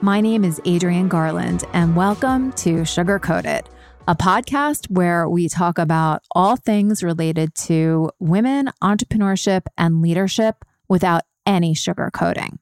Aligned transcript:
My 0.00 0.20
name 0.20 0.44
is 0.44 0.60
Adrienne 0.64 1.08
Garland, 1.08 1.64
and 1.72 1.96
welcome 1.96 2.52
to 2.52 2.84
Sugar 2.84 3.18
Coated, 3.18 3.68
a 4.06 4.14
podcast 4.14 4.88
where 4.88 5.28
we 5.28 5.48
talk 5.48 5.76
about 5.76 6.22
all 6.30 6.54
things 6.54 7.02
related 7.02 7.52
to 7.66 8.08
women, 8.20 8.70
entrepreneurship, 8.80 9.62
and 9.76 10.00
leadership 10.00 10.64
without 10.88 11.22
any 11.44 11.74
sugarcoating. 11.74 12.58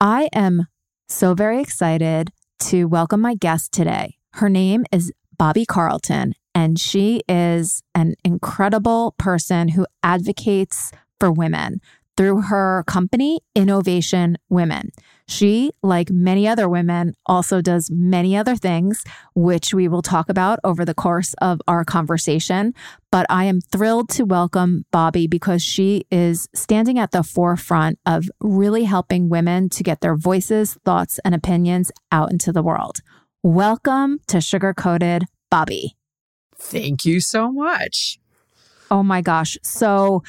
I 0.00 0.30
am 0.32 0.66
so 1.08 1.34
very 1.34 1.60
excited 1.60 2.32
to 2.62 2.86
welcome 2.86 3.20
my 3.20 3.36
guest 3.36 3.70
today. 3.70 4.16
Her 4.32 4.48
name 4.48 4.84
is 4.90 5.12
Bobbie 5.38 5.64
Carlton, 5.64 6.34
and 6.56 6.76
she 6.76 7.22
is 7.28 7.84
an 7.94 8.16
incredible 8.24 9.14
person 9.16 9.68
who 9.68 9.86
advocates 10.02 10.90
for 11.20 11.30
women 11.30 11.80
through 12.16 12.42
her 12.42 12.84
company, 12.86 13.40
Innovation 13.54 14.38
Women. 14.48 14.90
She, 15.32 15.70
like 15.82 16.10
many 16.10 16.46
other 16.46 16.68
women, 16.68 17.14
also 17.24 17.62
does 17.62 17.90
many 17.90 18.36
other 18.36 18.54
things, 18.54 19.02
which 19.34 19.72
we 19.72 19.88
will 19.88 20.02
talk 20.02 20.28
about 20.28 20.58
over 20.62 20.84
the 20.84 20.92
course 20.92 21.32
of 21.40 21.62
our 21.66 21.86
conversation. 21.86 22.74
But 23.10 23.24
I 23.30 23.44
am 23.44 23.62
thrilled 23.62 24.10
to 24.10 24.24
welcome 24.24 24.84
Bobbie 24.92 25.26
because 25.26 25.62
she 25.62 26.04
is 26.10 26.48
standing 26.54 26.98
at 26.98 27.12
the 27.12 27.22
forefront 27.22 27.98
of 28.04 28.28
really 28.40 28.84
helping 28.84 29.30
women 29.30 29.70
to 29.70 29.82
get 29.82 30.02
their 30.02 30.16
voices, 30.16 30.76
thoughts, 30.84 31.18
and 31.24 31.34
opinions 31.34 31.90
out 32.12 32.30
into 32.30 32.52
the 32.52 32.62
world. 32.62 32.98
Welcome 33.42 34.20
to 34.26 34.42
Sugar 34.42 34.74
Coated 34.74 35.24
Bobbie. 35.50 35.96
Thank 36.58 37.06
you 37.06 37.20
so 37.20 37.50
much. 37.50 38.18
Oh 38.90 39.02
my 39.02 39.22
gosh. 39.22 39.56
So, 39.62 40.22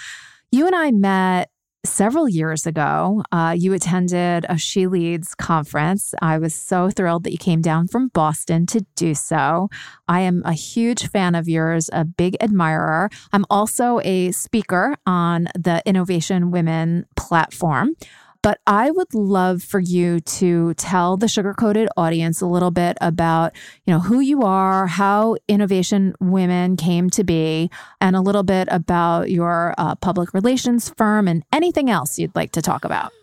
you 0.50 0.66
and 0.68 0.76
I 0.76 0.92
met 0.92 1.50
several 1.86 2.30
years 2.30 2.66
ago, 2.66 3.24
uh, 3.32 3.56
you 3.58 3.74
attended 3.74 4.46
a 4.48 4.58
She 4.58 4.88
Leads 4.88 5.36
conference. 5.36 6.14
I 6.22 6.38
was 6.38 6.54
so 6.54 6.90
thrilled 6.90 7.24
that 7.26 7.32
you 7.32 7.38
came 7.38 7.62
down 7.62 7.88
from 7.88 8.08
Boston 8.10 8.66
to 8.68 8.86
do 8.96 9.14
so. 9.14 9.70
I 10.08 10.22
am 10.22 10.44
a 10.46 10.54
huge 10.54 11.10
fan 11.10 11.36
of 11.36 11.50
yours, 11.50 11.90
a 11.92 12.06
big 12.06 12.38
admirer. 12.42 13.10
I'm 13.32 13.46
also 13.50 14.00
a 14.04 14.32
speaker 14.32 14.96
on 15.06 15.50
the 15.58 15.82
Innovation 15.86 16.52
Women 16.52 17.06
platform. 17.18 17.96
But 18.44 18.60
I 18.68 18.92
would 18.92 19.14
love 19.14 19.64
for 19.64 19.80
you 19.80 20.20
to 20.20 20.74
tell 20.74 21.16
the 21.16 21.30
sugar 21.30 21.54
coated 21.54 21.88
audience 21.96 22.42
a 22.42 22.46
little 22.46 22.72
bit 22.72 22.98
about, 23.00 23.56
you 23.86 23.94
know, 23.94 24.02
who 24.02 24.20
you 24.20 24.42
are, 24.42 24.86
how 24.86 25.38
Innovation 25.48 26.14
Women 26.20 26.76
came 26.76 27.10
to 27.12 27.24
be, 27.24 27.72
and 28.02 28.18
a 28.18 28.22
little 28.22 28.44
bit 28.44 28.68
about 28.70 29.32
your 29.32 29.74
uh, 29.78 29.96
public 29.96 30.34
relations 30.34 30.94
firm 30.98 31.28
and 31.30 31.44
anything 31.54 31.90
else 31.90 32.20
you'd 32.20 32.36
like 32.36 32.52
to 32.52 32.62
talk 32.62 32.84
about 32.84 33.14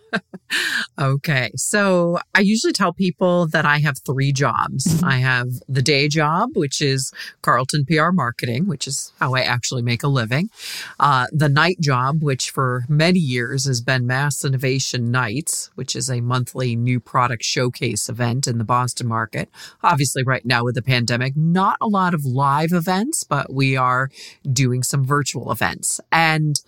okay. 0.99 1.51
So 1.57 2.19
I 2.35 2.41
usually 2.41 2.73
tell 2.73 2.93
people 2.93 3.47
that 3.49 3.65
I 3.65 3.79
have 3.79 3.99
three 3.99 4.33
jobs. 4.33 4.87
Mm-hmm. 4.87 5.05
I 5.05 5.19
have 5.19 5.49
the 5.69 5.83
day 5.83 6.09
job, 6.09 6.51
which 6.55 6.81
is 6.81 7.13
Carlton 7.43 7.85
PR 7.87 8.11
marketing, 8.11 8.67
which 8.67 8.87
is 8.87 9.13
how 9.21 9.35
I 9.35 9.41
actually 9.41 9.83
make 9.83 10.03
a 10.03 10.09
living. 10.09 10.51
Uh, 10.99 11.27
the 11.33 11.49
night 11.49 11.81
job, 11.81 12.23
which 12.23 12.51
for 12.51 12.85
many 12.89 13.19
years 13.19 13.67
has 13.67 13.81
been 13.81 14.07
Mass 14.07 14.45
Innovation 14.45 15.11
Nights, 15.11 15.71
which 15.75 15.95
is 15.95 16.11
a 16.11 16.21
monthly 16.21 16.77
new 16.77 17.01
product 17.01 17.45
showcase 17.45 18.09
event 18.09 18.47
in 18.47 18.59
the 18.59 18.65
Boston 18.65 19.07
market. 19.07 19.49
Obviously, 19.83 20.23
right 20.23 20.45
now 20.45 20.65
with 20.65 20.75
the 20.75 20.83
pandemic, 20.83 21.37
not 21.37 21.77
a 21.81 21.87
lot 21.87 22.15
of 22.15 22.25
live 22.25 22.73
events, 22.73 23.25
but 23.25 23.53
we 23.53 23.77
are 23.77 24.11
doing 24.51 24.83
some 24.83 25.05
virtual 25.05 25.51
events. 25.53 26.01
And 26.13 26.61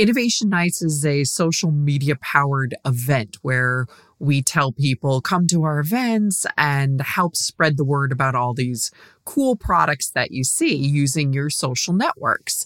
Innovation 0.00 0.48
Nights 0.48 0.80
is 0.80 1.04
a 1.04 1.24
social 1.24 1.70
media 1.70 2.16
powered 2.22 2.74
event 2.86 3.36
where 3.42 3.86
we 4.18 4.40
tell 4.40 4.72
people 4.72 5.20
come 5.20 5.46
to 5.48 5.64
our 5.64 5.78
events 5.78 6.46
and 6.56 7.02
help 7.02 7.36
spread 7.36 7.76
the 7.76 7.84
word 7.84 8.10
about 8.10 8.34
all 8.34 8.54
these 8.54 8.90
cool 9.26 9.56
products 9.56 10.10
that 10.12 10.30
you 10.30 10.42
see 10.42 10.74
using 10.74 11.34
your 11.34 11.50
social 11.50 11.92
networks. 11.92 12.64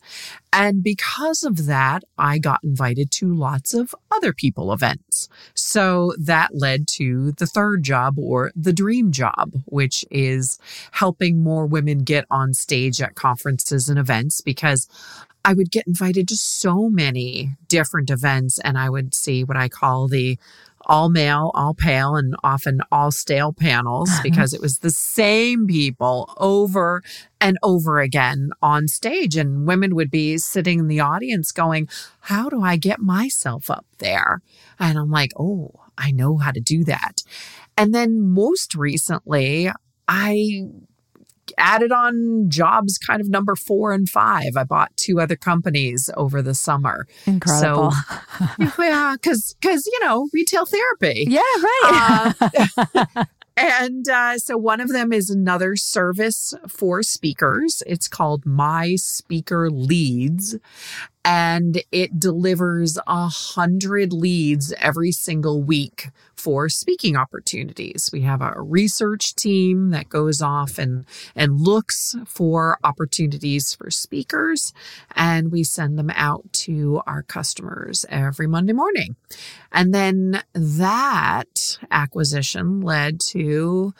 And 0.52 0.80
because 0.84 1.42
of 1.42 1.66
that, 1.66 2.04
I 2.16 2.38
got 2.38 2.62
invited 2.62 3.10
to 3.12 3.34
lots 3.34 3.74
of 3.74 3.96
other 4.12 4.32
people 4.32 4.72
events. 4.72 5.28
So 5.54 6.14
that 6.16 6.54
led 6.54 6.86
to 6.98 7.32
the 7.32 7.46
third 7.46 7.82
job 7.82 8.16
or 8.16 8.52
the 8.54 8.72
dream 8.72 9.10
job, 9.10 9.54
which 9.64 10.04
is 10.08 10.56
helping 10.92 11.42
more 11.42 11.66
women 11.66 11.98
get 11.98 12.26
on 12.30 12.54
stage 12.54 13.02
at 13.02 13.16
conferences 13.16 13.88
and 13.88 13.98
events 13.98 14.40
because 14.40 14.88
I 15.44 15.52
would 15.52 15.70
get 15.70 15.86
invited 15.86 16.28
to 16.28 16.36
so 16.36 16.88
many 16.88 17.56
different 17.68 18.10
events 18.10 18.58
and 18.58 18.78
I 18.78 18.88
would 18.88 19.14
see 19.14 19.44
what 19.44 19.56
I 19.56 19.68
call 19.68 20.08
the 20.08 20.38
all 20.86 21.08
male, 21.08 21.50
all 21.54 21.74
pale, 21.74 22.16
and 22.16 22.34
often 22.42 22.80
all 22.92 23.10
stale 23.10 23.52
panels 23.52 24.10
uh-huh. 24.10 24.22
because 24.22 24.52
it 24.52 24.60
was 24.60 24.78
the 24.78 24.90
same 24.90 25.66
people 25.66 26.32
over 26.36 27.02
and 27.40 27.58
over 27.62 28.00
again 28.00 28.50
on 28.62 28.88
stage. 28.88 29.36
And 29.36 29.66
women 29.66 29.94
would 29.94 30.10
be 30.10 30.38
sitting 30.38 30.78
in 30.78 30.88
the 30.88 31.00
audience 31.00 31.52
going, 31.52 31.88
How 32.20 32.48
do 32.48 32.62
I 32.62 32.76
get 32.76 33.00
myself 33.00 33.70
up 33.70 33.86
there? 33.98 34.40
And 34.78 34.98
I'm 34.98 35.10
like, 35.10 35.30
Oh, 35.38 35.72
I 35.96 36.10
know 36.10 36.38
how 36.38 36.50
to 36.50 36.60
do 36.60 36.84
that. 36.84 37.22
And 37.76 37.94
then 37.94 38.20
most 38.20 38.74
recently, 38.74 39.70
I 40.06 40.64
added 41.58 41.92
on 41.92 42.46
jobs 42.48 42.98
kind 42.98 43.20
of 43.20 43.28
number 43.28 43.54
four 43.54 43.92
and 43.92 44.08
five. 44.08 44.56
I 44.56 44.64
bought 44.64 44.96
two 44.96 45.20
other 45.20 45.36
companies 45.36 46.10
over 46.16 46.42
the 46.42 46.54
summer. 46.54 47.06
Incredible. 47.26 47.92
So, 47.92 48.42
yeah, 48.82 49.16
because, 49.20 49.54
because, 49.60 49.86
you 49.86 50.00
know, 50.00 50.28
retail 50.32 50.66
therapy. 50.66 51.26
Yeah, 51.28 51.40
right. 51.40 52.32
uh, 52.94 53.24
and 53.56 54.08
uh, 54.08 54.38
so 54.38 54.56
one 54.56 54.80
of 54.80 54.88
them 54.88 55.12
is 55.12 55.30
another 55.30 55.76
service 55.76 56.54
for 56.68 57.02
speakers. 57.02 57.82
It's 57.86 58.08
called 58.08 58.44
My 58.46 58.96
Speaker 58.96 59.70
Leads 59.70 60.56
and 61.24 61.82
it 61.90 62.20
delivers 62.20 62.98
a 63.06 63.28
hundred 63.28 64.12
leads 64.12 64.72
every 64.78 65.10
single 65.10 65.62
week 65.62 66.10
for 66.34 66.68
speaking 66.68 67.16
opportunities. 67.16 68.10
We 68.12 68.20
have 68.22 68.42
a 68.42 68.60
research 68.60 69.34
team 69.34 69.90
that 69.90 70.10
goes 70.10 70.42
off 70.42 70.78
and, 70.78 71.06
and 71.34 71.60
looks 71.60 72.14
for 72.26 72.78
opportunities 72.84 73.74
for 73.74 73.90
speakers, 73.90 74.74
and 75.16 75.50
we 75.50 75.64
send 75.64 75.98
them 75.98 76.10
out 76.10 76.52
to 76.52 77.00
our 77.06 77.22
customers 77.22 78.04
every 78.10 78.46
Monday 78.46 78.74
morning. 78.74 79.16
And 79.72 79.94
then 79.94 80.42
that 80.52 81.78
acquisition 81.90 82.82
led 82.82 83.20
to 83.28 83.94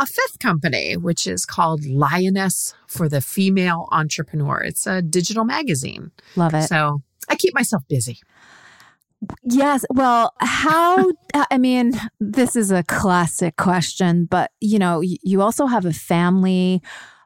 a 0.00 0.06
fifth 0.06 0.38
company, 0.38 0.96
which 0.96 1.26
is 1.26 1.44
called 1.44 1.84
Lioness 1.84 2.74
for 2.88 3.08
the 3.08 3.20
Female 3.20 3.86
Entrepreneur. 3.92 4.62
It's 4.62 4.86
a 4.86 5.02
digital 5.02 5.44
magazine. 5.44 6.10
Love 6.36 6.54
it. 6.54 6.62
So 6.62 7.02
I 7.28 7.36
keep 7.36 7.54
myself 7.54 7.82
busy. 7.88 8.18
Yes. 9.44 9.84
Well, 9.90 10.32
how, 10.40 11.12
I 11.34 11.58
mean, 11.58 11.92
this 12.18 12.56
is 12.56 12.70
a 12.70 12.82
classic 12.82 13.56
question, 13.56 14.24
but 14.24 14.50
you 14.60 14.78
know, 14.78 15.02
you 15.02 15.42
also 15.42 15.66
have 15.66 15.84
a 15.84 15.92
family. 15.92 16.80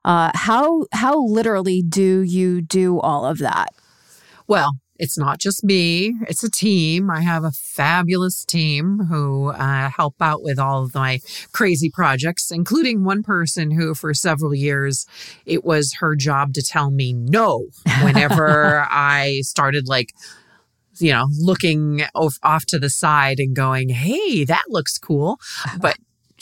Uh, 0.05 0.33
how, 0.35 0.87
how 0.93 1.25
literally 1.25 1.81
do 1.81 2.23
you 2.23 2.61
do 2.61 2.99
all 2.99 3.25
of 3.25 3.39
that? 3.39 3.69
Well, 4.49 4.73
it's 4.97 5.19
not 5.19 5.39
just 5.39 5.65
me, 5.65 6.15
it's 6.29 6.45
a 6.45 6.51
team. 6.51 7.11
I 7.11 7.23
have 7.23 7.45
a 7.45 7.51
fabulous 7.51 8.45
team 8.45 9.01
who 9.09 9.49
uh, 9.49 9.91
help 9.91 10.15
out 10.21 10.43
with 10.43 10.59
all 10.59 10.85
of 10.85 10.95
my 10.95 11.21
crazy 11.53 11.91
projects, 11.91 12.51
including 12.51 13.05
one 13.05 13.23
person 13.23 13.73
who, 13.73 13.95
for 13.95 14.15
several 14.15 14.55
years, 14.55 15.07
it 15.47 15.65
was 15.65 15.95
her 16.01 16.15
job 16.15 16.53
to 16.55 16.63
tell 16.63 16.91
me 16.91 17.13
no 17.13 17.67
whenever 18.03 18.87
I 18.91 19.41
started 19.43 19.89
like 19.89 20.13
you 21.01 21.11
know, 21.11 21.27
looking 21.41 22.03
off, 22.15 22.37
off 22.45 22.65
to 22.67 22.79
the 22.79 22.89
side 22.89 23.41
and 23.41 23.57
going, 23.57 23.89
Hey, 23.89 24.45
that 24.45 24.63
looks 24.69 24.97
cool. 24.97 25.39
But 25.81 25.97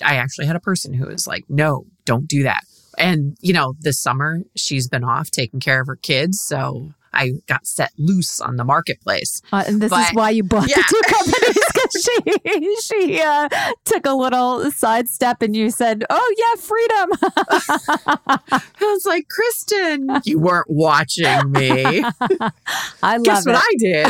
I 0.04 0.16
actually 0.16 0.46
had 0.46 0.56
a 0.56 0.60
person 0.60 0.94
who 0.94 1.06
was 1.06 1.26
like, 1.26 1.44
no, 1.48 1.84
don't 2.04 2.26
do 2.26 2.42
that. 2.44 2.62
And, 2.98 3.36
you 3.40 3.52
know, 3.52 3.74
this 3.80 4.00
summer 4.00 4.40
she's 4.54 4.88
been 4.88 5.04
off 5.04 5.30
taking 5.30 5.60
care 5.60 5.80
of 5.80 5.86
her 5.86 5.96
kids. 5.96 6.40
So 6.40 6.92
I 7.12 7.32
got 7.46 7.66
set 7.66 7.90
loose 7.98 8.40
on 8.40 8.56
the 8.56 8.64
marketplace. 8.64 9.42
Uh, 9.52 9.64
and 9.66 9.80
this 9.80 9.90
but, 9.90 10.08
is 10.08 10.14
why 10.14 10.30
you 10.30 10.42
bought 10.42 10.68
yeah. 10.68 10.76
the 10.76 10.84
two 10.88 11.00
companies 11.14 11.58
because 11.74 11.92
she 12.02 12.76
she 12.82 13.20
uh, 13.20 13.48
took 13.84 14.06
a 14.06 14.12
little 14.12 14.70
sidestep 14.70 15.42
and 15.42 15.54
you 15.56 15.70
said, 15.70 16.04
"Oh 16.10 16.34
yeah, 16.38 16.60
freedom." 16.60 17.10
I 18.82 18.84
was 18.92 19.06
like, 19.06 19.28
Kristen, 19.28 20.08
you 20.24 20.38
weren't 20.38 20.70
watching 20.70 21.52
me. 21.52 22.04
I 23.02 23.16
love 23.16 23.24
Guess 23.24 23.46
it. 23.46 23.50
what 23.50 23.62
I 23.62 23.74
did? 23.78 24.06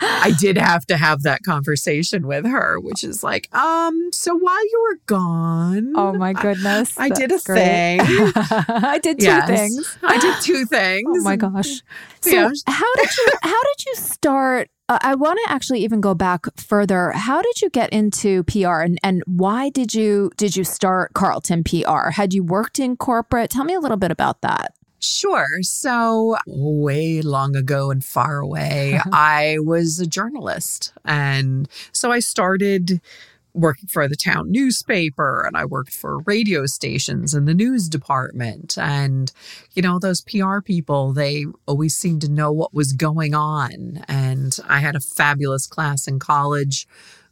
I 0.00 0.32
did 0.38 0.58
have 0.58 0.86
to 0.86 0.96
have 0.96 1.22
that 1.22 1.42
conversation 1.44 2.26
with 2.26 2.44
her, 2.46 2.78
which 2.80 3.04
is 3.04 3.22
like, 3.22 3.54
um, 3.54 4.10
so 4.12 4.34
while 4.36 4.62
you 4.64 4.88
were 4.90 4.98
gone, 5.06 5.92
oh 5.96 6.12
my 6.12 6.32
goodness, 6.32 6.98
I, 6.98 7.04
I 7.04 7.08
did 7.10 7.32
a 7.32 7.38
great. 7.38 7.58
thing. 7.58 8.00
I 8.68 8.98
did 9.02 9.18
two 9.18 9.26
yes, 9.26 9.46
things. 9.46 9.98
I 10.02 10.18
did 10.18 10.40
two 10.42 10.66
things. 10.66 11.11
Oh 11.12 11.22
my 11.22 11.36
gosh. 11.36 11.82
So 12.20 12.30
yeah. 12.30 12.50
how 12.66 12.94
did 12.96 13.16
you 13.16 13.28
how 13.42 13.62
did 13.62 13.86
you 13.86 13.94
start 13.96 14.70
uh, 14.88 14.98
I 15.02 15.14
want 15.14 15.40
to 15.44 15.52
actually 15.52 15.82
even 15.84 16.00
go 16.00 16.14
back 16.14 16.44
further. 16.56 17.12
How 17.12 17.40
did 17.40 17.62
you 17.62 17.70
get 17.70 17.90
into 17.90 18.42
PR 18.44 18.80
and, 18.80 18.98
and 19.02 19.22
why 19.26 19.70
did 19.70 19.94
you 19.94 20.30
did 20.36 20.56
you 20.56 20.64
start 20.64 21.14
Carlton 21.14 21.64
PR? 21.64 22.10
Had 22.10 22.34
you 22.34 22.44
worked 22.44 22.78
in 22.78 22.96
corporate? 22.96 23.50
Tell 23.50 23.64
me 23.64 23.74
a 23.74 23.80
little 23.80 23.96
bit 23.96 24.10
about 24.10 24.40
that. 24.42 24.74
Sure. 25.02 25.48
So, 25.62 26.36
way 26.46 27.22
long 27.22 27.56
ago 27.56 27.90
and 27.90 28.04
far 28.04 28.38
away, 28.38 29.00
I 29.12 29.56
was 29.58 29.98
a 29.98 30.06
journalist. 30.06 30.92
And 31.04 31.68
so 31.90 32.12
I 32.12 32.20
started 32.20 33.00
working 33.54 33.88
for 33.88 34.08
the 34.08 34.16
town 34.16 34.50
newspaper 34.50 35.42
and 35.46 35.56
I 35.56 35.64
worked 35.64 35.92
for 35.92 36.20
radio 36.20 36.66
stations 36.66 37.34
in 37.34 37.44
the 37.44 37.54
news 37.54 37.88
department. 37.88 38.78
And, 38.78 39.30
you 39.74 39.82
know, 39.82 39.98
those 39.98 40.22
PR 40.22 40.60
people, 40.60 41.12
they 41.12 41.44
always 41.66 41.94
seemed 41.94 42.22
to 42.22 42.30
know 42.30 42.50
what 42.52 42.74
was 42.74 42.92
going 42.92 43.34
on. 43.34 44.04
And 44.08 44.56
I 44.68 44.78
had 44.78 44.96
a 44.96 45.00
fabulous 45.00 45.66
class 45.66 46.08
in 46.08 46.18
college, 46.18 46.86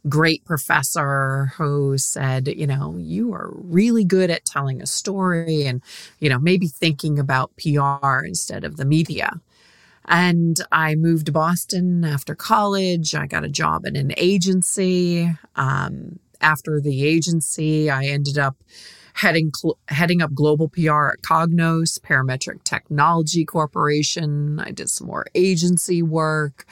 great 0.09 0.43
professor 0.45 1.51
who 1.57 1.97
said, 1.97 2.47
you 2.47 2.67
know, 2.67 2.95
you 2.97 3.33
are 3.33 3.51
really 3.53 4.03
good 4.03 4.29
at 4.29 4.45
telling 4.45 4.81
a 4.81 4.87
story 4.87 5.65
and, 5.65 5.81
you 6.19 6.29
know, 6.29 6.39
maybe 6.39 6.67
thinking 6.67 7.19
about 7.19 7.51
PR 7.57 8.25
instead 8.25 8.63
of 8.63 8.77
the 8.77 8.85
media. 8.85 9.39
And 10.11 10.59
I 10.73 10.95
moved 10.95 11.27
to 11.27 11.31
Boston 11.31 12.03
after 12.03 12.35
college. 12.35 13.15
I 13.15 13.27
got 13.27 13.45
a 13.45 13.49
job 13.49 13.85
at 13.85 13.95
an 13.95 14.11
agency. 14.17 15.31
Um, 15.55 16.19
after 16.41 16.81
the 16.81 17.05
agency, 17.05 17.89
I 17.89 18.05
ended 18.05 18.37
up 18.37 18.57
heading 19.13 19.51
cl- 19.55 19.77
heading 19.87 20.21
up 20.21 20.33
global 20.33 20.67
PR 20.67 21.07
at 21.07 21.21
Cognos, 21.21 21.97
Parametric 22.01 22.65
Technology 22.65 23.45
Corporation. 23.45 24.59
I 24.59 24.71
did 24.71 24.89
some 24.89 25.07
more 25.07 25.27
agency 25.33 26.03
work. 26.03 26.65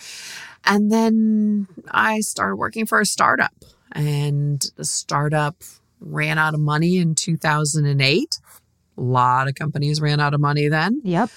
And 0.66 0.92
then 0.92 1.70
I 1.90 2.20
started 2.20 2.58
working 2.58 2.86
for 2.86 3.00
a 3.00 3.06
startup. 3.06 3.54
And 3.94 4.62
the 4.76 4.84
startup 4.84 5.64
ran 6.02 6.38
out 6.38 6.54
of 6.54 6.60
money 6.60 6.98
in 6.98 7.16
2008. 7.16 8.40
A 8.98 9.02
lot 9.02 9.48
of 9.48 9.56
companies 9.56 10.02
ran 10.02 10.20
out 10.20 10.34
of 10.34 10.42
money 10.42 10.68
then. 10.68 11.00
Yep 11.06 11.30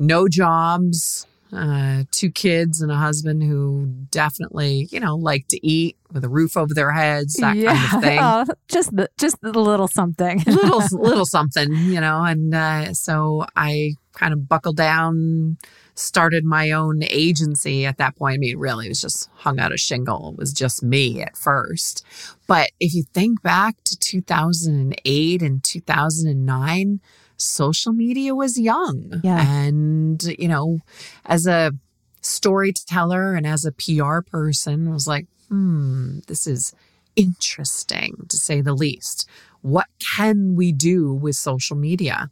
no 0.00 0.26
jobs, 0.26 1.26
uh, 1.52 2.04
two 2.10 2.30
kids 2.30 2.80
and 2.80 2.90
a 2.90 2.96
husband 2.96 3.42
who 3.42 3.86
definitely, 4.10 4.88
you 4.90 5.00
know, 5.00 5.16
like 5.16 5.48
to 5.48 5.66
eat 5.66 5.96
with 6.12 6.24
a 6.24 6.28
roof 6.28 6.56
over 6.56 6.74
their 6.74 6.92
heads, 6.92 7.34
that 7.34 7.56
yeah. 7.56 7.74
kind 7.74 7.94
of 7.94 8.02
thing. 8.02 8.18
Oh, 8.20 8.54
just 8.68 8.94
the 8.94 9.08
just 9.18 9.40
the 9.40 9.52
little 9.52 9.88
something, 9.88 10.42
little 10.46 10.82
little 10.92 11.26
something, 11.26 11.72
you 11.72 12.00
know. 12.00 12.22
And 12.22 12.54
uh, 12.54 12.94
so 12.94 13.46
I 13.56 13.94
kind 14.12 14.32
of 14.32 14.48
buckled 14.48 14.76
down, 14.76 15.56
started 15.94 16.44
my 16.44 16.70
own 16.70 17.02
agency 17.04 17.86
at 17.86 17.98
that 17.98 18.16
point. 18.16 18.34
I 18.34 18.38
mean, 18.38 18.58
really, 18.58 18.86
it 18.86 18.90
was 18.90 19.00
just 19.00 19.28
hung 19.34 19.58
out 19.58 19.72
a 19.72 19.76
shingle. 19.76 20.30
It 20.32 20.38
was 20.38 20.52
just 20.52 20.82
me 20.82 21.20
at 21.22 21.36
first. 21.36 22.04
But 22.46 22.70
if 22.80 22.94
you 22.94 23.04
think 23.12 23.42
back 23.42 23.76
to 23.84 23.98
2008 23.98 25.42
and 25.42 25.64
2009 25.64 27.00
social 27.40 27.92
media 27.92 28.34
was 28.34 28.58
young. 28.58 29.20
Yeah. 29.22 29.40
And, 29.40 30.22
you 30.38 30.48
know, 30.48 30.80
as 31.24 31.46
a 31.46 31.72
storyteller 32.20 33.34
and 33.34 33.46
as 33.46 33.64
a 33.64 33.72
PR 33.72 34.20
person, 34.20 34.88
I 34.88 34.92
was 34.92 35.06
like, 35.06 35.26
hmm, 35.48 36.20
this 36.26 36.46
is 36.46 36.74
interesting 37.16 38.26
to 38.28 38.36
say 38.36 38.60
the 38.60 38.74
least. 38.74 39.28
What 39.62 39.86
can 39.98 40.54
we 40.54 40.72
do 40.72 41.12
with 41.12 41.36
social 41.36 41.76
media? 41.76 42.30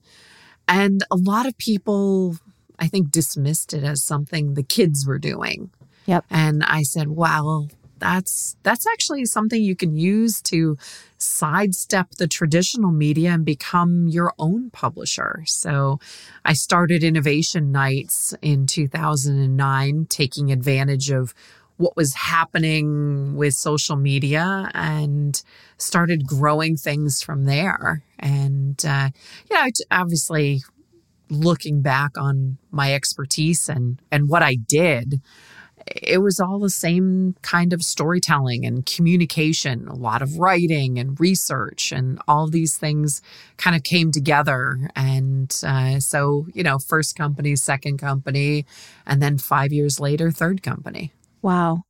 And 0.67 1.03
a 1.11 1.17
lot 1.17 1.47
of 1.47 1.57
people, 1.59 2.37
I 2.79 2.89
think, 2.89 3.11
dismissed 3.11 3.73
it 3.73 3.85
as 3.85 4.03
something 4.03 4.55
the 4.55 4.63
kids 4.63 5.07
were 5.07 5.19
doing. 5.19 5.71
Yep. 6.07 6.25
And 6.31 6.65
I 6.65 6.83
said, 6.83 7.09
well, 7.09 7.69
that's 7.99 8.57
that's 8.63 8.87
actually 8.87 9.25
something 9.27 9.63
you 9.63 9.77
can 9.77 9.97
use 9.97 10.41
to 10.43 10.77
sidestep 11.19 12.11
the 12.13 12.29
traditional 12.29 12.91
media 12.91 13.31
and 13.31 13.45
become 13.45 14.09
your 14.09 14.33
own 14.39 14.71
publisher. 14.71 15.43
So 15.47 15.99
I 16.45 16.53
started 16.53 17.03
innovation 17.03 17.73
nights 17.73 18.35
in 18.41 18.67
2009 18.67 20.07
taking 20.09 20.53
advantage 20.53 21.11
of 21.11 21.35
what 21.79 21.97
was 21.97 22.13
happening 22.15 23.37
with 23.37 23.55
social 23.55 23.97
media 23.97 24.69
and 24.75 25.41
started 25.79 26.27
growing 26.27 26.77
things 26.77 27.23
from 27.23 27.45
there. 27.45 28.03
And, 28.19 28.85
uh, 28.85 29.11
yeah, 29.51 29.69
obviously 29.91 30.63
looking 31.31 31.81
back 31.81 32.19
on 32.19 32.59
my 32.71 32.93
expertise 32.93 33.69
and, 33.69 34.03
and 34.11 34.29
what 34.29 34.43
I 34.43 34.57
did, 34.57 35.21
it 35.97 36.19
was 36.19 36.41
all 36.41 36.59
the 36.59 36.71
same 36.71 37.35
kind 37.43 37.73
of 37.73 37.83
storytelling 37.83 38.65
and 38.65 38.85
communication, 38.87 39.89
a 39.89 39.95
lot 39.95 40.23
of 40.23 40.39
writing 40.39 40.99
and 40.99 41.19
research, 41.21 41.93
and 41.93 42.21
all 42.29 42.49
these 42.49 42.77
things 42.77 43.21
kind 43.57 43.77
of 43.77 43.83
came 43.83 44.11
together. 44.13 44.91
And 44.95 45.55
uh, 45.65 46.01
so, 46.01 46.47
you 46.53 46.63
know, 46.63 46.79
first 46.79 47.17
company, 47.17 47.57
second 47.57 47.99
company, 47.99 48.67
and 49.07 49.23
then 49.23 49.39
five 49.39 49.73
years 49.73 49.99
later, 50.01 50.31
third 50.31 50.63
company. 50.63 51.13
Wow. 51.43 51.83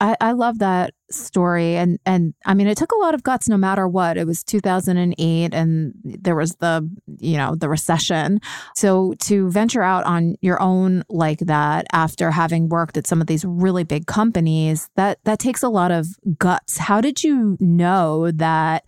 I, 0.00 0.16
I 0.20 0.32
love 0.32 0.58
that 0.60 0.94
story. 1.10 1.76
And, 1.76 1.98
and 2.06 2.32
I 2.46 2.54
mean, 2.54 2.66
it 2.66 2.78
took 2.78 2.92
a 2.92 2.98
lot 2.98 3.14
of 3.14 3.22
guts 3.22 3.48
no 3.48 3.58
matter 3.58 3.86
what. 3.86 4.16
It 4.16 4.26
was 4.26 4.42
2008 4.42 5.54
and 5.54 5.92
there 6.04 6.34
was 6.34 6.56
the, 6.56 6.88
you 7.18 7.36
know, 7.36 7.54
the 7.54 7.68
recession. 7.68 8.40
So 8.74 9.14
to 9.20 9.50
venture 9.50 9.82
out 9.82 10.04
on 10.04 10.36
your 10.40 10.60
own 10.62 11.04
like 11.10 11.40
that 11.40 11.86
after 11.92 12.30
having 12.30 12.68
worked 12.68 12.96
at 12.96 13.06
some 13.06 13.20
of 13.20 13.26
these 13.26 13.44
really 13.44 13.84
big 13.84 14.06
companies, 14.06 14.88
that, 14.96 15.18
that 15.24 15.38
takes 15.38 15.62
a 15.62 15.68
lot 15.68 15.90
of 15.90 16.06
guts. 16.38 16.78
How 16.78 17.00
did 17.00 17.22
you 17.22 17.56
know 17.60 18.30
that? 18.32 18.84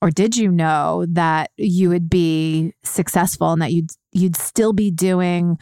or 0.00 0.10
did 0.12 0.36
you 0.36 0.48
know 0.48 1.04
that 1.08 1.50
you 1.56 1.88
would 1.88 2.08
be 2.08 2.72
successful 2.84 3.52
and 3.52 3.60
that 3.60 3.72
you'd 3.72 3.90
you'd 4.12 4.36
still 4.36 4.72
be 4.72 4.92
doing 4.92 5.58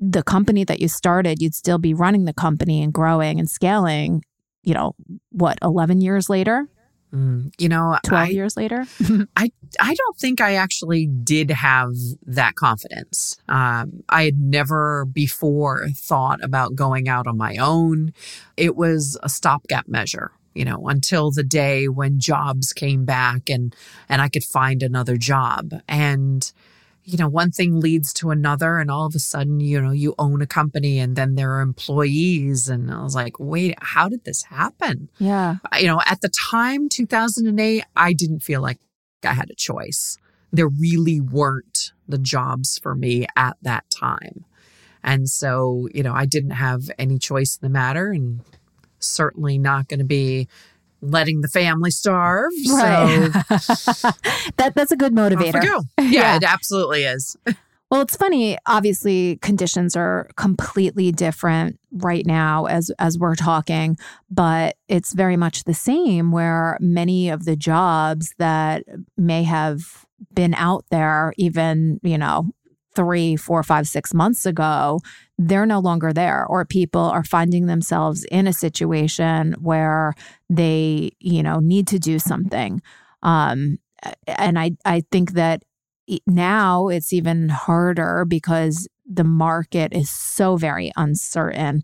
the 0.00 0.22
company 0.22 0.64
that 0.64 0.80
you 0.80 0.88
started, 0.88 1.40
you'd 1.40 1.54
still 1.54 1.78
be 1.78 1.94
running 1.94 2.24
the 2.24 2.32
company 2.32 2.82
and 2.82 2.92
growing 2.92 3.38
and 3.38 3.48
scaling, 3.48 4.24
you 4.62 4.74
know, 4.74 4.94
what, 5.30 5.58
11 5.62 6.00
years 6.00 6.28
later? 6.28 6.68
Mm, 7.12 7.52
you 7.58 7.68
know, 7.68 7.98
12 8.04 8.28
I, 8.28 8.30
years 8.30 8.56
later? 8.56 8.86
I, 9.36 9.52
I 9.78 9.94
don't 9.94 10.16
think 10.18 10.40
I 10.40 10.54
actually 10.54 11.06
did 11.06 11.50
have 11.50 11.92
that 12.26 12.54
confidence. 12.54 13.36
Um, 13.48 14.02
I 14.08 14.24
had 14.24 14.38
never 14.38 15.04
before 15.04 15.88
thought 15.94 16.42
about 16.42 16.74
going 16.74 17.08
out 17.08 17.26
on 17.26 17.36
my 17.36 17.56
own. 17.56 18.14
It 18.56 18.76
was 18.76 19.18
a 19.22 19.28
stopgap 19.28 19.88
measure 19.88 20.32
you 20.54 20.64
know 20.64 20.88
until 20.88 21.30
the 21.30 21.42
day 21.42 21.88
when 21.88 22.20
jobs 22.20 22.72
came 22.72 23.04
back 23.04 23.48
and 23.48 23.74
and 24.08 24.20
I 24.20 24.28
could 24.28 24.44
find 24.44 24.82
another 24.82 25.16
job 25.16 25.72
and 25.88 26.52
you 27.04 27.18
know, 27.18 27.28
one 27.28 27.50
thing 27.50 27.80
leads 27.80 28.12
to 28.14 28.30
another, 28.30 28.78
and 28.78 28.90
all 28.90 29.06
of 29.06 29.14
a 29.14 29.18
sudden, 29.18 29.60
you 29.60 29.80
know, 29.80 29.90
you 29.90 30.14
own 30.18 30.40
a 30.40 30.46
company 30.46 30.98
and 30.98 31.16
then 31.16 31.34
there 31.34 31.52
are 31.54 31.60
employees. 31.60 32.68
And 32.68 32.90
I 32.90 33.02
was 33.02 33.14
like, 33.14 33.38
wait, 33.38 33.74
how 33.80 34.08
did 34.08 34.24
this 34.24 34.44
happen? 34.44 35.08
Yeah. 35.18 35.56
You 35.78 35.86
know, 35.86 36.00
at 36.06 36.20
the 36.20 36.30
time, 36.50 36.88
2008, 36.88 37.84
I 37.96 38.12
didn't 38.12 38.40
feel 38.40 38.60
like 38.60 38.78
I 39.24 39.32
had 39.32 39.50
a 39.50 39.54
choice. 39.54 40.16
There 40.52 40.68
really 40.68 41.20
weren't 41.20 41.92
the 42.06 42.18
jobs 42.18 42.78
for 42.78 42.94
me 42.94 43.26
at 43.36 43.56
that 43.62 43.84
time. 43.90 44.44
And 45.02 45.28
so, 45.28 45.88
you 45.92 46.02
know, 46.02 46.12
I 46.12 46.26
didn't 46.26 46.50
have 46.50 46.90
any 46.98 47.18
choice 47.18 47.56
in 47.56 47.66
the 47.66 47.72
matter 47.72 48.12
and 48.12 48.40
certainly 49.00 49.58
not 49.58 49.88
going 49.88 49.98
to 49.98 50.04
be 50.04 50.46
letting 51.02 51.40
the 51.40 51.48
family 51.48 51.90
starve. 51.90 52.52
Right. 52.70 53.30
So 53.60 54.10
that 54.56 54.72
that's 54.74 54.92
a 54.92 54.96
good 54.96 55.14
motivator. 55.14 55.62
Go. 55.62 55.82
Yeah, 56.02 56.10
yeah, 56.10 56.36
it 56.36 56.44
absolutely 56.44 57.04
is. 57.04 57.36
Well, 57.90 58.00
it's 58.00 58.16
funny. 58.16 58.56
Obviously, 58.64 59.36
conditions 59.42 59.94
are 59.96 60.30
completely 60.38 61.12
different 61.12 61.78
right 61.92 62.24
now 62.24 62.64
as 62.64 62.90
as 62.98 63.18
we're 63.18 63.34
talking, 63.34 63.98
but 64.30 64.78
it's 64.88 65.12
very 65.12 65.36
much 65.36 65.64
the 65.64 65.74
same. 65.74 66.32
Where 66.32 66.78
many 66.80 67.28
of 67.28 67.44
the 67.44 67.54
jobs 67.54 68.34
that 68.38 68.84
may 69.18 69.42
have 69.42 70.06
been 70.32 70.54
out 70.54 70.86
there, 70.90 71.34
even 71.36 72.00
you 72.02 72.16
know, 72.16 72.46
three, 72.94 73.36
four, 73.36 73.62
five, 73.62 73.86
six 73.86 74.14
months 74.14 74.46
ago, 74.46 75.00
they're 75.48 75.66
no 75.66 75.80
longer 75.80 76.12
there, 76.12 76.46
or 76.46 76.64
people 76.64 77.00
are 77.00 77.24
finding 77.24 77.66
themselves 77.66 78.24
in 78.30 78.46
a 78.46 78.52
situation 78.52 79.54
where 79.60 80.14
they, 80.48 81.10
you 81.18 81.42
know, 81.42 81.58
need 81.58 81.86
to 81.88 81.98
do 81.98 82.18
something. 82.18 82.80
Um, 83.22 83.78
and 84.26 84.58
I, 84.58 84.72
I 84.84 85.04
think 85.10 85.32
that 85.32 85.62
now 86.26 86.88
it's 86.88 87.12
even 87.12 87.48
harder 87.48 88.24
because 88.26 88.88
the 89.06 89.24
market 89.24 89.92
is 89.92 90.10
so 90.10 90.56
very 90.56 90.92
uncertain 90.96 91.82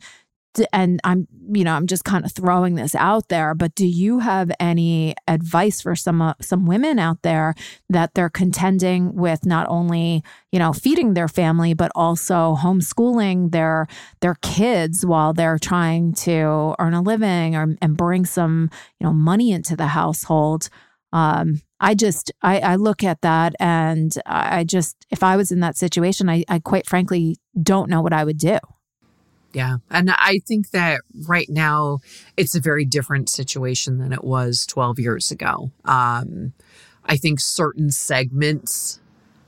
and 0.72 1.00
I'm, 1.04 1.26
you 1.52 1.64
know, 1.64 1.74
I'm 1.74 1.86
just 1.86 2.04
kind 2.04 2.24
of 2.24 2.32
throwing 2.32 2.74
this 2.74 2.94
out 2.94 3.28
there, 3.28 3.54
but 3.54 3.74
do 3.74 3.86
you 3.86 4.20
have 4.20 4.50
any 4.60 5.14
advice 5.26 5.80
for 5.80 5.94
some 5.94 6.20
uh, 6.20 6.34
some 6.40 6.66
women 6.66 6.98
out 6.98 7.22
there 7.22 7.54
that 7.88 8.14
they're 8.14 8.30
contending 8.30 9.14
with 9.14 9.46
not 9.46 9.66
only, 9.68 10.22
you 10.52 10.58
know, 10.58 10.72
feeding 10.72 11.14
their 11.14 11.28
family 11.28 11.74
but 11.74 11.90
also 11.94 12.56
homeschooling 12.60 13.52
their 13.52 13.86
their 14.20 14.36
kids 14.42 15.04
while 15.04 15.32
they're 15.32 15.58
trying 15.58 16.12
to 16.14 16.74
earn 16.78 16.94
a 16.94 17.02
living 17.02 17.56
or 17.56 17.76
and 17.80 17.96
bring 17.96 18.24
some, 18.24 18.70
you 19.00 19.06
know, 19.06 19.12
money 19.12 19.52
into 19.52 19.76
the 19.76 19.88
household? 19.88 20.68
Um, 21.12 21.62
I 21.80 21.94
just 21.94 22.32
I, 22.42 22.60
I 22.60 22.76
look 22.76 23.04
at 23.04 23.22
that 23.22 23.54
and 23.60 24.12
I 24.26 24.64
just 24.64 25.06
if 25.10 25.22
I 25.22 25.36
was 25.36 25.52
in 25.52 25.60
that 25.60 25.76
situation, 25.76 26.28
I, 26.28 26.44
I 26.48 26.58
quite 26.58 26.86
frankly 26.86 27.36
don't 27.60 27.88
know 27.88 28.02
what 28.02 28.12
I 28.12 28.24
would 28.24 28.38
do. 28.38 28.58
Yeah. 29.52 29.78
And 29.90 30.10
I 30.10 30.40
think 30.46 30.70
that 30.70 31.00
right 31.26 31.48
now 31.48 31.98
it's 32.36 32.54
a 32.54 32.60
very 32.60 32.84
different 32.84 33.28
situation 33.28 33.98
than 33.98 34.12
it 34.12 34.22
was 34.22 34.66
12 34.66 34.98
years 34.98 35.30
ago. 35.30 35.70
Um, 35.84 36.52
I 37.04 37.16
think 37.16 37.40
certain 37.40 37.90
segments 37.90 39.00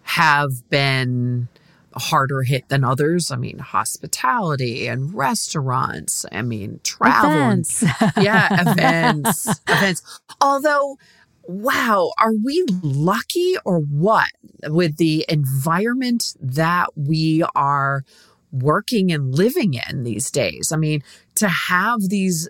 have 0.02 0.68
been 0.70 1.48
harder 1.94 2.42
hit 2.42 2.68
than 2.68 2.84
others. 2.84 3.30
I 3.30 3.36
mean, 3.36 3.58
hospitality 3.58 4.86
and 4.86 5.14
restaurants. 5.14 6.24
I 6.32 6.42
mean, 6.42 6.80
travel. 6.82 7.30
Events. 7.30 7.82
yeah, 8.20 8.72
events. 8.72 9.60
events. 9.68 10.20
Although, 10.40 10.96
wow, 11.44 12.12
are 12.18 12.32
we 12.32 12.64
lucky 12.82 13.56
or 13.64 13.80
what 13.80 14.30
with 14.68 14.96
the 14.96 15.24
environment 15.28 16.34
that 16.40 16.88
we 16.96 17.44
are 17.54 18.04
working 18.52 19.12
and 19.12 19.34
living 19.34 19.74
in 19.74 20.02
these 20.02 20.30
days. 20.30 20.72
I 20.72 20.76
mean, 20.76 21.02
to 21.36 21.48
have 21.48 22.00
these 22.08 22.48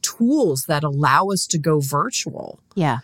tools 0.00 0.64
that 0.68 0.84
allow 0.84 1.28
us 1.28 1.46
to 1.48 1.58
go 1.58 1.80
virtual. 1.80 2.60
Yeah. 2.74 2.98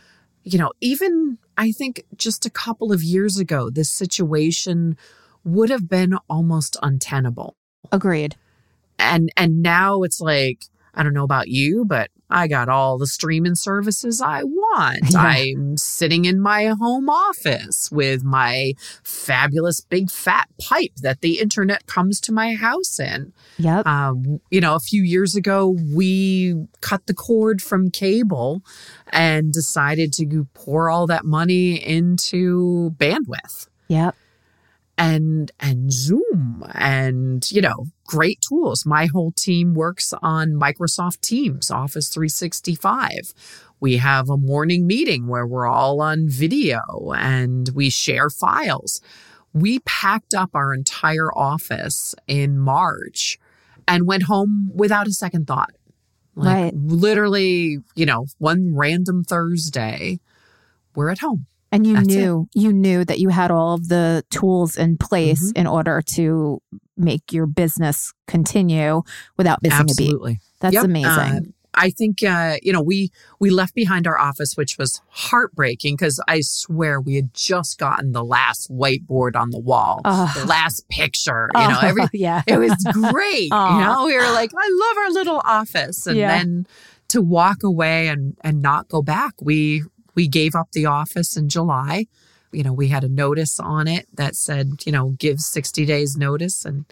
You 0.44 0.58
know, 0.58 0.72
even 0.80 1.38
I 1.56 1.72
think 1.72 2.04
just 2.16 2.46
a 2.46 2.50
couple 2.50 2.92
of 2.92 3.02
years 3.02 3.38
ago, 3.38 3.70
this 3.70 3.90
situation 3.90 4.96
would 5.44 5.70
have 5.70 5.88
been 5.88 6.14
almost 6.28 6.76
untenable. 6.82 7.56
Agreed. 7.92 8.36
And 8.98 9.30
and 9.36 9.62
now 9.62 10.02
it's 10.02 10.20
like 10.20 10.64
I 10.98 11.04
don't 11.04 11.14
know 11.14 11.24
about 11.24 11.46
you, 11.46 11.84
but 11.84 12.10
I 12.28 12.48
got 12.48 12.68
all 12.68 12.98
the 12.98 13.06
streaming 13.06 13.54
services 13.54 14.20
I 14.20 14.42
want. 14.42 15.12
Yeah. 15.12 15.20
I'm 15.20 15.76
sitting 15.76 16.24
in 16.24 16.40
my 16.40 16.66
home 16.66 17.08
office 17.08 17.88
with 17.92 18.24
my 18.24 18.72
fabulous 19.04 19.80
big 19.80 20.10
fat 20.10 20.48
pipe 20.60 20.92
that 21.02 21.20
the 21.20 21.38
internet 21.38 21.86
comes 21.86 22.20
to 22.22 22.32
my 22.32 22.54
house 22.54 22.98
in. 22.98 23.32
Yep. 23.58 23.86
Um, 23.86 24.40
you 24.50 24.60
know, 24.60 24.74
a 24.74 24.80
few 24.80 25.02
years 25.04 25.36
ago, 25.36 25.76
we 25.94 26.56
cut 26.80 27.06
the 27.06 27.14
cord 27.14 27.62
from 27.62 27.90
cable 27.92 28.62
and 29.10 29.52
decided 29.52 30.12
to 30.14 30.48
pour 30.52 30.90
all 30.90 31.06
that 31.06 31.24
money 31.24 31.76
into 31.76 32.90
bandwidth. 32.98 33.68
Yep 33.86 34.16
and 34.98 35.52
and 35.60 35.92
Zoom 35.92 36.64
and 36.74 37.50
you 37.50 37.62
know 37.62 37.86
great 38.04 38.40
tools. 38.46 38.84
My 38.84 39.06
whole 39.06 39.32
team 39.32 39.72
works 39.72 40.12
on 40.22 40.50
Microsoft 40.50 41.20
Teams, 41.20 41.70
Office 41.70 42.08
365. 42.08 43.32
We 43.80 43.98
have 43.98 44.28
a 44.28 44.36
morning 44.36 44.86
meeting 44.86 45.28
where 45.28 45.46
we're 45.46 45.68
all 45.68 46.00
on 46.00 46.28
video 46.28 46.80
and 47.16 47.70
we 47.74 47.90
share 47.90 48.28
files. 48.28 49.00
We 49.54 49.78
packed 49.80 50.34
up 50.34 50.50
our 50.52 50.74
entire 50.74 51.32
office 51.32 52.14
in 52.26 52.58
March 52.58 53.38
and 53.86 54.06
went 54.06 54.24
home 54.24 54.70
without 54.74 55.06
a 55.06 55.12
second 55.12 55.46
thought. 55.46 55.70
Like 56.34 56.56
right. 56.56 56.74
literally, 56.74 57.78
you 57.94 58.06
know, 58.06 58.26
one 58.38 58.74
random 58.74 59.24
Thursday, 59.24 60.18
we're 60.94 61.08
at 61.08 61.18
home. 61.18 61.46
And 61.70 61.86
you 61.86 61.94
That's 61.94 62.06
knew 62.06 62.48
it. 62.54 62.60
you 62.60 62.72
knew 62.72 63.04
that 63.04 63.18
you 63.18 63.28
had 63.28 63.50
all 63.50 63.74
of 63.74 63.88
the 63.88 64.24
tools 64.30 64.76
in 64.76 64.96
place 64.96 65.48
mm-hmm. 65.48 65.60
in 65.60 65.66
order 65.66 66.02
to 66.14 66.62
make 66.96 67.32
your 67.32 67.46
business 67.46 68.12
continue 68.26 69.02
without 69.36 69.62
missing 69.62 69.80
Absolutely. 69.80 69.92
a 69.92 70.08
beat. 70.08 70.08
Absolutely. 70.08 70.40
That's 70.60 70.74
yep. 70.74 70.84
amazing. 70.84 71.08
Uh, 71.10 71.40
I 71.74 71.90
think 71.90 72.22
uh, 72.24 72.56
you 72.62 72.72
know 72.72 72.82
we 72.82 73.10
we 73.38 73.50
left 73.50 73.74
behind 73.74 74.06
our 74.06 74.18
office, 74.18 74.56
which 74.56 74.78
was 74.78 75.00
heartbreaking 75.08 75.94
because 75.94 76.20
I 76.26 76.40
swear 76.40 77.00
we 77.00 77.14
had 77.14 77.32
just 77.34 77.78
gotten 77.78 78.12
the 78.12 78.24
last 78.24 78.70
whiteboard 78.70 79.36
on 79.36 79.50
the 79.50 79.60
wall, 79.60 80.00
the 80.02 80.44
last 80.46 80.88
picture. 80.88 81.50
You 81.54 81.68
know, 81.68 81.78
every 81.80 82.04
yeah, 82.12 82.42
it 82.46 82.58
was 82.58 82.74
great. 83.12 83.44
you 83.44 83.48
know, 83.50 84.04
we 84.06 84.16
were 84.16 84.32
like, 84.32 84.50
I 84.56 84.68
love 84.86 84.96
our 85.04 85.10
little 85.12 85.42
office, 85.44 86.06
and 86.06 86.16
yeah. 86.16 86.38
then 86.38 86.66
to 87.08 87.22
walk 87.22 87.62
away 87.62 88.08
and 88.08 88.36
and 88.42 88.60
not 88.60 88.88
go 88.88 89.02
back, 89.02 89.34
we 89.40 89.84
we 90.18 90.26
gave 90.26 90.56
up 90.56 90.72
the 90.72 90.84
office 90.84 91.36
in 91.36 91.48
July. 91.48 92.06
You 92.50 92.64
know, 92.64 92.72
we 92.72 92.88
had 92.88 93.04
a 93.04 93.08
notice 93.08 93.60
on 93.60 93.86
it 93.86 94.08
that 94.12 94.34
said, 94.34 94.84
you 94.84 94.90
know, 94.90 95.10
give 95.10 95.38
60 95.38 95.86
days 95.86 96.16
notice 96.16 96.64
and 96.64 96.86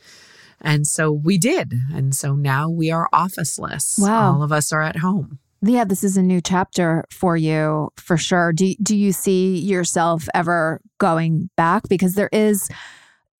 and 0.61 0.87
so 0.87 1.11
we 1.11 1.37
did. 1.37 1.75
And 1.93 2.15
so 2.15 2.37
now 2.37 2.71
we 2.71 2.93
are 2.93 3.09
officeless. 3.13 3.99
Wow. 3.99 4.35
All 4.35 4.43
of 4.45 4.53
us 4.53 4.73
are 4.73 4.81
at 4.81 4.99
home. 4.99 5.41
Yeah, 5.61 5.85
this 5.85 6.05
is 6.05 6.17
a 6.17 6.23
new 6.23 6.41
chapter 6.41 7.05
for 7.11 7.37
you 7.37 7.91
for 7.97 8.17
sure. 8.17 8.53
Do 8.53 8.73
do 8.81 8.97
you 8.97 9.11
see 9.11 9.59
yourself 9.59 10.29
ever 10.33 10.81
going 10.99 11.51
back 11.57 11.89
because 11.89 12.15
there 12.15 12.31
is 12.33 12.71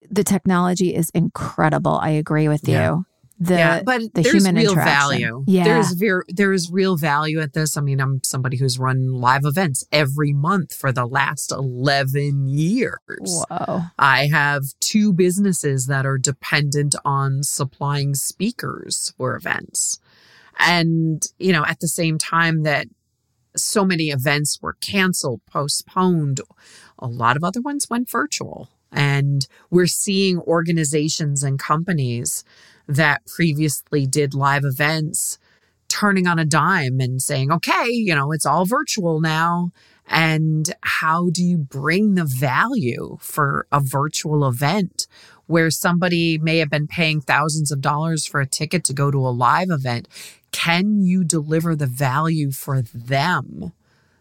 the 0.09 0.25
technology 0.25 0.93
is 0.93 1.09
incredible. 1.11 1.97
I 2.01 2.09
agree 2.09 2.49
with 2.49 2.67
yeah. 2.67 2.97
The 3.39 3.53
yeah, 3.53 3.83
but 3.83 4.01
the 4.13 4.21
there's 4.21 4.33
human 4.33 4.55
real 4.55 4.73
value. 4.73 5.43
Yeah. 5.47 5.63
There's 5.63 5.91
ver- 5.91 6.25
there 6.27 6.53
is 6.53 6.71
real 6.71 6.97
value 6.97 7.39
at 7.39 7.53
this. 7.53 7.77
I 7.77 7.81
mean, 7.81 8.01
I'm 8.01 8.21
somebody 8.23 8.57
who's 8.57 8.79
run 8.79 9.13
live 9.13 9.41
events 9.43 9.85
every 9.91 10.33
month 10.33 10.73
for 10.73 10.91
the 10.91 11.05
last 11.05 11.51
11 11.51 12.47
years. 12.47 13.43
Whoa. 13.49 13.81
I 13.99 14.27
have 14.27 14.63
two 14.79 15.13
businesses 15.13 15.85
that 15.85 16.05
are 16.05 16.17
dependent 16.17 16.95
on 17.05 17.43
supplying 17.43 18.15
speakers 18.15 19.13
for 19.17 19.35
events. 19.35 19.99
And, 20.57 21.23
you 21.37 21.53
know, 21.53 21.63
at 21.65 21.79
the 21.79 21.87
same 21.87 22.17
time 22.17 22.63
that 22.63 22.87
so 23.55 23.85
many 23.85 24.05
events 24.05 24.59
were 24.61 24.77
canceled, 24.81 25.41
postponed, 25.45 26.41
a 26.97 27.07
lot 27.07 27.37
of 27.37 27.43
other 27.43 27.61
ones 27.61 27.87
went 27.89 28.09
virtual. 28.09 28.69
And 28.91 29.45
we're 29.69 29.85
seeing 29.85 30.39
organizations 30.39 31.43
and 31.43 31.59
companies 31.59 32.43
that 32.87 33.25
previously 33.25 34.05
did 34.05 34.33
live 34.33 34.63
events 34.63 35.37
turning 35.87 36.27
on 36.27 36.39
a 36.39 36.45
dime 36.45 36.99
and 36.99 37.21
saying, 37.21 37.51
okay, 37.51 37.87
you 37.89 38.13
know, 38.13 38.31
it's 38.31 38.45
all 38.45 38.65
virtual 38.65 39.19
now. 39.19 39.71
And 40.09 40.73
how 40.81 41.29
do 41.29 41.43
you 41.43 41.57
bring 41.57 42.15
the 42.15 42.25
value 42.25 43.17
for 43.19 43.67
a 43.71 43.79
virtual 43.79 44.47
event 44.47 45.07
where 45.47 45.69
somebody 45.69 46.37
may 46.37 46.57
have 46.57 46.69
been 46.69 46.87
paying 46.87 47.21
thousands 47.21 47.71
of 47.71 47.81
dollars 47.81 48.25
for 48.25 48.39
a 48.39 48.45
ticket 48.45 48.83
to 48.85 48.93
go 48.93 49.11
to 49.11 49.17
a 49.17 49.29
live 49.29 49.69
event? 49.69 50.07
Can 50.51 51.01
you 51.01 51.23
deliver 51.23 51.75
the 51.75 51.87
value 51.87 52.51
for 52.51 52.81
them 52.81 53.73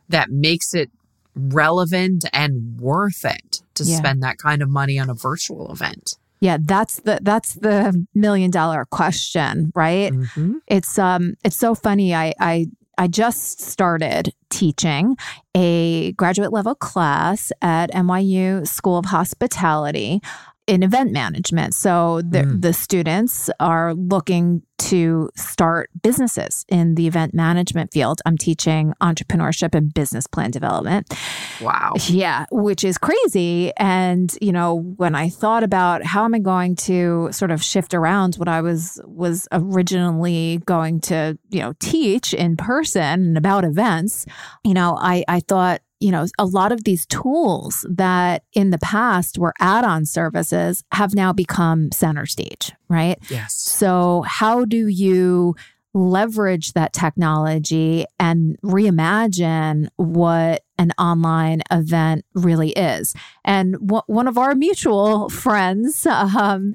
that 0.08 0.30
makes 0.30 0.74
it 0.74 0.90
relevant 1.34 2.24
and 2.32 2.80
worth 2.80 3.24
it 3.24 3.62
to 3.74 3.84
yeah. 3.84 3.96
spend 3.96 4.22
that 4.22 4.38
kind 4.38 4.62
of 4.62 4.68
money 4.68 4.98
on 4.98 5.08
a 5.08 5.14
virtual 5.14 5.70
event? 5.70 6.16
Yeah, 6.46 6.58
that's 6.60 7.00
the 7.00 7.18
that's 7.22 7.54
the 7.54 8.06
million 8.14 8.52
dollar 8.52 8.84
question, 8.84 9.72
right? 9.74 10.12
Mm-hmm. 10.12 10.58
It's 10.68 10.96
um 10.96 11.34
it's 11.42 11.56
so 11.56 11.74
funny. 11.74 12.14
I 12.14 12.34
I 12.38 12.66
I 12.96 13.08
just 13.08 13.60
started 13.60 14.32
teaching 14.48 15.16
a 15.56 16.12
graduate 16.12 16.52
level 16.52 16.76
class 16.76 17.50
at 17.62 17.90
NYU 17.90 18.64
School 18.64 18.96
of 18.96 19.06
Hospitality. 19.06 20.20
In 20.66 20.82
event 20.82 21.12
management. 21.12 21.74
So 21.74 22.22
the, 22.22 22.38
mm. 22.38 22.60
the 22.60 22.72
students 22.72 23.48
are 23.60 23.94
looking 23.94 24.62
to 24.78 25.30
start 25.34 25.88
businesses 26.02 26.64
in 26.68 26.96
the 26.96 27.06
event 27.06 27.32
management 27.32 27.92
field. 27.92 28.20
I'm 28.26 28.36
teaching 28.36 28.92
entrepreneurship 29.00 29.74
and 29.74 29.92
business 29.92 30.26
plan 30.26 30.50
development. 30.50 31.14
Wow. 31.62 31.94
Yeah, 32.08 32.44
which 32.50 32.84
is 32.84 32.98
crazy. 32.98 33.72
And, 33.78 34.36
you 34.40 34.52
know, 34.52 34.74
when 34.96 35.14
I 35.14 35.30
thought 35.30 35.62
about 35.62 36.04
how 36.04 36.24
am 36.24 36.34
I 36.34 36.40
going 36.40 36.76
to 36.76 37.28
sort 37.32 37.50
of 37.50 37.62
shift 37.62 37.94
around 37.94 38.34
what 38.36 38.48
I 38.48 38.60
was 38.60 39.00
was 39.04 39.48
originally 39.50 40.60
going 40.66 41.00
to, 41.02 41.38
you 41.48 41.60
know, 41.60 41.72
teach 41.80 42.34
in 42.34 42.56
person 42.56 43.02
and 43.02 43.38
about 43.38 43.64
events, 43.64 44.26
you 44.64 44.74
know, 44.74 44.98
I 45.00 45.24
I 45.26 45.40
thought 45.40 45.80
you 46.00 46.10
know, 46.10 46.26
a 46.38 46.44
lot 46.44 46.72
of 46.72 46.84
these 46.84 47.06
tools 47.06 47.86
that 47.88 48.44
in 48.52 48.70
the 48.70 48.78
past 48.78 49.38
were 49.38 49.54
add 49.60 49.84
on 49.84 50.04
services 50.04 50.84
have 50.92 51.14
now 51.14 51.32
become 51.32 51.90
center 51.92 52.26
stage, 52.26 52.72
right? 52.88 53.18
Yes. 53.30 53.54
So, 53.54 54.22
how 54.26 54.64
do 54.64 54.88
you 54.88 55.54
leverage 55.96 56.74
that 56.74 56.92
technology 56.92 58.04
and 58.20 58.60
reimagine 58.62 59.88
what 59.96 60.62
an 60.78 60.92
online 60.98 61.62
event 61.70 62.24
really 62.34 62.70
is. 62.70 63.14
And 63.44 63.74
w- 63.74 64.02
one 64.06 64.28
of 64.28 64.36
our 64.36 64.54
mutual 64.54 65.30
friends, 65.30 66.06
um, 66.06 66.74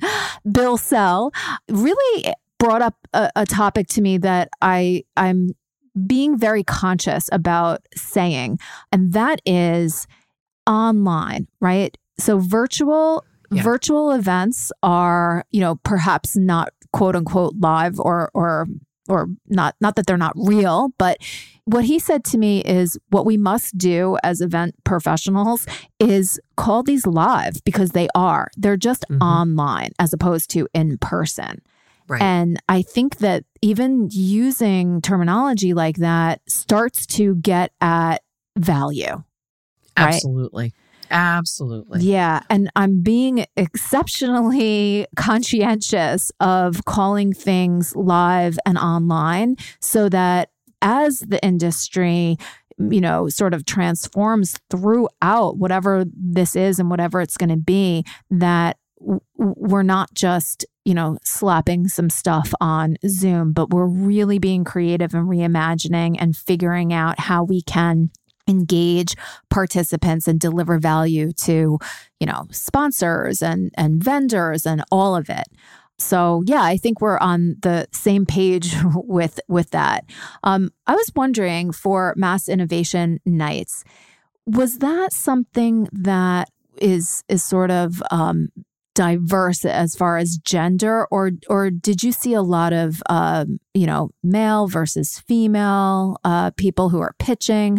Bill 0.51 0.75
Sell, 0.75 1.31
really 1.69 2.33
brought 2.57 2.81
up 2.81 2.95
a, 3.13 3.29
a, 3.35 3.45
topic 3.45 3.87
to 3.87 4.01
me 4.01 4.17
that 4.19 4.49
I 4.61 5.03
I'm 5.17 5.55
being 6.07 6.37
very 6.37 6.63
conscious 6.63 7.29
about 7.31 7.81
saying, 7.95 8.59
and 8.91 9.13
that 9.13 9.41
is 9.45 10.07
online, 10.67 11.47
right? 11.59 11.97
So 12.19 12.37
virtual 12.39 13.25
yeah. 13.51 13.63
virtual 13.63 14.11
events 14.11 14.71
are, 14.81 15.43
you 15.51 15.59
know, 15.59 15.75
perhaps 15.83 16.35
not 16.37 16.73
quote 16.93 17.15
unquote 17.15 17.55
live 17.59 17.99
or 17.99 18.29
or 18.33 18.67
or 19.09 19.27
not 19.47 19.75
not 19.81 19.95
that 19.95 20.05
they're 20.05 20.17
not 20.17 20.33
real, 20.35 20.93
but 20.97 21.17
what 21.65 21.85
he 21.85 21.99
said 21.99 22.23
to 22.25 22.37
me 22.37 22.61
is 22.61 22.97
what 23.09 23.25
we 23.25 23.37
must 23.37 23.77
do 23.77 24.17
as 24.23 24.41
event 24.41 24.75
professionals 24.83 25.67
is 25.99 26.39
call 26.57 26.83
these 26.83 27.05
live 27.05 27.63
because 27.63 27.91
they 27.91 28.07
are. 28.15 28.49
They're 28.57 28.77
just 28.77 29.05
mm-hmm. 29.09 29.21
online 29.21 29.91
as 29.99 30.13
opposed 30.13 30.49
to 30.51 30.67
in 30.73 30.97
person. 30.97 31.61
Right. 32.11 32.21
And 32.21 32.61
I 32.67 32.81
think 32.81 33.19
that 33.19 33.45
even 33.61 34.09
using 34.11 35.01
terminology 35.01 35.73
like 35.73 35.95
that 35.97 36.41
starts 36.45 37.05
to 37.05 37.35
get 37.35 37.71
at 37.79 38.17
value. 38.57 39.23
Right? 39.97 40.15
Absolutely. 40.15 40.73
Absolutely. 41.09 42.01
Yeah. 42.01 42.41
And 42.49 42.69
I'm 42.75 43.01
being 43.01 43.45
exceptionally 43.55 45.07
conscientious 45.15 46.33
of 46.41 46.83
calling 46.83 47.31
things 47.31 47.95
live 47.95 48.59
and 48.65 48.77
online 48.77 49.55
so 49.79 50.09
that 50.09 50.49
as 50.81 51.19
the 51.19 51.41
industry 51.41 52.37
you 52.77 52.99
know, 52.99 53.29
sort 53.29 53.53
of 53.53 53.63
transforms 53.65 54.59
throughout 54.69 55.57
whatever 55.57 56.03
this 56.13 56.55
is 56.55 56.79
and 56.79 56.89
whatever 56.89 57.21
it's 57.21 57.37
going 57.37 57.49
to 57.49 57.55
be, 57.55 58.03
that 58.31 58.77
we're 59.37 59.83
not 59.83 60.13
just 60.13 60.65
you 60.85 60.93
know, 60.93 61.17
slapping 61.23 61.87
some 61.87 62.09
stuff 62.09 62.53
on 62.59 62.97
Zoom, 63.07 63.53
but 63.53 63.69
we're 63.69 63.85
really 63.85 64.39
being 64.39 64.63
creative 64.63 65.13
and 65.13 65.27
reimagining 65.27 66.15
and 66.19 66.35
figuring 66.35 66.91
out 66.91 67.19
how 67.19 67.43
we 67.43 67.61
can 67.61 68.09
engage 68.47 69.15
participants 69.49 70.27
and 70.27 70.39
deliver 70.39 70.79
value 70.79 71.31
to, 71.31 71.77
you 72.19 72.27
know, 72.27 72.47
sponsors 72.51 73.41
and 73.41 73.71
and 73.77 74.03
vendors 74.03 74.65
and 74.65 74.83
all 74.91 75.15
of 75.15 75.29
it. 75.29 75.45
So 75.99 76.43
yeah, 76.45 76.63
I 76.63 76.77
think 76.77 76.99
we're 76.99 77.19
on 77.19 77.57
the 77.61 77.87
same 77.93 78.25
page 78.25 78.75
with 78.95 79.39
with 79.47 79.69
that. 79.71 80.05
Um, 80.43 80.71
I 80.87 80.95
was 80.95 81.11
wondering 81.15 81.71
for 81.71 82.13
Mass 82.17 82.49
Innovation 82.49 83.19
Nights, 83.25 83.83
was 84.45 84.79
that 84.79 85.13
something 85.13 85.87
that 85.91 86.49
is 86.77 87.23
is 87.29 87.43
sort 87.43 87.69
of 87.71 88.01
um, 88.11 88.49
diverse 88.93 89.63
as 89.65 89.95
far 89.95 90.17
as 90.17 90.37
gender 90.37 91.05
or 91.11 91.31
or 91.47 91.69
did 91.69 92.03
you 92.03 92.11
see 92.11 92.33
a 92.33 92.41
lot 92.41 92.73
of 92.73 93.01
um, 93.09 93.59
you 93.73 93.85
know 93.85 94.11
male 94.23 94.67
versus 94.67 95.19
female 95.19 96.17
uh, 96.23 96.51
people 96.51 96.89
who 96.89 96.99
are 96.99 97.15
pitching? 97.19 97.77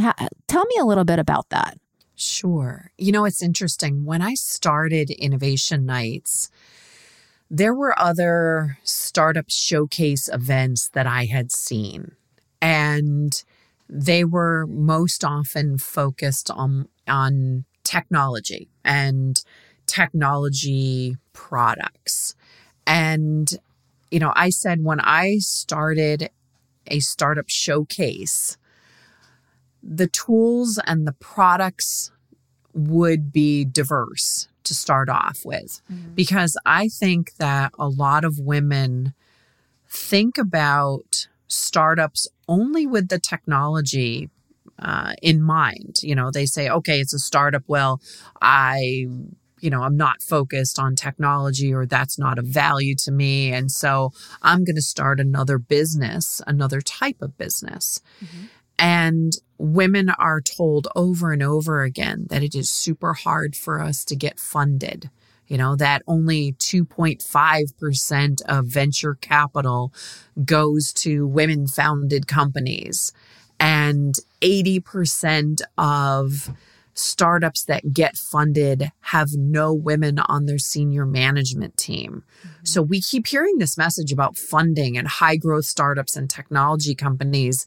Tell 0.49 0.65
me 0.65 0.77
a 0.81 0.85
little 0.85 1.05
bit 1.05 1.19
about 1.19 1.49
that. 1.51 1.79
Sure. 2.15 2.91
You 2.99 3.13
know 3.13 3.25
it's 3.25 3.43
interesting. 3.43 4.05
When 4.05 4.23
i 4.23 4.35
started 4.35 5.11
innovation 5.11 5.87
nights 5.87 6.51
there 7.55 7.75
were 7.75 7.95
other 8.01 8.79
startup 8.83 9.45
showcase 9.49 10.27
events 10.33 10.89
that 10.89 11.07
i 11.07 11.27
had 11.27 11.53
seen 11.53 12.13
and 12.63 13.45
they 13.91 14.25
were 14.25 14.67
most 14.67 15.23
often 15.23 15.77
focused 15.77 16.51
on 16.51 16.89
on 17.07 17.65
technology 17.85 18.71
and 18.85 19.45
technology 19.93 21.19
products. 21.35 22.35
And, 22.87 23.55
you 24.11 24.21
know, 24.21 24.33
I 24.35 24.49
said 24.49 24.83
when 24.83 25.01
I 25.01 25.37
started 25.39 26.31
a 26.87 27.01
startup 27.01 27.51
showcase, 27.51 28.57
the 29.83 30.07
tools 30.07 30.81
and 30.87 31.07
the 31.07 31.13
products 31.13 32.11
would 32.73 33.33
be 33.33 33.67
diverse 33.67 34.49
to 34.65 34.73
start 34.73 35.11
off 35.11 35.41
with 35.45 35.83
mm-hmm. 35.93 36.15
because 36.15 36.57
I 36.65 36.89
think 36.89 37.35
that 37.37 37.73
a 37.79 37.89
lot 37.89 38.25
of 38.25 38.39
women 38.39 39.13
think 39.91 40.39
about 40.39 41.29
startups 41.49 42.29
only 42.49 42.87
with 42.87 43.09
the 43.09 43.19
technology 43.19 44.31
uh, 44.79 45.13
in 45.21 45.43
mind. 45.43 45.99
You 46.03 46.15
know, 46.15 46.31
they 46.31 46.47
say, 46.47 46.71
okay, 46.71 46.99
it's 46.99 47.13
a 47.13 47.19
startup. 47.19 47.65
Well, 47.67 48.01
I 48.41 49.07
you 49.63 49.71
know, 49.71 49.83
I'm 49.83 49.97
not 49.97 50.23
focused 50.23 50.79
on 50.79 50.97
technology 50.97 51.73
or 51.73 51.87
that's 51.87 52.19
not 52.19 52.39
of 52.39 52.47
value 52.47 52.95
to 52.97 53.13
me. 53.13 53.53
And 53.53 53.71
so 53.71 54.13
I'm 54.43 54.65
going 54.65 54.77
to 54.77 54.83
start 54.83 55.21
another 55.21 55.57
business, 55.57 56.43
another 56.47 56.81
type 56.81 57.23
of 57.23 57.39
business. 57.39 58.03
Mm-hmm. 58.23 58.45
And 58.79 59.33
women 59.59 60.11
are 60.11 60.41
told 60.41 60.89
over 60.97 61.33
and 61.33 61.43
over 61.43 61.83
again 61.83 62.27
that 62.31 62.43
it 62.43 62.57
is 62.57 62.69
super 62.69 63.15
hard 63.15 63.55
for 63.55 63.81
us 63.81 64.05
to 64.07 64.17
get 64.17 64.41
funded. 64.41 65.09
You 65.47 65.59
know, 65.59 65.77
that 65.77 66.03
only 66.09 66.55
2.5% 66.55 68.43
of 68.49 68.67
venture 68.67 69.15
capital 69.15 69.93
goes 70.45 70.93
to 70.95 71.27
women 71.27 71.67
founded 71.69 72.27
companies, 72.27 73.13
and 73.61 74.15
80% 74.41 75.61
of 75.79 76.51
startups 76.95 77.65
that 77.65 77.93
get 77.93 78.17
funded 78.17 78.91
have 79.01 79.31
no 79.35 79.73
women 79.73 80.19
on 80.19 80.47
their 80.47 80.59
senior 80.59 81.07
management 81.07 81.77
team. 81.77 82.25
Mm-hmm. 82.41 82.65
So 82.65 82.83
we 82.83 83.01
keep 83.01 83.27
hearing 83.27 83.59
this 83.59 83.79
message 83.79 84.13
about 84.13 84.37
funding 84.37 84.99
and 84.99 85.09
high 85.09 85.37
growth 85.37 85.65
startups 85.65 86.17
and 86.17 86.29
technology 86.29 86.95
companies 86.95 87.67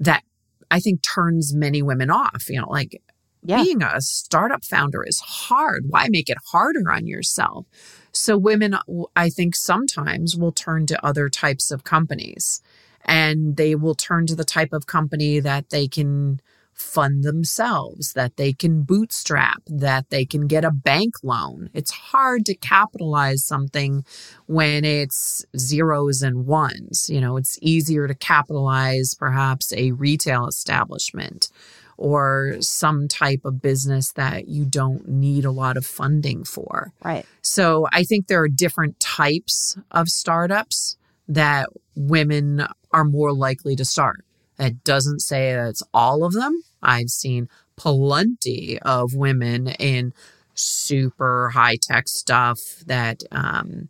that 0.00 0.22
I 0.70 0.80
think 0.80 1.02
turns 1.02 1.54
many 1.54 1.82
women 1.82 2.10
off. 2.10 2.48
You 2.48 2.60
know, 2.60 2.68
like 2.68 3.00
yeah. 3.42 3.62
being 3.62 3.82
a 3.82 4.00
startup 4.00 4.64
founder 4.64 5.04
is 5.04 5.20
hard. 5.20 5.84
Why 5.88 6.08
make 6.10 6.28
it 6.28 6.38
harder 6.50 6.90
on 6.90 7.06
yourself? 7.06 7.66
So 8.12 8.36
women, 8.36 8.76
I 9.14 9.28
think 9.28 9.54
sometimes 9.54 10.36
will 10.36 10.52
turn 10.52 10.86
to 10.86 11.06
other 11.06 11.28
types 11.28 11.70
of 11.70 11.84
companies 11.84 12.62
and 13.04 13.56
they 13.56 13.74
will 13.74 13.94
turn 13.94 14.26
to 14.26 14.34
the 14.34 14.44
type 14.44 14.72
of 14.72 14.86
company 14.86 15.38
that 15.38 15.70
they 15.70 15.86
can 15.86 16.40
fund 16.76 17.24
themselves, 17.24 18.12
that 18.12 18.36
they 18.36 18.52
can 18.52 18.82
bootstrap, 18.82 19.62
that 19.66 20.10
they 20.10 20.24
can 20.24 20.46
get 20.46 20.64
a 20.64 20.70
bank 20.70 21.14
loan. 21.22 21.70
It's 21.74 21.90
hard 21.90 22.44
to 22.46 22.54
capitalize 22.54 23.44
something 23.44 24.04
when 24.46 24.84
it's 24.84 25.44
zeros 25.56 26.22
and 26.22 26.46
ones. 26.46 27.08
You 27.08 27.20
know, 27.20 27.36
it's 27.36 27.58
easier 27.62 28.06
to 28.06 28.14
capitalize 28.14 29.14
perhaps 29.14 29.72
a 29.72 29.92
retail 29.92 30.46
establishment 30.46 31.48
or 31.96 32.56
some 32.60 33.08
type 33.08 33.40
of 33.44 33.62
business 33.62 34.12
that 34.12 34.48
you 34.48 34.66
don't 34.66 35.08
need 35.08 35.46
a 35.46 35.50
lot 35.50 35.78
of 35.78 35.86
funding 35.86 36.44
for. 36.44 36.92
Right. 37.02 37.24
So 37.40 37.88
I 37.90 38.02
think 38.04 38.26
there 38.26 38.42
are 38.42 38.48
different 38.48 39.00
types 39.00 39.78
of 39.90 40.10
startups 40.10 40.98
that 41.28 41.68
women 41.94 42.66
are 42.92 43.04
more 43.04 43.32
likely 43.32 43.76
to 43.76 43.84
start. 43.84 44.25
It 44.58 44.84
doesn't 44.84 45.20
say 45.20 45.54
that 45.54 45.68
it's 45.68 45.82
all 45.92 46.24
of 46.24 46.32
them. 46.32 46.62
I've 46.82 47.10
seen 47.10 47.48
plenty 47.76 48.78
of 48.80 49.14
women 49.14 49.68
in 49.68 50.14
super 50.54 51.50
high 51.50 51.76
tech 51.80 52.08
stuff 52.08 52.58
that 52.86 53.22
um, 53.30 53.88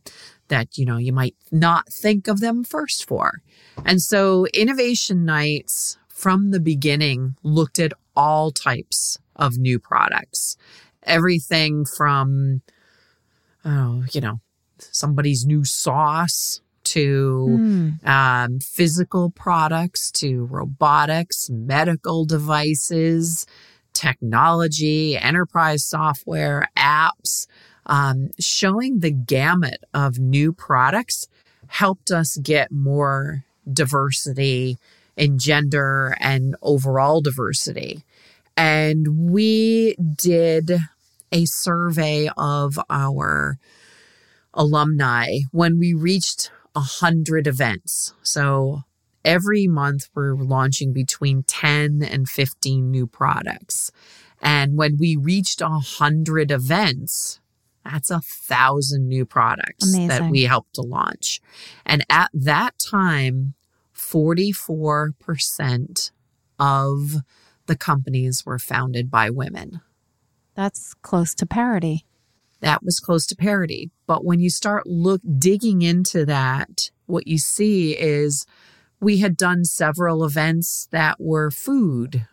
that 0.49 0.77
you 0.77 0.85
know 0.85 0.97
you 0.97 1.13
might 1.13 1.37
not 1.53 1.93
think 1.93 2.29
of 2.29 2.41
them 2.41 2.65
first 2.65 3.07
for. 3.07 3.43
And 3.85 4.03
so 4.03 4.47
innovation 4.55 5.25
nights 5.25 5.99
from 6.09 6.51
the 6.51 6.61
beginning 6.61 7.37
looked 7.43 7.79
at 7.79 7.93
all 8.17 8.51
types 8.51 9.19
of 9.37 9.59
new 9.59 9.79
products. 9.79 10.57
Everything 11.03 11.85
from 11.85 12.63
oh, 13.65 14.05
you 14.13 14.21
know, 14.21 14.41
somebody's 14.79 15.47
new 15.47 15.65
sauce 15.65 16.61
to 16.94 17.46
Mm. 17.61 18.07
um, 18.07 18.61
physical 18.61 19.31
products 19.31 20.11
to 20.12 20.44
robotics, 20.46 21.49
medical 21.51 22.25
devices, 22.25 23.46
technology, 23.92 25.16
enterprise 25.16 25.85
software, 25.85 26.68
apps, 26.77 27.46
um, 27.87 28.31
showing 28.38 29.01
the 29.01 29.11
gamut 29.11 29.81
of 29.94 30.18
new 30.18 30.53
products 30.53 31.29
helped 31.68 32.11
us 32.11 32.37
get 32.42 32.70
more 32.70 33.44
diversity 33.72 34.79
in 35.16 35.38
gender 35.38 36.16
and 36.20 36.55
overall 36.62 37.20
diversity. 37.20 38.05
And 38.57 39.31
we 39.31 39.96
did 40.16 40.79
a 41.33 41.44
survey 41.46 42.29
of 42.37 42.79
our 42.88 43.59
alumni 44.55 45.38
when 45.53 45.79
we 45.79 45.92
reached 45.94 46.51
100 46.77 47.47
events. 47.47 48.12
So 48.23 48.83
every 49.25 49.67
month 49.67 50.11
we're 50.15 50.35
launching 50.35 50.93
between 50.93 51.43
10 51.45 52.03
and 52.03 52.29
15 52.29 52.91
new 52.91 53.07
products. 53.07 53.91
And 54.41 54.77
when 54.77 54.99
we 54.99 55.17
reached 55.17 55.62
100 55.62 56.51
events, 56.51 57.41
that's 57.85 58.11
a 58.11 58.21
thousand 58.21 59.09
new 59.09 59.25
products 59.25 59.91
that 60.09 60.31
we 60.31 60.43
helped 60.43 60.75
to 60.75 60.83
launch. 60.83 61.41
And 61.85 62.05
at 62.11 62.31
that 62.35 62.79
time, 62.79 63.55
44% 63.95 66.11
of 66.59 67.17
the 67.67 67.77
companies 67.77 68.45
were 68.45 68.59
founded 68.59 69.11
by 69.11 69.31
women 69.31 69.81
That's 70.55 70.95
close 70.95 71.35
to 71.37 71.47
parity. 71.47 72.05
That 72.61 72.83
was 72.83 73.01
close 73.01 73.27
to 73.27 73.37
parity. 73.37 73.90
But 74.07 74.25
when 74.25 74.40
you 74.40 74.51
start 74.51 74.87
look 74.87 75.21
digging 75.38 75.83
into 75.83 76.25
that, 76.27 76.90
what 77.07 77.27
you 77.27 77.38
see 77.38 77.92
is 77.92 78.47
we 79.01 79.19
had 79.19 79.37
done 79.37 79.64
several 79.64 80.25
events 80.25 80.88
that 80.90 81.16
were 81.21 81.51
food, 81.51 82.27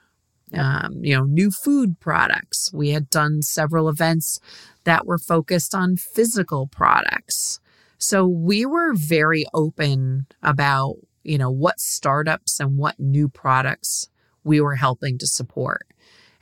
um, 0.53 1.03
you 1.03 1.15
know, 1.15 1.25
new 1.25 1.51
food 1.51 1.99
products. 1.99 2.71
We 2.73 2.89
had 2.89 3.09
done 3.09 3.41
several 3.41 3.89
events 3.89 4.39
that 4.83 5.05
were 5.05 5.17
focused 5.17 5.75
on 5.75 5.97
physical 5.97 6.67
products. 6.67 7.59
So 7.97 8.27
we 8.27 8.65
were 8.65 8.93
very 8.93 9.45
open 9.53 10.27
about, 10.41 10.95
you 11.23 11.37
know, 11.37 11.51
what 11.51 11.79
startups 11.79 12.59
and 12.59 12.77
what 12.77 12.99
new 12.99 13.29
products 13.29 14.09
we 14.43 14.59
were 14.59 14.75
helping 14.75 15.17
to 15.19 15.27
support. 15.27 15.85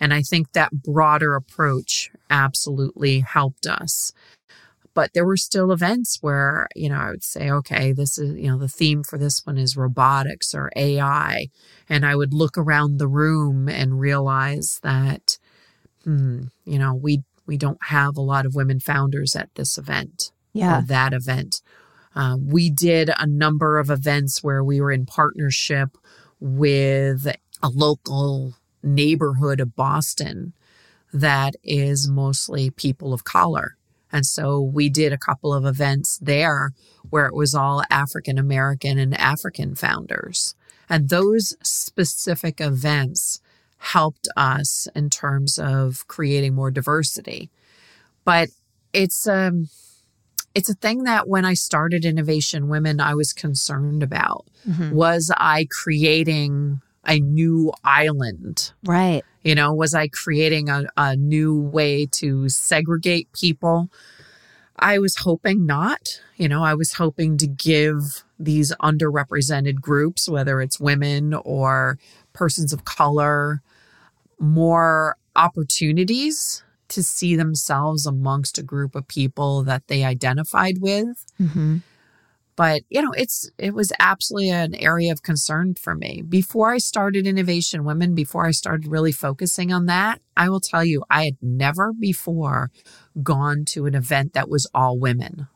And 0.01 0.13
I 0.13 0.23
think 0.23 0.51
that 0.53 0.71
broader 0.73 1.35
approach 1.35 2.11
absolutely 2.29 3.19
helped 3.19 3.67
us. 3.67 4.11
But 4.93 5.13
there 5.13 5.25
were 5.25 5.37
still 5.37 5.71
events 5.71 6.17
where, 6.21 6.67
you 6.75 6.89
know, 6.89 6.97
I 6.97 7.11
would 7.11 7.23
say, 7.23 7.49
okay, 7.49 7.93
this 7.93 8.17
is, 8.17 8.35
you 8.35 8.49
know, 8.49 8.57
the 8.57 8.67
theme 8.67 9.03
for 9.03 9.17
this 9.17 9.45
one 9.45 9.57
is 9.57 9.77
robotics 9.77 10.53
or 10.53 10.69
AI. 10.75 11.47
And 11.87 12.05
I 12.05 12.15
would 12.15 12.33
look 12.33 12.57
around 12.57 12.97
the 12.97 13.07
room 13.07 13.69
and 13.69 14.01
realize 14.01 14.79
that, 14.83 15.37
hmm, 16.03 16.41
you 16.65 16.77
know, 16.77 16.93
we, 16.93 17.23
we 17.45 17.55
don't 17.55 17.79
have 17.85 18.17
a 18.17 18.21
lot 18.21 18.45
of 18.45 18.55
women 18.55 18.81
founders 18.81 19.35
at 19.35 19.53
this 19.55 19.77
event 19.77 20.31
Yeah. 20.51 20.79
or 20.79 20.81
that 20.81 21.13
event. 21.13 21.61
Um, 22.13 22.47
we 22.47 22.69
did 22.69 23.09
a 23.17 23.27
number 23.27 23.79
of 23.79 23.89
events 23.89 24.43
where 24.43 24.63
we 24.63 24.81
were 24.81 24.91
in 24.91 25.05
partnership 25.05 25.97
with 26.41 27.33
a 27.63 27.69
local 27.69 28.55
neighborhood 28.83 29.59
of 29.59 29.75
Boston 29.75 30.53
that 31.13 31.55
is 31.63 32.07
mostly 32.07 32.69
people 32.69 33.13
of 33.13 33.23
color. 33.23 33.75
And 34.11 34.25
so 34.25 34.59
we 34.59 34.89
did 34.89 35.13
a 35.13 35.17
couple 35.17 35.53
of 35.53 35.65
events 35.65 36.17
there 36.21 36.71
where 37.09 37.25
it 37.25 37.35
was 37.35 37.55
all 37.55 37.83
African 37.89 38.37
American 38.37 38.97
and 38.97 39.17
African 39.19 39.75
founders. 39.75 40.55
And 40.89 41.09
those 41.09 41.55
specific 41.63 42.59
events 42.59 43.39
helped 43.77 44.27
us 44.35 44.87
in 44.95 45.09
terms 45.09 45.57
of 45.57 46.07
creating 46.07 46.53
more 46.53 46.71
diversity. 46.71 47.49
But 48.25 48.49
it's 48.93 49.27
um 49.27 49.69
it's 50.53 50.69
a 50.69 50.75
thing 50.75 51.03
that 51.05 51.29
when 51.29 51.45
I 51.45 51.53
started 51.53 52.03
Innovation 52.03 52.67
Women, 52.67 52.99
I 52.99 53.15
was 53.15 53.31
concerned 53.31 54.03
about. 54.03 54.45
Mhm. 54.67 54.91
Was 54.91 55.31
I 55.37 55.65
creating 55.71 56.81
a 57.05 57.19
new 57.19 57.71
island? 57.83 58.73
Right. 58.83 59.23
You 59.43 59.55
know, 59.55 59.73
was 59.73 59.93
I 59.93 60.07
creating 60.07 60.69
a, 60.69 60.85
a 60.97 61.15
new 61.15 61.59
way 61.59 62.05
to 62.13 62.47
segregate 62.49 63.31
people? 63.33 63.89
I 64.77 64.99
was 64.99 65.17
hoping 65.17 65.65
not. 65.65 66.21
You 66.37 66.47
know, 66.47 66.63
I 66.63 66.73
was 66.73 66.93
hoping 66.93 67.37
to 67.37 67.47
give 67.47 68.23
these 68.39 68.71
underrepresented 68.81 69.75
groups, 69.75 70.27
whether 70.27 70.61
it's 70.61 70.79
women 70.79 71.33
or 71.33 71.99
persons 72.33 72.73
of 72.73 72.85
color, 72.85 73.61
more 74.39 75.17
opportunities 75.35 76.63
to 76.89 77.03
see 77.03 77.35
themselves 77.35 78.05
amongst 78.05 78.57
a 78.57 78.63
group 78.63 78.95
of 78.95 79.07
people 79.07 79.63
that 79.63 79.87
they 79.87 80.03
identified 80.03 80.79
with 80.81 81.25
hmm 81.37 81.77
but 82.55 82.83
you 82.89 83.01
know 83.01 83.11
it's 83.13 83.49
it 83.57 83.73
was 83.73 83.91
absolutely 83.99 84.49
an 84.49 84.75
area 84.75 85.11
of 85.11 85.23
concern 85.23 85.75
for 85.75 85.95
me. 85.95 86.21
Before 86.27 86.71
i 86.71 86.77
started 86.77 87.27
innovation 87.27 87.83
women 87.83 88.15
before 88.15 88.45
i 88.45 88.51
started 88.51 88.87
really 88.87 89.11
focusing 89.11 89.71
on 89.71 89.85
that 89.87 90.21
i 90.37 90.49
will 90.49 90.59
tell 90.59 90.83
you 90.83 91.03
i 91.09 91.25
had 91.25 91.37
never 91.41 91.93
before 91.93 92.71
gone 93.21 93.65
to 93.65 93.85
an 93.85 93.95
event 93.95 94.33
that 94.33 94.49
was 94.49 94.69
all 94.73 94.97
women. 94.97 95.47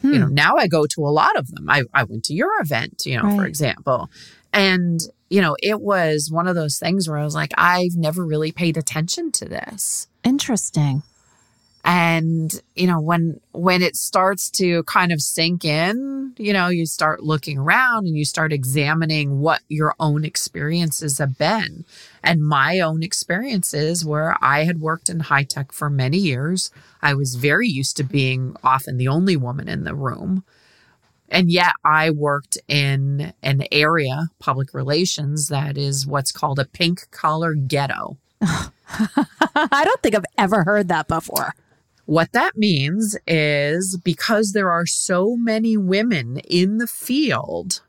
Hmm. 0.00 0.12
you 0.12 0.18
know 0.18 0.26
now 0.26 0.56
i 0.56 0.66
go 0.66 0.86
to 0.86 1.06
a 1.06 1.08
lot 1.08 1.36
of 1.36 1.48
them. 1.52 1.70
I, 1.70 1.84
I 1.94 2.04
went 2.04 2.24
to 2.24 2.34
your 2.34 2.60
event 2.60 3.04
you 3.06 3.20
know 3.20 3.36
for 3.36 3.46
example. 3.46 4.10
And 4.52 5.00
you 5.28 5.40
know 5.40 5.56
it 5.62 5.80
was 5.80 6.30
one 6.30 6.46
of 6.46 6.54
those 6.54 6.78
things 6.78 7.08
where 7.08 7.18
i 7.18 7.24
was 7.24 7.34
like 7.34 7.52
i've 7.56 7.96
never 7.96 8.24
really 8.24 8.52
paid 8.52 8.76
attention 8.76 9.32
to 9.32 9.46
this. 9.46 10.08
Interesting. 10.22 11.02
And 11.86 12.60
you 12.74 12.88
know 12.88 13.00
when 13.00 13.40
when 13.52 13.80
it 13.80 13.94
starts 13.94 14.50
to 14.50 14.82
kind 14.82 15.12
of 15.12 15.22
sink 15.22 15.64
in 15.64 16.34
you 16.36 16.52
know 16.52 16.66
you 16.66 16.84
start 16.84 17.22
looking 17.22 17.58
around 17.58 18.06
and 18.06 18.16
you 18.16 18.24
start 18.24 18.52
examining 18.52 19.38
what 19.38 19.62
your 19.68 19.94
own 20.00 20.24
experiences 20.24 21.18
have 21.18 21.38
been. 21.38 21.84
And 22.24 22.44
my 22.44 22.80
own 22.80 23.04
experiences 23.04 24.04
where 24.04 24.36
i 24.42 24.64
had 24.64 24.80
worked 24.80 25.08
in 25.08 25.20
high 25.20 25.44
tech 25.44 25.70
for 25.70 25.88
many 25.88 26.18
years. 26.18 26.72
I 27.00 27.14
was 27.14 27.36
very 27.36 27.68
used 27.68 27.96
to 27.98 28.04
being 28.04 28.56
often 28.64 28.96
the 28.96 29.08
only 29.08 29.36
woman 29.36 29.68
in 29.68 29.84
the 29.84 29.94
room. 29.94 30.42
And 31.28 31.52
yet 31.52 31.72
i 31.84 32.10
worked 32.10 32.58
in 32.66 33.32
an 33.44 33.62
area 33.70 34.26
public 34.40 34.74
relations 34.74 35.46
that 35.48 35.78
is 35.78 36.04
what's 36.04 36.32
called 36.32 36.58
a 36.58 36.64
pink 36.64 37.06
collar 37.12 37.54
ghetto. 37.54 38.16
I 38.42 39.82
don't 39.84 40.02
think 40.02 40.16
I've 40.16 40.24
ever 40.36 40.64
heard 40.64 40.88
that 40.88 41.06
before. 41.06 41.54
What 42.06 42.32
that 42.32 42.56
means 42.56 43.16
is 43.26 43.98
because 44.02 44.52
there 44.52 44.70
are 44.70 44.86
so 44.86 45.36
many 45.36 45.76
women 45.76 46.38
in 46.38 46.78
the 46.78 46.86
field, 46.86 47.82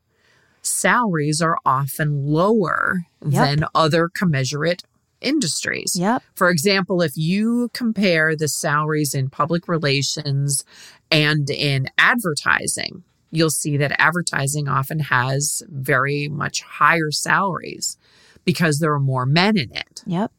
salaries 0.61 1.41
are 1.41 1.57
often 1.65 2.25
lower 2.25 3.03
Yep. 3.27 3.31
than 3.45 3.67
other 3.73 4.09
commensurate 4.09 4.83
industries. 5.21 5.95
Yep. 5.97 6.21
For 6.35 6.49
example, 6.49 7.01
if 7.01 7.13
you 7.15 7.69
compare 7.73 8.35
the 8.35 8.47
salaries 8.47 9.13
in 9.15 9.29
public 9.29 9.67
relations 9.67 10.63
and 11.11 11.49
in 11.49 11.87
advertising, 11.97 13.03
you'll 13.31 13.49
see 13.49 13.77
that 13.77 13.99
advertising 13.99 14.67
often 14.67 14.99
has 14.99 15.63
very 15.69 16.27
much 16.27 16.61
higher 16.61 17.11
salaries 17.11 17.97
because 18.45 18.79
there 18.79 18.93
are 18.93 18.99
more 18.99 19.25
men 19.25 19.57
in 19.57 19.71
it. 19.75 20.03
Yep. 20.05 20.31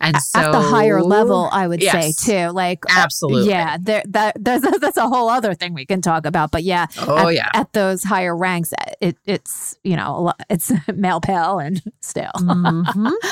And 0.00 0.16
so 0.20 0.38
At 0.40 0.52
the 0.52 0.60
higher 0.60 1.02
level, 1.02 1.48
I 1.52 1.66
would 1.66 1.82
Yes. 1.82 2.16
say 2.16 2.46
too. 2.46 2.52
Like 2.52 2.84
uh, 2.86 2.94
Absolutely. 2.98 3.48
yeah. 3.50 3.78
There, 3.80 4.02
that 4.08 4.36
that's, 4.38 4.78
that's 4.80 4.96
a 4.96 5.08
whole 5.08 5.28
other 5.28 5.54
thing 5.54 5.72
we 5.74 5.86
can 5.86 6.02
talk 6.02 6.26
about. 6.26 6.50
But 6.50 6.64
yeah, 6.64 6.86
Oh 6.98 7.28
at, 7.28 7.34
yeah. 7.34 7.48
at 7.54 7.72
those 7.72 8.02
higher 8.04 8.36
ranks, 8.36 8.72
it 9.00 9.16
it's 9.24 9.76
you 9.84 9.96
know 9.96 10.32
it's 10.50 10.70
male 10.94 11.20
pale 11.20 11.58
and 11.58 11.82
still. 12.00 12.32
Mhm. 12.36 13.12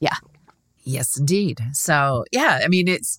Yeah. 0.00 0.16
Yes, 0.82 1.18
indeed. 1.18 1.60
So, 1.72 2.24
yeah, 2.30 2.60
I 2.62 2.68
mean, 2.68 2.88
it's 2.88 3.18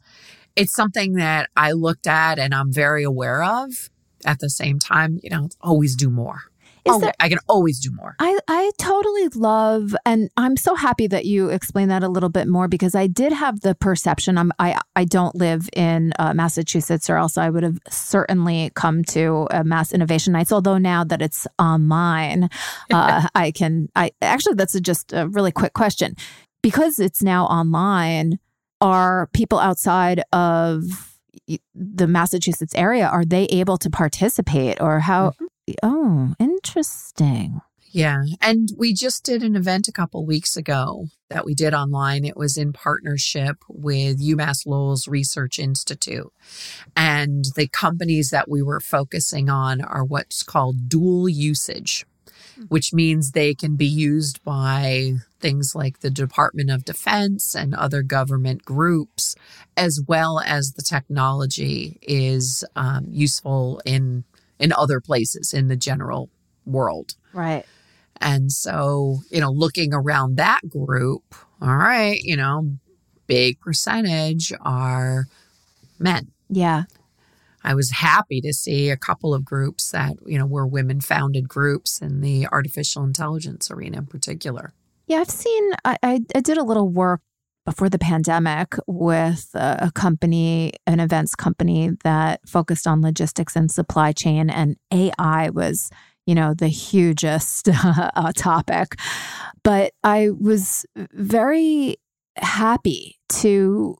it's 0.55 0.75
something 0.75 1.13
that 1.13 1.49
I 1.57 1.71
looked 1.71 2.05
at 2.07 2.37
and 2.37 2.53
I'm 2.53 2.71
very 2.71 3.03
aware 3.03 3.43
of. 3.43 3.89
At 4.23 4.39
the 4.39 4.49
same 4.49 4.79
time, 4.79 5.19
you 5.21 5.29
know, 5.29 5.49
always 5.61 5.95
do 5.95 6.09
more. 6.09 6.39
Is 6.85 6.93
Oh, 6.93 6.99
there- 6.99 7.13
I 7.19 7.29
can 7.29 7.39
always 7.47 7.79
do 7.79 7.89
more. 7.91 8.15
I, 8.19 8.37
I 8.47 8.71
totally 8.77 9.27
love, 9.29 9.95
and 10.05 10.29
I'm 10.37 10.55
so 10.55 10.75
happy 10.75 11.07
that 11.07 11.25
you 11.25 11.49
explained 11.49 11.89
that 11.89 12.03
a 12.03 12.07
little 12.07 12.29
bit 12.29 12.47
more 12.47 12.67
because 12.67 12.93
I 12.93 13.07
did 13.07 13.33
have 13.33 13.61
the 13.61 13.73
perception. 13.73 14.37
I'm, 14.37 14.51
I 14.59 14.79
I 14.95 15.05
don't 15.05 15.33
live 15.35 15.67
in 15.73 16.13
uh, 16.19 16.33
Massachusetts, 16.35 17.09
or 17.09 17.17
else 17.17 17.37
I 17.37 17.49
would 17.49 17.63
have 17.63 17.79
certainly 17.89 18.71
come 18.75 19.03
to 19.05 19.47
a 19.49 19.63
Mass 19.63 19.91
Innovation 19.91 20.33
Nights. 20.33 20.51
Although 20.51 20.77
now 20.77 21.03
that 21.03 21.21
it's 21.23 21.47
online, 21.57 22.49
uh, 22.93 23.27
I 23.33 23.51
can. 23.51 23.89
I 23.95 24.11
actually 24.21 24.55
that's 24.55 24.75
a, 24.75 24.81
just 24.81 25.11
a 25.11 25.27
really 25.27 25.51
quick 25.51 25.73
question 25.73 26.15
because 26.61 26.99
it's 26.99 27.23
now 27.23 27.45
online. 27.45 28.37
Are 28.81 29.27
people 29.33 29.57
outside 29.57 30.21
of 30.33 30.83
the 31.73 32.07
Massachusetts 32.07 32.75
area, 32.75 33.07
are 33.07 33.23
they 33.25 33.45
able 33.45 33.77
to 33.77 33.89
participate 33.89 34.79
or 34.81 34.99
how? 34.99 35.29
Mm-hmm. 35.29 35.45
Oh, 35.81 36.33
interesting. 36.39 37.61
Yeah. 37.95 38.23
And 38.41 38.69
we 38.77 38.93
just 38.93 39.23
did 39.23 39.41
an 39.41 39.55
event 39.55 39.87
a 39.87 39.93
couple 39.93 40.25
weeks 40.25 40.57
ago 40.57 41.07
that 41.29 41.45
we 41.45 41.55
did 41.55 41.73
online. 41.73 42.25
It 42.25 42.35
was 42.35 42.57
in 42.57 42.73
partnership 42.73 43.55
with 43.69 44.21
UMass 44.21 44.65
Lowell's 44.65 45.07
Research 45.07 45.59
Institute. 45.59 46.31
And 46.97 47.45
the 47.55 47.69
companies 47.69 48.31
that 48.31 48.49
we 48.49 48.61
were 48.61 48.81
focusing 48.81 49.49
on 49.49 49.79
are 49.79 50.03
what's 50.03 50.43
called 50.43 50.89
dual 50.89 51.29
usage, 51.29 52.05
hmm. 52.55 52.63
which 52.63 52.91
means 52.91 53.31
they 53.31 53.55
can 53.55 53.77
be 53.77 53.87
used 53.87 54.43
by 54.43 55.13
things 55.39 55.73
like 55.73 56.01
the 56.01 56.09
Department 56.09 56.71
of 56.71 56.83
Defense 56.83 57.55
and 57.55 57.73
other 57.73 58.03
government 58.03 58.65
groups, 58.65 59.35
as 59.77 60.01
well 60.05 60.41
as 60.45 60.73
the 60.73 60.83
technology 60.83 61.97
is 62.01 62.65
um, 62.75 63.05
useful 63.09 63.81
in 63.85 64.25
in 64.59 64.73
other 64.73 64.99
places 64.99 65.53
in 65.53 65.67
the 65.67 65.75
general 65.75 66.29
world. 66.65 67.13
Right. 67.33 67.65
And 68.21 68.51
so, 68.51 69.19
you 69.29 69.41
know, 69.41 69.51
looking 69.51 69.93
around 69.93 70.37
that 70.37 70.61
group, 70.69 71.35
all 71.61 71.75
right, 71.75 72.19
you 72.21 72.37
know, 72.37 72.77
big 73.27 73.59
percentage 73.59 74.53
are 74.61 75.25
men. 75.99 76.31
Yeah. 76.49 76.83
I 77.63 77.73
was 77.73 77.91
happy 77.91 78.41
to 78.41 78.53
see 78.53 78.89
a 78.89 78.97
couple 78.97 79.33
of 79.33 79.43
groups 79.43 79.91
that, 79.91 80.13
you 80.25 80.37
know, 80.37 80.45
were 80.45 80.67
women 80.67 81.01
founded 81.01 81.49
groups 81.49 81.99
in 81.99 82.21
the 82.21 82.47
artificial 82.47 83.03
intelligence 83.03 83.71
arena 83.71 83.97
in 83.97 84.05
particular. 84.05 84.73
Yeah, 85.07 85.17
I've 85.17 85.29
seen, 85.29 85.71
I, 85.83 85.97
I, 86.03 86.19
I 86.35 86.41
did 86.41 86.57
a 86.57 86.63
little 86.63 86.89
work 86.89 87.21
before 87.65 87.89
the 87.89 87.99
pandemic 87.99 88.75
with 88.87 89.49
a, 89.53 89.91
company, 89.93 90.73
an 90.85 90.99
events 90.99 91.35
company 91.35 91.91
that 92.03 92.41
focused 92.47 92.87
on 92.87 93.01
logistics 93.01 93.55
and 93.55 93.71
supply 93.71 94.11
chain, 94.11 94.49
and 94.49 94.77
AI 94.91 95.49
was 95.49 95.89
you 96.25 96.33
know, 96.33 96.53
the 96.53 96.67
hugest 96.67 97.69
uh, 97.83 98.31
topic. 98.35 98.95
But 99.63 99.93
I 100.03 100.29
was 100.29 100.85
very 100.95 101.97
happy 102.37 103.19
to 103.29 103.97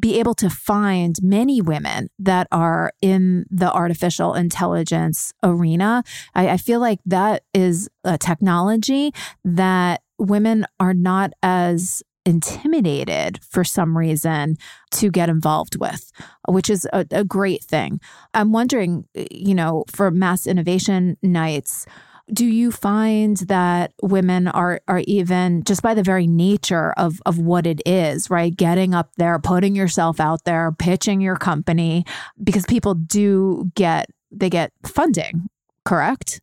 be 0.00 0.18
able 0.20 0.34
to 0.34 0.48
find 0.48 1.16
many 1.22 1.60
women 1.60 2.08
that 2.18 2.46
are 2.52 2.92
in 3.02 3.44
the 3.50 3.70
artificial 3.72 4.34
intelligence 4.34 5.32
arena. 5.42 6.04
I, 6.34 6.50
I, 6.50 6.56
feel 6.56 6.78
like 6.78 7.00
that 7.04 7.42
is 7.52 7.88
a 8.04 8.16
technology 8.16 9.12
that 9.44 10.02
women 10.16 10.66
are 10.78 10.94
not 10.94 11.32
as 11.42 12.02
intimidated 12.28 13.40
for 13.42 13.64
some 13.64 13.96
reason 13.96 14.56
to 14.90 15.10
get 15.10 15.30
involved 15.30 15.80
with, 15.80 16.12
which 16.46 16.68
is 16.68 16.86
a, 16.92 17.06
a 17.10 17.24
great 17.24 17.64
thing. 17.64 18.00
I'm 18.34 18.52
wondering, 18.52 19.06
you 19.30 19.54
know, 19.54 19.84
for 19.88 20.10
mass 20.10 20.46
innovation 20.46 21.16
nights, 21.22 21.86
do 22.30 22.44
you 22.44 22.70
find 22.70 23.38
that 23.48 23.94
women 24.02 24.46
are 24.48 24.82
are 24.86 25.02
even 25.06 25.64
just 25.64 25.80
by 25.80 25.94
the 25.94 26.02
very 26.02 26.26
nature 26.26 26.92
of 26.98 27.22
of 27.24 27.38
what 27.38 27.66
it 27.66 27.80
is 27.86 28.28
right 28.28 28.54
getting 28.54 28.92
up 28.92 29.14
there 29.16 29.38
putting 29.38 29.74
yourself 29.74 30.20
out 30.20 30.44
there 30.44 30.70
pitching 30.72 31.22
your 31.22 31.36
company 31.36 32.04
because 32.44 32.66
people 32.66 32.92
do 32.92 33.72
get 33.74 34.10
they 34.30 34.50
get 34.50 34.72
funding 34.84 35.48
correct 35.86 36.42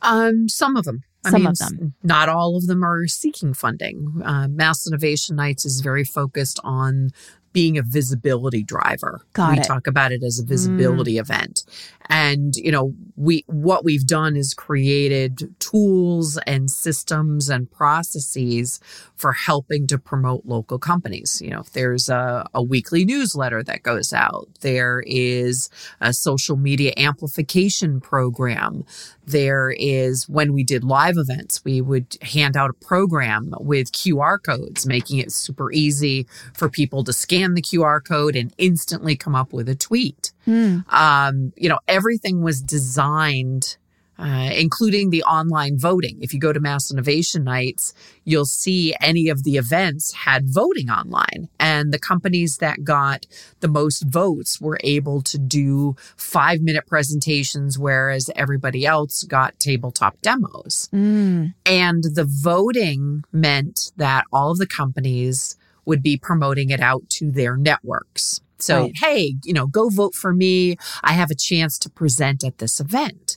um 0.00 0.48
some 0.48 0.74
of 0.74 0.86
them 0.86 1.02
I 1.24 1.30
Some 1.30 1.42
mean, 1.42 1.50
of 1.50 1.58
them. 1.58 1.94
Not 2.02 2.28
all 2.28 2.56
of 2.56 2.66
them 2.66 2.84
are 2.84 3.06
seeking 3.06 3.54
funding. 3.54 4.22
Uh, 4.24 4.48
Mass 4.48 4.86
Innovation 4.86 5.36
Nights 5.36 5.64
is 5.64 5.80
very 5.80 6.04
focused 6.04 6.60
on 6.62 7.10
being 7.54 7.78
a 7.78 7.82
visibility 7.82 8.62
driver. 8.62 9.22
Got 9.32 9.52
we 9.52 9.58
it. 9.60 9.64
talk 9.64 9.86
about 9.86 10.12
it 10.12 10.22
as 10.22 10.38
a 10.38 10.44
visibility 10.44 11.14
mm. 11.14 11.20
event. 11.20 11.64
And, 12.10 12.54
you 12.56 12.70
know, 12.70 12.92
we, 13.16 13.44
what 13.46 13.84
we've 13.84 14.06
done 14.06 14.36
is 14.36 14.52
created 14.52 15.54
tools 15.58 16.38
and 16.46 16.70
systems 16.70 17.48
and 17.48 17.70
processes 17.70 18.78
for 19.16 19.32
helping 19.32 19.86
to 19.86 19.98
promote 19.98 20.44
local 20.44 20.78
companies. 20.78 21.40
You 21.42 21.50
know, 21.50 21.60
if 21.60 21.72
there's 21.72 22.10
a, 22.10 22.46
a 22.52 22.62
weekly 22.62 23.06
newsletter 23.06 23.62
that 23.62 23.82
goes 23.82 24.12
out, 24.12 24.48
there 24.60 25.02
is 25.06 25.70
a 26.00 26.12
social 26.12 26.56
media 26.56 26.92
amplification 26.98 28.00
program. 28.00 28.84
There 29.24 29.70
is 29.70 30.28
when 30.28 30.52
we 30.52 30.64
did 30.64 30.84
live 30.84 31.14
events, 31.16 31.64
we 31.64 31.80
would 31.80 32.18
hand 32.20 32.56
out 32.56 32.68
a 32.68 32.84
program 32.84 33.54
with 33.60 33.92
QR 33.92 34.38
codes, 34.44 34.86
making 34.86 35.20
it 35.20 35.32
super 35.32 35.72
easy 35.72 36.26
for 36.52 36.68
people 36.68 37.02
to 37.04 37.12
scan 37.12 37.43
the 37.52 37.60
QR 37.60 38.02
code 38.02 38.34
and 38.36 38.54
instantly 38.56 39.16
come 39.16 39.34
up 39.34 39.52
with 39.52 39.68
a 39.68 39.74
tweet. 39.74 40.32
Mm. 40.46 40.90
Um, 40.90 41.52
you 41.56 41.68
know, 41.68 41.78
everything 41.86 42.42
was 42.42 42.62
designed, 42.62 43.76
uh, 44.18 44.50
including 44.54 45.10
the 45.10 45.22
online 45.24 45.78
voting. 45.78 46.18
If 46.22 46.32
you 46.32 46.40
go 46.40 46.52
to 46.52 46.60
Mass 46.60 46.90
Innovation 46.90 47.44
Nights, 47.44 47.92
you'll 48.24 48.46
see 48.46 48.94
any 49.00 49.28
of 49.28 49.44
the 49.44 49.56
events 49.56 50.12
had 50.12 50.48
voting 50.48 50.88
online. 50.88 51.48
And 51.60 51.92
the 51.92 51.98
companies 51.98 52.58
that 52.58 52.84
got 52.84 53.26
the 53.60 53.68
most 53.68 54.04
votes 54.04 54.60
were 54.60 54.78
able 54.82 55.20
to 55.22 55.38
do 55.38 55.96
five 56.16 56.60
minute 56.60 56.86
presentations, 56.86 57.78
whereas 57.78 58.30
everybody 58.36 58.86
else 58.86 59.24
got 59.24 59.58
tabletop 59.58 60.20
demos. 60.22 60.88
Mm. 60.94 61.54
And 61.66 62.04
the 62.04 62.26
voting 62.26 63.24
meant 63.32 63.92
that 63.96 64.24
all 64.32 64.52
of 64.52 64.58
the 64.58 64.66
companies 64.66 65.56
would 65.84 66.02
be 66.02 66.16
promoting 66.16 66.70
it 66.70 66.80
out 66.80 67.08
to 67.10 67.30
their 67.30 67.56
networks. 67.56 68.40
So, 68.58 68.82
right. 68.82 68.92
hey, 69.00 69.34
you 69.44 69.52
know, 69.52 69.66
go 69.66 69.88
vote 69.88 70.14
for 70.14 70.32
me. 70.32 70.76
I 71.02 71.12
have 71.12 71.30
a 71.30 71.34
chance 71.34 71.78
to 71.80 71.90
present 71.90 72.44
at 72.44 72.58
this 72.58 72.80
event. 72.80 73.36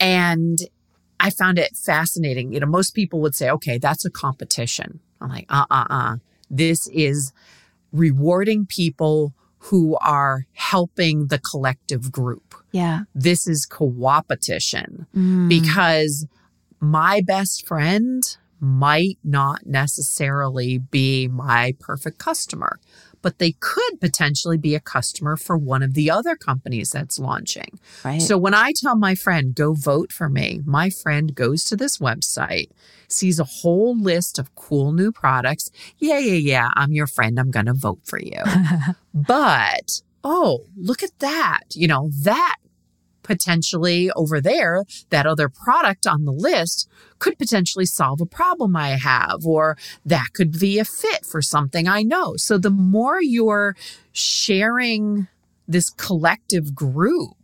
And 0.00 0.58
I 1.20 1.30
found 1.30 1.58
it 1.58 1.76
fascinating. 1.76 2.52
You 2.52 2.60
know, 2.60 2.66
most 2.66 2.94
people 2.94 3.20
would 3.20 3.34
say, 3.34 3.50
okay, 3.50 3.78
that's 3.78 4.04
a 4.04 4.10
competition. 4.10 5.00
I'm 5.20 5.30
like, 5.30 5.46
uh 5.48 5.66
uh 5.70 5.84
uh. 5.90 6.16
This 6.50 6.88
is 6.88 7.32
rewarding 7.92 8.66
people 8.66 9.34
who 9.58 9.96
are 10.00 10.46
helping 10.52 11.26
the 11.26 11.38
collective 11.38 12.12
group. 12.12 12.54
Yeah. 12.72 13.00
This 13.14 13.46
is 13.46 13.66
co-opetition 13.66 15.06
mm. 15.14 15.48
because 15.48 16.26
my 16.80 17.20
best 17.26 17.66
friend 17.66 18.22
might 18.60 19.18
not 19.24 19.66
necessarily 19.66 20.78
be 20.78 21.28
my 21.28 21.74
perfect 21.80 22.18
customer 22.18 22.78
but 23.22 23.38
they 23.38 23.52
could 23.52 24.00
potentially 24.00 24.56
be 24.56 24.74
a 24.74 24.80
customer 24.80 25.36
for 25.36 25.56
one 25.56 25.82
of 25.82 25.94
the 25.94 26.10
other 26.10 26.36
companies 26.36 26.90
that's 26.90 27.18
launching. 27.18 27.78
Right. 28.04 28.22
So 28.22 28.38
when 28.38 28.54
I 28.54 28.72
tell 28.72 28.96
my 28.96 29.14
friend, 29.14 29.54
go 29.54 29.74
vote 29.74 30.12
for 30.12 30.28
me, 30.28 30.60
my 30.64 30.90
friend 30.90 31.34
goes 31.34 31.64
to 31.64 31.76
this 31.76 31.98
website, 31.98 32.70
sees 33.08 33.38
a 33.38 33.44
whole 33.44 33.98
list 33.98 34.38
of 34.38 34.54
cool 34.54 34.92
new 34.92 35.10
products. 35.12 35.70
Yeah, 35.98 36.18
yeah, 36.18 36.34
yeah. 36.34 36.68
I'm 36.76 36.92
your 36.92 37.06
friend. 37.06 37.38
I'm 37.38 37.50
going 37.50 37.66
to 37.66 37.74
vote 37.74 38.00
for 38.04 38.20
you. 38.20 38.42
but, 39.14 40.02
oh, 40.22 40.64
look 40.76 41.02
at 41.02 41.18
that. 41.18 41.64
You 41.74 41.88
know, 41.88 42.10
that 42.22 42.56
potentially 43.28 44.10
over 44.16 44.40
there, 44.40 44.84
that 45.10 45.26
other 45.26 45.48
product 45.48 46.06
on 46.06 46.24
the 46.24 46.32
list 46.32 46.88
could 47.20 47.38
potentially 47.38 47.86
solve 47.86 48.20
a 48.20 48.26
problem 48.26 48.74
I 48.74 48.90
have, 48.96 49.44
or 49.44 49.76
that 50.04 50.30
could 50.32 50.58
be 50.58 50.80
a 50.80 50.84
fit 50.84 51.24
for 51.24 51.40
something 51.40 51.86
I 51.86 52.02
know. 52.02 52.34
So 52.36 52.58
the 52.58 52.70
more 52.70 53.22
you're 53.22 53.76
sharing 54.12 55.28
this 55.68 55.90
collective 55.90 56.74
group 56.74 57.36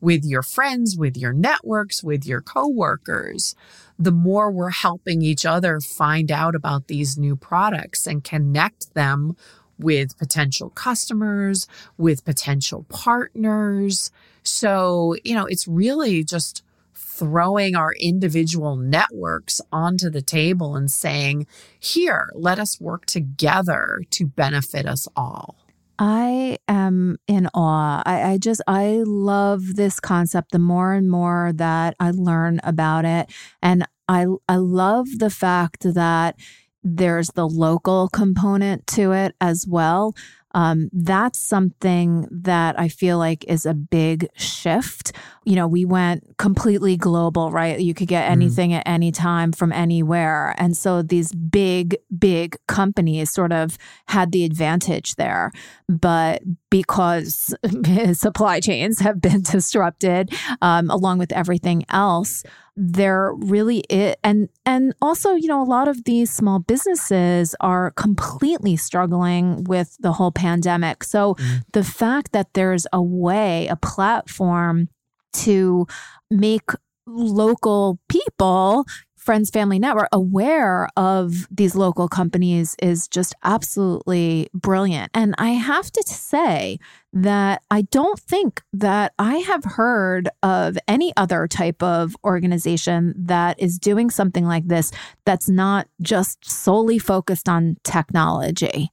with 0.00 0.24
your 0.24 0.42
friends, 0.42 0.96
with 0.96 1.16
your 1.16 1.32
networks, 1.32 2.02
with 2.02 2.24
your 2.24 2.40
coworkers, 2.40 3.54
the 3.98 4.12
more 4.12 4.50
we're 4.50 4.70
helping 4.70 5.22
each 5.22 5.44
other 5.44 5.80
find 5.80 6.30
out 6.30 6.54
about 6.54 6.86
these 6.86 7.18
new 7.18 7.34
products 7.34 8.06
and 8.06 8.22
connect 8.22 8.94
them 8.94 9.36
with 9.78 10.16
potential 10.18 10.70
customers, 10.70 11.66
with 11.98 12.24
potential 12.24 12.84
partners. 12.88 14.10
So, 14.46 15.16
you 15.24 15.34
know, 15.34 15.46
it's 15.46 15.66
really 15.66 16.24
just 16.24 16.62
throwing 16.94 17.74
our 17.74 17.92
individual 17.98 18.76
networks 18.76 19.60
onto 19.72 20.10
the 20.10 20.22
table 20.22 20.76
and 20.76 20.90
saying, 20.90 21.46
here, 21.80 22.30
let 22.34 22.58
us 22.58 22.80
work 22.80 23.06
together 23.06 24.02
to 24.10 24.26
benefit 24.26 24.86
us 24.86 25.08
all. 25.16 25.56
I 25.98 26.58
am 26.68 27.16
in 27.26 27.48
awe. 27.54 28.02
I, 28.04 28.32
I, 28.32 28.38
just, 28.38 28.60
I 28.66 29.02
love 29.06 29.76
this 29.76 29.98
concept 29.98 30.52
the 30.52 30.58
more 30.58 30.92
and 30.92 31.10
more 31.10 31.52
that 31.54 31.96
I 31.98 32.10
learn 32.10 32.60
about 32.62 33.06
it. 33.06 33.30
And 33.62 33.86
I, 34.06 34.26
I 34.46 34.56
love 34.56 35.06
the 35.18 35.30
fact 35.30 35.94
that 35.94 36.36
there's 36.84 37.28
the 37.28 37.48
local 37.48 38.08
component 38.08 38.86
to 38.88 39.12
it 39.12 39.34
as 39.40 39.66
well. 39.66 40.14
Um, 40.56 40.88
that's 40.90 41.38
something 41.38 42.26
that 42.30 42.80
I 42.80 42.88
feel 42.88 43.18
like 43.18 43.44
is 43.44 43.66
a 43.66 43.74
big 43.74 44.30
shift. 44.36 45.12
You 45.44 45.54
know, 45.54 45.68
we 45.68 45.84
went 45.84 46.38
completely 46.38 46.96
global, 46.96 47.50
right? 47.50 47.78
You 47.78 47.92
could 47.92 48.08
get 48.08 48.30
anything 48.30 48.70
mm. 48.70 48.78
at 48.78 48.84
any 48.86 49.12
time 49.12 49.52
from 49.52 49.70
anywhere. 49.70 50.54
And 50.56 50.74
so 50.74 51.02
these 51.02 51.30
big, 51.32 51.98
big 52.18 52.56
companies 52.68 53.30
sort 53.30 53.52
of 53.52 53.76
had 54.08 54.32
the 54.32 54.44
advantage 54.44 55.16
there. 55.16 55.52
But 55.90 56.42
because 56.70 57.54
supply 58.14 58.60
chains 58.60 59.00
have 59.00 59.20
been 59.20 59.42
disrupted, 59.52 60.32
um, 60.62 60.88
along 60.90 61.18
with 61.18 61.32
everything 61.32 61.84
else, 61.90 62.42
there 62.76 63.32
really 63.34 63.78
is 63.88 64.14
and 64.22 64.50
and 64.66 64.94
also 65.00 65.34
you 65.34 65.48
know 65.48 65.62
a 65.62 65.64
lot 65.64 65.88
of 65.88 66.04
these 66.04 66.30
small 66.30 66.58
businesses 66.58 67.54
are 67.60 67.90
completely 67.92 68.76
struggling 68.76 69.64
with 69.64 69.96
the 70.00 70.12
whole 70.12 70.30
pandemic 70.30 71.02
so 71.02 71.34
mm. 71.34 71.62
the 71.72 71.82
fact 71.82 72.32
that 72.32 72.52
there's 72.52 72.86
a 72.92 73.00
way 73.00 73.66
a 73.68 73.76
platform 73.76 74.88
to 75.32 75.86
make 76.30 76.70
local 77.06 77.98
people 78.08 78.84
friends 79.26 79.50
family 79.50 79.80
network 79.80 80.08
aware 80.12 80.88
of 80.96 81.48
these 81.50 81.74
local 81.74 82.06
companies 82.06 82.76
is 82.80 83.08
just 83.08 83.34
absolutely 83.42 84.48
brilliant. 84.54 85.10
And 85.14 85.34
i 85.38 85.50
have 85.50 85.90
to 85.90 86.02
say 86.06 86.78
that 87.12 87.62
i 87.70 87.82
don't 87.82 88.20
think 88.20 88.62
that 88.72 89.12
i 89.18 89.38
have 89.38 89.64
heard 89.64 90.28
of 90.44 90.78
any 90.86 91.12
other 91.16 91.48
type 91.48 91.82
of 91.82 92.16
organization 92.24 93.14
that 93.16 93.58
is 93.58 93.80
doing 93.80 94.10
something 94.10 94.44
like 94.46 94.68
this 94.68 94.92
that's 95.24 95.48
not 95.48 95.88
just 96.00 96.48
solely 96.48 96.98
focused 96.98 97.48
on 97.48 97.76
technology. 97.82 98.90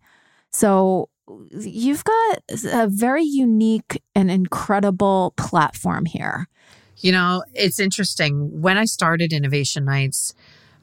So 0.51 1.09
you've 1.51 2.03
got 2.03 2.39
a 2.71 2.87
very 2.87 3.23
unique 3.23 4.01
and 4.15 4.31
incredible 4.31 5.33
platform 5.37 6.05
here 6.05 6.47
you 7.03 7.11
know, 7.11 7.43
it's 7.53 7.79
interesting. 7.79 8.61
When 8.61 8.77
I 8.77 8.85
started 8.85 9.33
Innovation 9.33 9.85
Nights, 9.85 10.33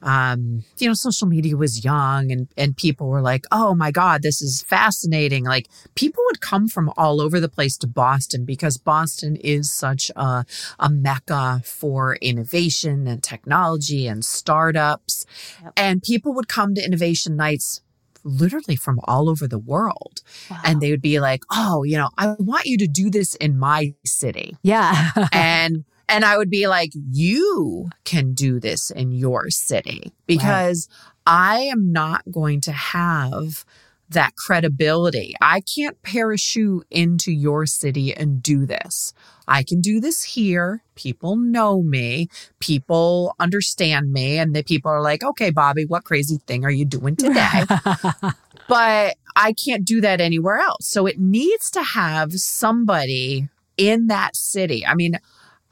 um, 0.03 0.63
you 0.77 0.87
know, 0.87 0.93
social 0.93 1.27
media 1.27 1.57
was 1.57 1.83
young 1.83 2.31
and, 2.31 2.47
and 2.55 2.77
people 2.77 3.07
were 3.07 3.21
like, 3.21 3.45
oh 3.51 3.73
my 3.75 3.91
God, 3.91 4.21
this 4.21 4.41
is 4.41 4.61
fascinating. 4.61 5.43
Like 5.43 5.67
people 5.95 6.23
would 6.27 6.41
come 6.41 6.67
from 6.67 6.91
all 6.95 7.21
over 7.21 7.39
the 7.39 7.49
place 7.49 7.77
to 7.77 7.87
Boston 7.87 8.45
because 8.45 8.77
Boston 8.77 9.35
is 9.35 9.71
such 9.71 10.11
a, 10.15 10.45
a 10.79 10.89
mecca 10.89 11.61
for 11.65 12.15
innovation 12.15 13.07
and 13.07 13.21
technology 13.21 14.07
and 14.07 14.23
startups. 14.23 15.25
Yep. 15.63 15.73
And 15.75 16.03
people 16.03 16.33
would 16.33 16.47
come 16.47 16.75
to 16.75 16.85
Innovation 16.85 17.35
Nights 17.35 17.81
literally 18.23 18.75
from 18.75 18.99
all 19.05 19.27
over 19.27 19.47
the 19.47 19.59
world. 19.59 20.21
Wow. 20.49 20.61
And 20.63 20.81
they 20.81 20.91
would 20.91 21.01
be 21.01 21.19
like, 21.19 21.41
oh, 21.51 21.83
you 21.83 21.97
know, 21.97 22.09
I 22.17 22.35
want 22.37 22.65
you 22.65 22.77
to 22.77 22.87
do 22.87 23.09
this 23.09 23.33
in 23.35 23.57
my 23.57 23.93
city. 24.05 24.55
Yeah. 24.61 25.11
and 25.31 25.85
and 26.11 26.25
I 26.25 26.37
would 26.37 26.49
be 26.49 26.67
like, 26.67 26.91
you 26.93 27.89
can 28.03 28.33
do 28.33 28.59
this 28.59 28.91
in 28.91 29.11
your 29.11 29.49
city 29.49 30.11
because 30.27 30.89
right. 30.91 31.07
I 31.25 31.59
am 31.61 31.91
not 31.91 32.29
going 32.29 32.61
to 32.61 32.71
have 32.71 33.65
that 34.09 34.35
credibility. 34.35 35.33
I 35.39 35.61
can't 35.61 36.01
parachute 36.03 36.85
into 36.91 37.31
your 37.31 37.65
city 37.65 38.13
and 38.13 38.43
do 38.43 38.65
this. 38.65 39.13
I 39.47 39.63
can 39.63 39.79
do 39.79 40.01
this 40.01 40.23
here. 40.23 40.83
People 40.95 41.37
know 41.37 41.81
me. 41.81 42.27
People 42.59 43.33
understand 43.39 44.11
me. 44.11 44.37
And 44.37 44.53
the 44.53 44.63
people 44.63 44.91
are 44.91 45.01
like, 45.01 45.23
okay, 45.23 45.49
Bobbie, 45.49 45.85
what 45.85 46.03
crazy 46.03 46.39
thing 46.45 46.65
are 46.65 46.71
you 46.71 46.83
doing 46.83 47.15
today? 47.15 47.63
but 48.67 49.15
I 49.37 49.53
can't 49.53 49.85
do 49.85 50.01
that 50.01 50.19
anywhere 50.19 50.57
else. 50.57 50.87
So 50.87 51.05
it 51.05 51.17
needs 51.17 51.71
to 51.71 51.81
have 51.81 52.33
somebody 52.33 53.47
in 53.77 54.07
that 54.07 54.35
city. 54.35 54.85
I 54.85 54.93
mean, 54.93 55.17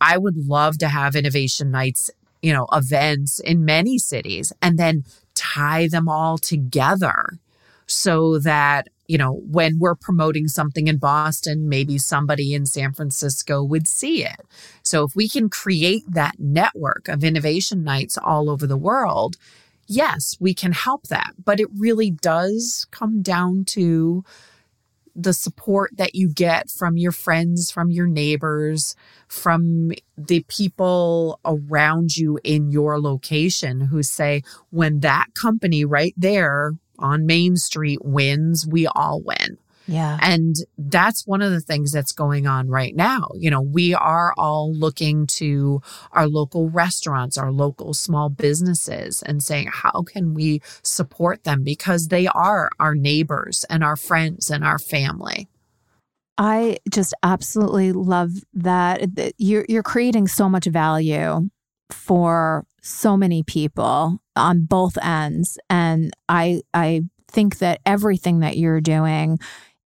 I 0.02 0.18
would 0.18 0.38
love 0.38 0.78
to 0.80 0.88
have 0.88 1.16
innovation 1.16 1.72
nights, 1.72 2.10
you 2.42 2.54
know, 2.54 2.68
events 2.72 3.40
in 3.40 3.66
many 3.66 3.98
cities 3.98 4.54
and 4.62 4.78
then 4.78 5.04
tie 5.36 5.88
them 5.88 6.08
all 6.08 6.38
together 6.38 7.40
so 7.86 8.38
that, 8.40 8.88
you 9.08 9.18
know, 9.18 9.42
when 9.50 9.80
we're 9.80 9.96
promoting 9.96 10.48
something 10.48 10.88
in 10.88 10.98
Boston, 10.98 11.68
maybe 11.68 11.98
somebody 11.98 12.54
in 12.54 12.66
San 12.66 12.94
Francisco 12.94 13.64
would 13.64 13.88
see 13.88 14.24
it. 14.24 14.42
So 14.84 15.04
if 15.04 15.16
we 15.16 15.28
can 15.28 15.50
create 15.50 16.04
that 16.08 16.36
network 16.38 17.08
of 17.08 17.24
innovation 17.24 17.84
nights 17.84 18.18
all 18.18 18.50
over 18.50 18.68
the 18.68 18.78
world, 18.78 19.38
yes, 19.88 20.38
we 20.40 20.54
can 20.54 20.72
help 20.72 21.08
that. 21.08 21.34
But 21.44 21.60
it 21.60 21.68
really 21.76 22.12
does 22.12 22.86
come 22.92 23.22
down 23.24 23.66
to 23.70 24.24
the 25.22 25.34
support 25.34 25.92
that 25.98 26.16
you 26.16 26.30
get 26.30 26.70
from 26.70 26.98
your 26.98 27.12
friends, 27.12 27.72
from 27.72 27.92
your 27.92 28.08
neighbors, 28.08 28.96
from 29.28 29.92
the 30.18 30.46
people 30.48 31.40
around 31.44 32.16
you 32.16 32.40
in 32.44 32.72
your 32.72 33.00
location 33.00 33.82
who 33.82 34.02
say, 34.02 34.42
when 34.70 35.02
that 35.02 35.28
company 35.34 35.84
right 35.84 36.14
there 36.16 36.74
on 36.98 37.26
Main 37.26 37.58
Street 37.58 38.04
wins, 38.04 38.66
we 38.66 38.88
all 38.88 39.22
win. 39.22 39.58
Yeah. 39.90 40.20
And 40.22 40.56
that's 40.78 41.26
one 41.26 41.42
of 41.42 41.52
the 41.52 41.60
things 41.60 41.92
that's 41.92 42.12
going 42.12 42.46
on 42.46 42.70
right 42.70 42.96
now. 42.96 43.30
You 43.36 43.50
know, 43.50 43.62
we 43.62 43.96
are 43.96 44.34
all 44.38 44.72
looking 44.74 45.26
to 45.28 45.82
our 46.12 46.28
local 46.28 46.70
restaurants, 46.70 47.38
our 47.38 47.52
local 47.52 47.96
small 47.96 48.30
businesses 48.30 49.24
and 49.24 49.42
saying, 49.42 49.70
how 49.72 50.04
can 50.04 50.36
we 50.36 50.62
support 50.84 51.44
them? 51.44 51.64
Because 51.64 52.10
they 52.10 52.28
are 52.28 52.70
our 52.80 52.94
neighbors 52.94 53.66
and 53.70 53.84
our 53.84 53.96
friends 53.96 54.52
and 54.52 54.64
our 54.64 54.78
family. 54.78 55.48
I 56.38 56.78
just 56.92 57.14
absolutely 57.24 57.92
love 57.92 58.32
that. 58.54 59.34
You're, 59.38 59.66
you're 59.68 59.84
creating 59.84 60.28
so 60.28 60.48
much 60.48 60.66
value 60.66 61.50
for 61.90 62.66
so 62.82 63.18
many 63.18 63.44
people 63.44 64.20
on 64.36 64.66
both 64.66 64.98
ends. 65.04 65.58
And 65.70 66.14
I, 66.30 66.62
I 66.74 67.02
think 67.28 67.58
that 67.58 67.82
everything 67.86 68.40
that 68.40 68.58
you're 68.58 68.82
doing 68.82 69.40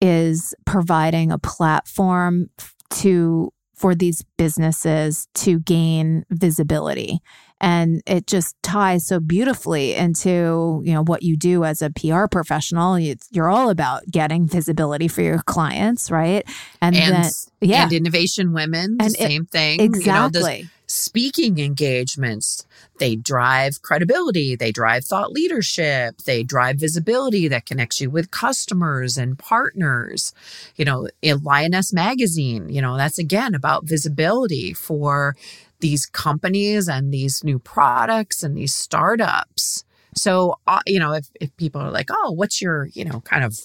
is 0.01 0.53
providing 0.65 1.31
a 1.31 1.37
platform 1.37 2.49
to 2.89 3.51
for 3.75 3.93
these 3.93 4.23
businesses 4.37 5.27
to 5.35 5.59
gain 5.59 6.25
visibility 6.31 7.19
and 7.59 8.01
it 8.05 8.27
just 8.27 8.55
ties 8.61 9.07
so 9.07 9.19
beautifully 9.19 9.93
into 9.95 10.81
you 10.83 10.93
know 10.93 11.03
what 11.03 11.23
you 11.23 11.35
do 11.35 11.63
as 11.63 11.81
a 11.81 11.89
PR 11.89 12.27
professional 12.27 12.99
you're 12.99 13.49
all 13.49 13.69
about 13.69 14.03
getting 14.09 14.47
visibility 14.47 15.07
for 15.07 15.21
your 15.21 15.39
clients 15.39 16.11
right 16.11 16.45
and, 16.81 16.95
and 16.95 17.15
then 17.15 17.31
yeah 17.61 17.83
and 17.83 17.93
innovation 17.93 18.53
women 18.53 18.97
and 18.99 19.11
same 19.11 19.43
it, 19.43 19.49
thing 19.49 19.81
exactly 19.81 20.57
you 20.57 20.63
know, 20.63 20.69
speaking 20.87 21.59
engagements. 21.59 22.65
They 22.99 23.15
drive 23.15 23.81
credibility, 23.81 24.55
they 24.55 24.71
drive 24.71 25.05
thought 25.05 25.31
leadership, 25.31 26.17
they 26.25 26.43
drive 26.43 26.77
visibility 26.77 27.47
that 27.49 27.65
connects 27.65 28.01
you 28.01 28.09
with 28.09 28.31
customers 28.31 29.17
and 29.17 29.37
partners. 29.37 30.33
You 30.77 30.85
know, 30.85 31.07
in 31.21 31.43
Lioness 31.43 31.93
Magazine, 31.93 32.69
you 32.69 32.81
know, 32.81 32.97
that's 32.97 33.19
again 33.19 33.53
about 33.53 33.85
visibility 33.85 34.73
for 34.73 35.35
these 35.79 36.05
companies 36.05 36.87
and 36.87 37.13
these 37.13 37.43
new 37.43 37.59
products 37.59 38.43
and 38.43 38.57
these 38.57 38.73
startups. 38.73 39.83
So, 40.15 40.59
uh, 40.65 40.79
you 40.87 40.99
know, 40.99 41.13
if, 41.13 41.27
if 41.39 41.55
people 41.57 41.81
are 41.81 41.91
like, 41.91 42.09
oh, 42.11 42.31
what's 42.31 42.61
your, 42.61 42.87
you 42.93 43.05
know, 43.05 43.21
kind 43.21 43.43
of 43.43 43.57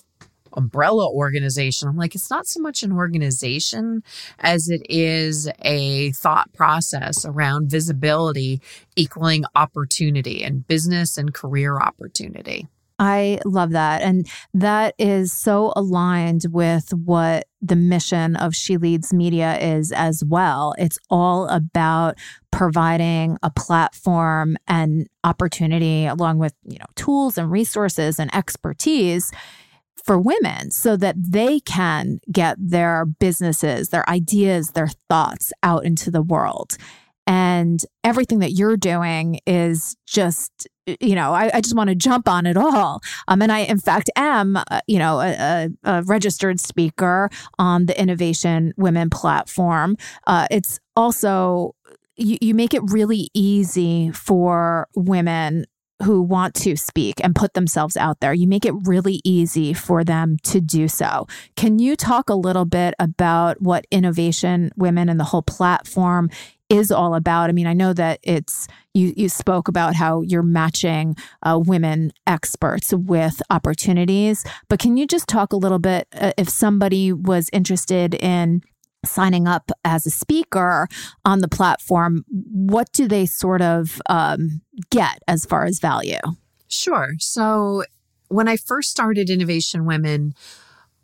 umbrella 0.54 1.08
organization. 1.10 1.88
I'm 1.88 1.96
like, 1.96 2.14
it's 2.14 2.30
not 2.30 2.46
so 2.46 2.60
much 2.60 2.82
an 2.82 2.92
organization 2.92 4.02
as 4.38 4.68
it 4.68 4.82
is 4.88 5.48
a 5.62 6.12
thought 6.12 6.52
process 6.52 7.24
around 7.24 7.70
visibility 7.70 8.60
equaling 8.96 9.44
opportunity 9.54 10.42
and 10.44 10.66
business 10.66 11.16
and 11.16 11.32
career 11.32 11.78
opportunity. 11.78 12.68
I 12.98 13.40
love 13.44 13.70
that. 13.70 14.02
And 14.02 14.28
that 14.54 14.94
is 14.98 15.32
so 15.32 15.72
aligned 15.76 16.46
with 16.50 16.92
what 16.92 17.46
the 17.60 17.76
mission 17.76 18.36
of 18.36 18.54
She 18.54 18.76
Leads 18.76 19.12
Media 19.12 19.58
is 19.58 19.92
as 19.92 20.24
well. 20.24 20.74
It's 20.78 20.98
all 21.10 21.46
about 21.48 22.18
providing 22.50 23.38
a 23.42 23.50
platform 23.50 24.56
and 24.66 25.08
opportunity 25.24 26.06
along 26.06 26.38
with, 26.38 26.54
you 26.64 26.78
know, 26.78 26.86
tools 26.96 27.38
and 27.38 27.50
resources 27.50 28.18
and 28.18 28.34
expertise 28.34 29.30
for 30.04 30.18
women 30.18 30.70
so 30.70 30.96
that 30.96 31.14
they 31.16 31.60
can 31.60 32.20
get 32.30 32.56
their 32.58 33.04
businesses, 33.04 33.88
their 33.88 34.08
ideas, 34.08 34.70
their 34.70 34.88
thoughts 35.08 35.52
out 35.62 35.84
into 35.84 36.10
the 36.10 36.22
world. 36.22 36.76
And 37.26 37.80
everything 38.02 38.40
that 38.40 38.52
you're 38.52 38.76
doing 38.76 39.40
is 39.46 39.96
just, 40.06 40.66
you 41.00 41.14
know, 41.14 41.32
I, 41.32 41.50
I 41.54 41.60
just 41.60 41.76
want 41.76 41.88
to 41.88 41.94
jump 41.94 42.28
on 42.28 42.46
it 42.46 42.56
all. 42.56 43.00
Um, 43.28 43.42
and 43.42 43.52
I, 43.52 43.60
in 43.60 43.78
fact, 43.78 44.10
am, 44.16 44.56
uh, 44.56 44.80
you 44.86 44.98
know, 44.98 45.20
a, 45.20 45.32
a, 45.32 45.70
a, 45.84 46.02
registered 46.02 46.58
speaker 46.58 47.30
on 47.58 47.86
the 47.86 48.00
Innovation 48.00 48.72
Women 48.76 49.08
platform. 49.08 49.96
Uh, 50.26 50.48
it's 50.50 50.80
also, 50.96 51.76
you, 52.16 52.38
you 52.40 52.54
make 52.54 52.74
it 52.74 52.82
really 52.90 53.28
easy 53.34 54.10
for 54.10 54.88
women 54.96 55.66
who 56.02 56.20
want 56.20 56.54
to 56.54 56.76
speak 56.76 57.20
and 57.22 57.34
put 57.34 57.54
themselves 57.54 57.96
out 57.96 58.20
there. 58.20 58.34
You 58.34 58.46
make 58.46 58.66
it 58.66 58.74
really 58.84 59.20
easy 59.24 59.72
for 59.72 60.04
them 60.04 60.36
to 60.44 60.60
do 60.60 60.88
so. 60.88 61.26
Can 61.56 61.78
you 61.78 61.96
talk 61.96 62.28
a 62.28 62.34
little 62.34 62.64
bit 62.64 62.94
about 62.98 63.62
what 63.62 63.86
Innovation 63.90 64.72
Women 64.76 65.08
and 65.08 65.18
the 65.18 65.24
whole 65.24 65.42
platform 65.42 66.28
is 66.72 66.90
all 66.90 67.14
about. 67.14 67.50
I 67.50 67.52
mean, 67.52 67.66
I 67.66 67.74
know 67.74 67.92
that 67.92 68.18
it's 68.22 68.66
you. 68.94 69.12
You 69.16 69.28
spoke 69.28 69.68
about 69.68 69.94
how 69.94 70.22
you're 70.22 70.42
matching 70.42 71.16
uh, 71.42 71.60
women 71.62 72.12
experts 72.26 72.92
with 72.92 73.42
opportunities, 73.50 74.44
but 74.68 74.78
can 74.78 74.96
you 74.96 75.06
just 75.06 75.28
talk 75.28 75.52
a 75.52 75.56
little 75.56 75.78
bit 75.78 76.08
uh, 76.14 76.32
if 76.38 76.48
somebody 76.48 77.12
was 77.12 77.50
interested 77.52 78.14
in 78.14 78.62
signing 79.04 79.46
up 79.46 79.70
as 79.84 80.06
a 80.06 80.10
speaker 80.10 80.88
on 81.24 81.40
the 81.40 81.48
platform? 81.48 82.24
What 82.28 82.90
do 82.92 83.06
they 83.06 83.26
sort 83.26 83.60
of 83.60 84.00
um, 84.08 84.62
get 84.90 85.18
as 85.28 85.44
far 85.44 85.64
as 85.66 85.78
value? 85.78 86.20
Sure. 86.68 87.10
So 87.18 87.84
when 88.28 88.48
I 88.48 88.56
first 88.56 88.90
started 88.90 89.28
Innovation 89.28 89.84
Women. 89.84 90.34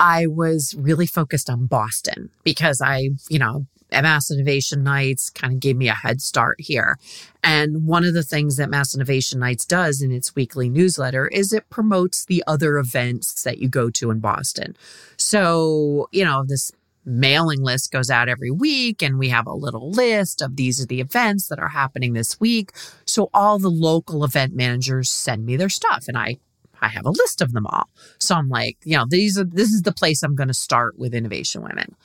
I 0.01 0.29
was 0.29 0.77
really 0.79 1.09
focused 1.09 1.51
on 1.51 1.67
Boston 1.67 2.31
because 2.45 2.81
I, 2.81 3.11
you 3.29 3.41
know, 3.41 3.67
Mass 3.91 4.31
Innovation 4.31 4.83
Nights 4.83 5.31
kind 5.31 5.53
of 5.53 5.61
gave 5.61 5.77
me 5.77 5.89
a 5.89 5.95
head 5.95 6.21
start 6.21 6.61
here. 6.61 6.99
And 7.43 7.87
one 7.87 8.05
of 8.05 8.15
the 8.15 8.23
things 8.23 8.57
that 8.57 8.71
Mass 8.71 8.95
Innovation 8.95 9.39
Nights 9.41 9.65
does 9.65 10.03
in 10.03 10.13
its 10.13 10.35
weekly 10.35 10.69
newsletter 10.69 11.29
is 11.29 11.53
it 11.53 11.71
promotes 11.71 12.25
the 12.25 12.45
other 12.47 12.79
events 12.79 13.43
that 13.43 13.59
you 13.59 13.69
go 13.69 13.91
to 13.91 14.11
in 14.11 14.21
Boston. 14.21 14.77
So, 15.17 16.09
you 16.13 16.25
know, 16.25 16.45
this 16.47 16.73
mailing 17.05 17.63
list 17.63 17.91
goes 17.91 18.11
out 18.11 18.29
every 18.29 18.51
week 18.51 19.03
and 19.03 19.19
we 19.19 19.31
have 19.31 19.47
a 19.47 19.55
little 19.55 19.91
list 19.91 20.43
of 20.43 20.57
these 20.57 20.81
are 20.83 20.87
the 20.87 21.01
events 21.01 21.49
that 21.49 21.59
are 21.59 21.69
happening 21.69 22.13
this 22.13 22.39
week. 22.39 22.71
So 23.07 23.31
all 23.33 23.59
the 23.59 23.71
local 23.71 24.25
event 24.25 24.55
managers 24.55 25.11
send 25.11 25.47
me 25.47 25.57
their 25.57 25.71
stuff 25.71 26.05
and 26.07 26.19
I 26.19 26.39
I 26.81 26.89
have 26.89 27.07
a 27.07 27.11
list 27.11 27.41
of 27.41 27.53
them 27.53 27.67
all. 27.67 27.89
So 28.21 28.37
I'm 28.37 28.49
like, 28.49 28.77
you 28.85 28.97
know, 28.97 29.05
these 29.09 29.39
are 29.39 29.45
this 29.45 29.73
is 29.73 29.83
the 29.83 29.93
place 29.93 30.23
I'm 30.23 30.37
going 30.37 30.49
to 30.49 30.55
start 30.55 30.99
with 30.99 31.15
Innovation 31.15 31.63
Women. 31.63 31.97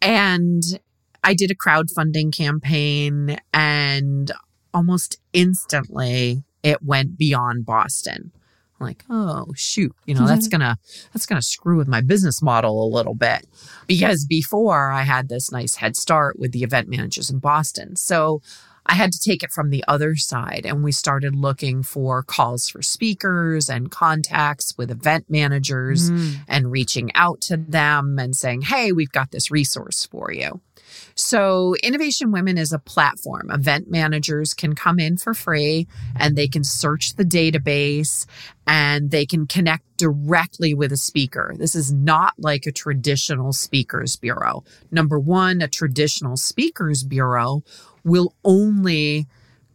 And 0.00 0.62
I 1.22 1.34
did 1.34 1.50
a 1.50 1.54
crowdfunding 1.54 2.36
campaign 2.36 3.38
and 3.52 4.30
almost 4.72 5.18
instantly 5.32 6.44
it 6.62 6.82
went 6.82 7.16
beyond 7.16 7.64
Boston. 7.64 8.32
I'm 8.78 8.86
like, 8.86 9.04
oh 9.08 9.46
shoot, 9.54 9.94
you 10.04 10.14
know, 10.14 10.26
that's 10.26 10.48
gonna 10.52 10.78
that's 11.12 11.26
gonna 11.26 11.42
screw 11.42 11.78
with 11.78 11.88
my 11.88 12.00
business 12.00 12.42
model 12.42 12.84
a 12.84 12.94
little 12.94 13.14
bit. 13.14 13.46
Because 13.86 14.24
before 14.24 14.90
I 14.90 15.02
had 15.02 15.28
this 15.28 15.50
nice 15.50 15.76
head 15.76 15.96
start 15.96 16.38
with 16.38 16.52
the 16.52 16.62
event 16.62 16.88
managers 16.88 17.30
in 17.30 17.38
Boston. 17.38 17.96
So 17.96 18.42
I 18.88 18.94
had 18.94 19.12
to 19.12 19.18
take 19.18 19.42
it 19.42 19.50
from 19.50 19.70
the 19.70 19.84
other 19.88 20.14
side 20.14 20.64
and 20.64 20.84
we 20.84 20.92
started 20.92 21.34
looking 21.34 21.82
for 21.82 22.22
calls 22.22 22.68
for 22.68 22.82
speakers 22.82 23.68
and 23.68 23.90
contacts 23.90 24.76
with 24.78 24.90
event 24.90 25.26
managers 25.28 26.10
mm. 26.10 26.36
and 26.46 26.70
reaching 26.70 27.10
out 27.14 27.40
to 27.42 27.56
them 27.56 28.18
and 28.18 28.36
saying, 28.36 28.62
Hey, 28.62 28.92
we've 28.92 29.10
got 29.10 29.32
this 29.32 29.50
resource 29.50 30.06
for 30.06 30.32
you. 30.32 30.60
So, 31.14 31.74
Innovation 31.82 32.32
Women 32.32 32.58
is 32.58 32.72
a 32.72 32.78
platform. 32.78 33.50
Event 33.50 33.90
managers 33.90 34.54
can 34.54 34.74
come 34.74 34.98
in 34.98 35.16
for 35.16 35.34
free 35.34 35.86
and 36.14 36.36
they 36.36 36.48
can 36.48 36.64
search 36.64 37.16
the 37.16 37.24
database 37.24 38.26
and 38.66 39.10
they 39.10 39.26
can 39.26 39.46
connect 39.46 39.84
directly 39.96 40.74
with 40.74 40.92
a 40.92 40.96
speaker. 40.96 41.54
This 41.56 41.74
is 41.74 41.92
not 41.92 42.34
like 42.38 42.66
a 42.66 42.72
traditional 42.72 43.52
speakers 43.52 44.16
bureau. 44.16 44.64
Number 44.90 45.18
one, 45.18 45.62
a 45.62 45.68
traditional 45.68 46.36
speakers 46.36 47.04
bureau 47.04 47.62
will 48.04 48.34
only 48.44 49.26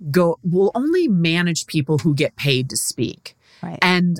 go, 0.09 0.37
will 0.43 0.71
only 0.75 1.07
manage 1.07 1.67
people 1.67 1.99
who 1.99 2.13
get 2.13 2.35
paid 2.35 2.69
to 2.69 2.77
speak. 2.77 3.35
Right. 3.61 3.79
And 3.81 4.19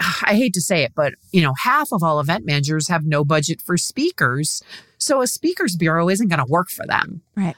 I 0.00 0.34
hate 0.34 0.54
to 0.54 0.60
say 0.60 0.82
it, 0.82 0.92
but 0.94 1.14
you 1.32 1.42
know, 1.42 1.54
half 1.62 1.92
of 1.92 2.02
all 2.02 2.20
event 2.20 2.46
managers 2.46 2.88
have 2.88 3.04
no 3.04 3.24
budget 3.24 3.60
for 3.60 3.76
speakers. 3.76 4.62
So 4.98 5.22
a 5.22 5.26
speakers 5.26 5.76
bureau 5.76 6.08
isn't 6.08 6.28
going 6.28 6.44
to 6.44 6.50
work 6.50 6.68
for 6.70 6.86
them. 6.86 7.22
Right. 7.36 7.56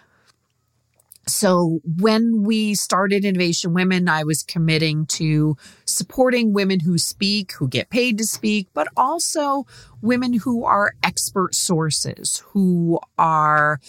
So 1.26 1.80
when 1.84 2.42
we 2.42 2.74
started 2.74 3.24
Innovation 3.24 3.72
Women, 3.72 4.08
I 4.08 4.24
was 4.24 4.42
committing 4.42 5.06
to 5.06 5.56
supporting 5.84 6.52
women 6.52 6.80
who 6.80 6.98
speak, 6.98 7.52
who 7.52 7.68
get 7.68 7.88
paid 7.88 8.18
to 8.18 8.24
speak, 8.24 8.68
but 8.74 8.88
also 8.96 9.64
women 10.02 10.32
who 10.32 10.64
are 10.64 10.92
expert 11.02 11.54
sources, 11.54 12.42
who 12.48 12.98
are 13.16 13.80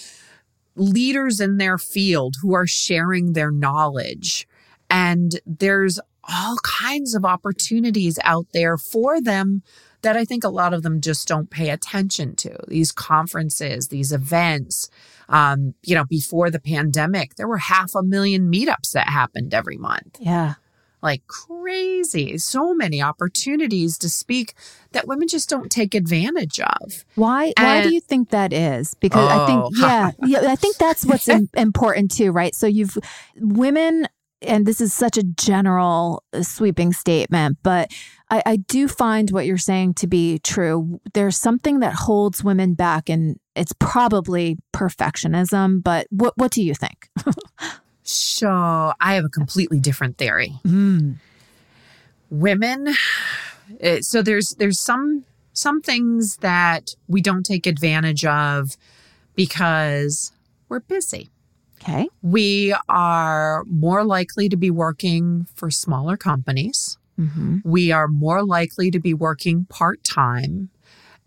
leaders 0.76 1.40
in 1.40 1.58
their 1.58 1.78
field, 1.78 2.36
who 2.42 2.54
are 2.54 2.68
sharing 2.68 3.34
their 3.34 3.52
knowledge. 3.52 4.48
And 4.90 5.40
there's 5.46 6.00
all 6.24 6.58
kinds 6.64 7.16
of 7.16 7.26
opportunities 7.26 8.20
out 8.24 8.48
there 8.54 8.78
for 8.78 9.20
them 9.20 9.64
that 10.02 10.18
I 10.18 10.26
think 10.26 10.44
a 10.44 10.50
lot 10.50 10.74
of 10.74 10.84
them 10.84 11.02
just 11.02 11.28
don't 11.28 11.50
pay 11.50 11.70
attention 11.70 12.36
to. 12.38 12.58
These 12.68 12.92
conferences, 12.92 13.88
these 13.88 14.12
events. 14.12 14.90
Um, 15.30 15.76
you 15.84 15.96
know, 15.96 16.06
before 16.06 16.50
the 16.50 16.60
pandemic, 16.60 17.36
there 17.36 17.48
were 17.48 17.58
half 17.58 17.96
a 17.96 18.04
million 18.04 18.52
meetups 18.52 18.92
that 18.94 19.08
happened 19.08 19.54
every 19.54 19.78
month. 19.78 20.18
Yeah. 20.20 20.56
Like 21.02 21.26
crazy. 21.28 22.38
So 22.38 22.74
many 22.76 23.02
opportunities 23.02 23.98
to 24.00 24.10
speak 24.10 24.54
that 24.92 25.08
women 25.08 25.28
just 25.28 25.50
don't 25.50 25.72
take 25.72 25.96
advantage 25.96 26.60
of. 26.60 27.06
Why 27.16 27.54
and, 27.58 27.66
why 27.66 27.84
do 27.84 27.94
you 27.94 28.02
think 28.02 28.30
that 28.30 28.54
is? 28.54 28.94
Because 28.96 29.28
oh. 29.32 29.44
I 29.44 29.46
think 29.48 29.62
oh. 29.64 29.70
yeah, 29.76 30.12
yeah, 30.26 30.52
I 30.52 30.56
think 30.56 30.78
that's 30.78 31.06
what's 31.06 31.28
important 31.56 32.12
too, 32.12 32.32
right? 32.32 32.54
So 32.54 32.68
you've 32.68 32.98
women 33.36 34.08
and 34.42 34.66
this 34.66 34.82
is 34.82 34.94
such 34.94 35.18
a 35.18 35.24
general 35.24 36.24
uh, 36.34 36.42
sweeping 36.44 36.94
statement, 36.94 37.58
but 37.64 37.92
I, 38.30 38.44
I, 38.46 38.56
do 38.56 38.88
find 38.88 39.30
what 39.32 39.46
you're 39.46 39.58
saying 39.58 39.96
to 39.96 40.08
be 40.08 40.40
true. 40.40 41.00
There's 41.14 41.38
something 41.38 41.80
that 41.80 41.94
holds 41.94 42.44
women 42.44 42.74
back, 42.74 43.10
and 43.10 43.40
it's 43.56 43.74
probably 43.80 44.58
perfectionism. 44.74 45.84
But 45.84 46.08
what 46.10 46.34
what 46.38 46.52
do 46.52 46.64
you 46.64 46.74
think? 46.74 47.10
so 48.04 48.94
I 49.00 49.16
have 49.16 49.26
a 49.26 49.30
completely 49.30 49.80
different 49.80 50.18
theory. 50.18 50.54
Mm. 50.66 51.16
Women, 52.30 52.94
eh, 53.80 54.00
so 54.02 54.22
there's 54.22 54.52
there's 54.52 54.80
some 54.80 55.26
some 55.54 55.82
things 55.82 56.38
that 56.38 56.96
we 57.08 57.22
don't 57.22 57.46
take 57.46 57.68
advantage 57.68 58.26
of 58.26 58.78
because 59.36 60.32
we're 60.70 60.80
busy. 60.80 61.30
Okay. 61.82 62.08
We 62.22 62.76
are 62.90 63.64
more 63.66 64.04
likely 64.04 64.50
to 64.50 64.58
be 64.58 64.70
working 64.70 65.48
for 65.56 65.72
smaller 65.72 66.18
companies. 66.18 66.98
Mm-hmm. 67.20 67.60
We 67.64 67.92
are 67.92 68.08
more 68.08 68.44
likely 68.46 68.92
to 68.92 69.00
be 69.00 69.14
working 69.14 69.66
part 69.66 70.04
time. 70.04 70.70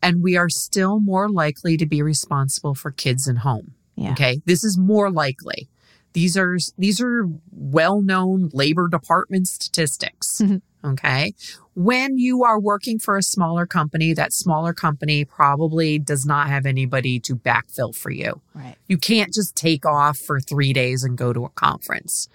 And 0.02 0.22
we 0.22 0.36
are 0.36 0.50
still 0.50 1.00
more 1.00 1.30
likely 1.30 1.76
to 1.78 1.86
be 1.86 2.02
responsible 2.02 2.74
for 2.74 2.90
kids 2.90 3.26
in 3.26 3.36
home. 3.36 3.74
Yeah. 3.96 4.12
Okay. 4.12 4.42
This 4.44 4.62
is 4.62 4.76
more 4.76 5.10
likely. 5.10 5.68
These 6.12 6.36
are 6.36 6.56
these 6.78 7.00
are 7.00 7.28
well-known 7.50 8.50
labor 8.52 8.86
department 8.88 9.48
statistics. 9.48 10.40
Okay. 10.84 11.32
When 11.74 12.18
you 12.18 12.44
are 12.44 12.60
working 12.60 12.98
for 12.98 13.16
a 13.16 13.22
smaller 13.22 13.66
company, 13.66 14.12
that 14.12 14.32
smaller 14.32 14.72
company 14.72 15.24
probably 15.24 15.98
does 15.98 16.26
not 16.26 16.48
have 16.48 16.66
anybody 16.66 17.18
to 17.20 17.34
backfill 17.34 17.94
for 17.94 18.10
you. 18.10 18.40
Right. 18.54 18.76
You 18.86 18.98
can't 18.98 19.32
just 19.32 19.56
take 19.56 19.86
off 19.86 20.18
for 20.18 20.40
three 20.40 20.72
days 20.72 21.02
and 21.02 21.16
go 21.16 21.32
to 21.32 21.44
a 21.44 21.48
conference. 21.50 22.28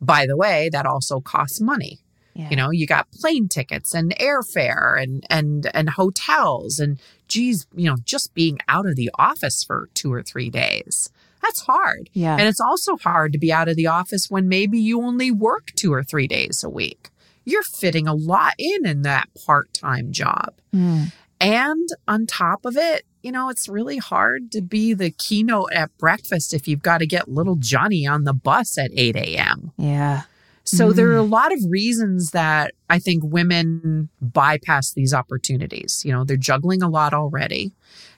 By 0.00 0.26
the 0.26 0.36
way, 0.36 0.68
that 0.72 0.86
also 0.86 1.20
costs 1.20 1.60
money. 1.60 2.00
Yeah. 2.34 2.50
You 2.50 2.56
know, 2.56 2.70
you 2.70 2.86
got 2.86 3.10
plane 3.12 3.48
tickets 3.48 3.94
and 3.94 4.14
airfare 4.16 5.02
and 5.02 5.26
and 5.30 5.70
and 5.72 5.88
hotels 5.88 6.78
and 6.78 7.00
geez, 7.28 7.66
you 7.74 7.88
know, 7.88 7.96
just 8.04 8.34
being 8.34 8.58
out 8.68 8.86
of 8.86 8.94
the 8.94 9.10
office 9.18 9.64
for 9.64 9.88
two 9.94 10.12
or 10.12 10.22
three 10.22 10.50
days. 10.50 11.10
That's 11.40 11.62
hard. 11.62 12.10
Yeah. 12.12 12.36
And 12.36 12.42
it's 12.42 12.60
also 12.60 12.96
hard 12.98 13.32
to 13.32 13.38
be 13.38 13.52
out 13.52 13.68
of 13.68 13.76
the 13.76 13.86
office 13.86 14.30
when 14.30 14.48
maybe 14.48 14.78
you 14.78 15.00
only 15.02 15.30
work 15.30 15.68
two 15.76 15.94
or 15.94 16.04
three 16.04 16.26
days 16.26 16.62
a 16.62 16.68
week 16.68 17.10
you're 17.46 17.62
fitting 17.62 18.06
a 18.06 18.12
lot 18.12 18.54
in 18.58 18.84
in 18.84 19.02
that 19.02 19.28
part 19.46 19.72
time 19.72 20.12
job. 20.12 20.52
Mm. 20.74 21.12
And 21.40 21.88
on 22.06 22.26
top 22.26 22.66
of 22.66 22.76
it, 22.76 23.06
you 23.22 23.32
know, 23.32 23.48
it's 23.48 23.68
really 23.68 23.98
hard 23.98 24.52
to 24.52 24.60
be 24.60 24.94
the 24.94 25.10
keynote 25.10 25.72
at 25.72 25.96
breakfast 25.96 26.52
if 26.52 26.68
you've 26.68 26.82
got 26.82 26.98
to 26.98 27.06
get 27.06 27.28
little 27.28 27.56
Johnny 27.56 28.06
on 28.06 28.24
the 28.24 28.34
bus 28.34 28.76
at 28.76 28.90
8 28.94 29.16
a.m. 29.16 29.72
Yeah. 29.78 30.22
So 30.64 30.90
mm. 30.90 30.96
there 30.96 31.08
are 31.12 31.16
a 31.16 31.22
lot 31.22 31.52
of 31.52 31.60
reasons 31.68 32.32
that 32.32 32.72
I 32.90 32.98
think 32.98 33.22
women 33.24 34.08
bypass 34.20 34.92
these 34.92 35.14
opportunities. 35.14 36.02
You 36.04 36.12
know, 36.12 36.24
they're 36.24 36.36
juggling 36.36 36.82
a 36.82 36.88
lot 36.88 37.14
already. 37.14 37.72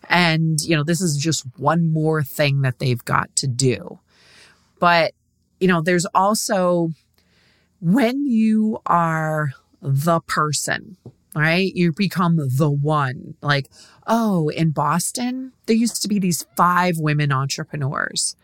And, 0.08 0.58
you 0.60 0.74
know, 0.74 0.84
this 0.84 1.00
is 1.00 1.16
just 1.16 1.44
one 1.56 1.92
more 1.92 2.22
thing 2.22 2.62
that 2.62 2.78
they've 2.78 3.04
got 3.04 3.34
to 3.36 3.46
do. 3.46 3.98
But, 4.78 5.12
you 5.60 5.68
know, 5.68 5.82
there's 5.82 6.06
also 6.14 6.90
when 7.80 8.26
you 8.26 8.80
are 8.86 9.50
the 9.80 10.20
person, 10.20 10.96
right? 11.34 11.72
You 11.74 11.92
become 11.92 12.36
the 12.36 12.70
one. 12.70 13.34
Like, 13.42 13.68
oh, 14.06 14.48
in 14.48 14.70
Boston, 14.70 15.52
there 15.66 15.76
used 15.76 16.02
to 16.02 16.08
be 16.08 16.18
these 16.18 16.46
five 16.56 16.98
women 16.98 17.32
entrepreneurs. 17.32 18.36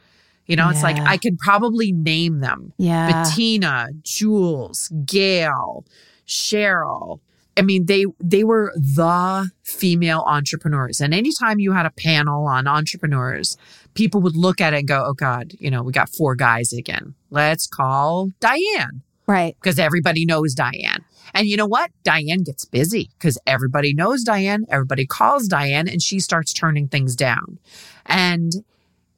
You 0.47 0.57
know, 0.57 0.69
it's 0.69 0.83
like 0.83 0.99
I 0.99 1.17
can 1.17 1.39
probably 1.39 1.91
name 1.91 2.41
them. 2.41 2.75
Yeah. 2.77 3.11
Bettina, 3.11 3.89
Jules, 4.03 4.93
Gail, 5.07 5.87
Cheryl. 6.27 7.21
I 7.57 7.63
mean, 7.63 7.87
they 7.87 8.05
they 8.21 8.45
were 8.45 8.73
the 8.77 9.51
female 9.63 10.23
entrepreneurs. 10.27 11.01
And 11.01 11.15
anytime 11.15 11.61
you 11.61 11.73
had 11.73 11.87
a 11.87 11.91
panel 11.91 12.47
on 12.47 12.67
entrepreneurs, 12.67 13.57
people 13.95 14.21
would 14.21 14.37
look 14.37 14.61
at 14.61 14.75
it 14.75 14.81
and 14.81 14.89
go, 14.89 15.05
"Oh 15.07 15.15
God, 15.15 15.55
you 15.59 15.71
know, 15.71 15.83
we 15.83 15.93
got 15.93 16.11
four 16.11 16.35
guys 16.35 16.75
again. 16.75 17.15
Let's 17.31 17.67
call 17.67 18.31
Diane." 18.41 19.03
Right. 19.27 19.57
because 19.61 19.79
everybody 19.79 20.25
knows 20.25 20.55
Diane. 20.55 21.05
And 21.33 21.47
you 21.49 21.57
know 21.57 21.67
what? 21.67 21.91
Diane 22.05 22.43
gets 22.43 22.65
busy 22.65 23.11
because 23.19 23.39
everybody 23.47 23.95
knows 23.95 24.23
Diane, 24.23 24.67
everybody 24.69 25.07
calls 25.07 25.49
Diane, 25.49 25.89
and 25.89 26.03
she 26.03 26.21
starts 26.21 26.53
turning 26.53 26.89
things 26.89 27.17
down. 27.17 27.59
And 28.07 28.53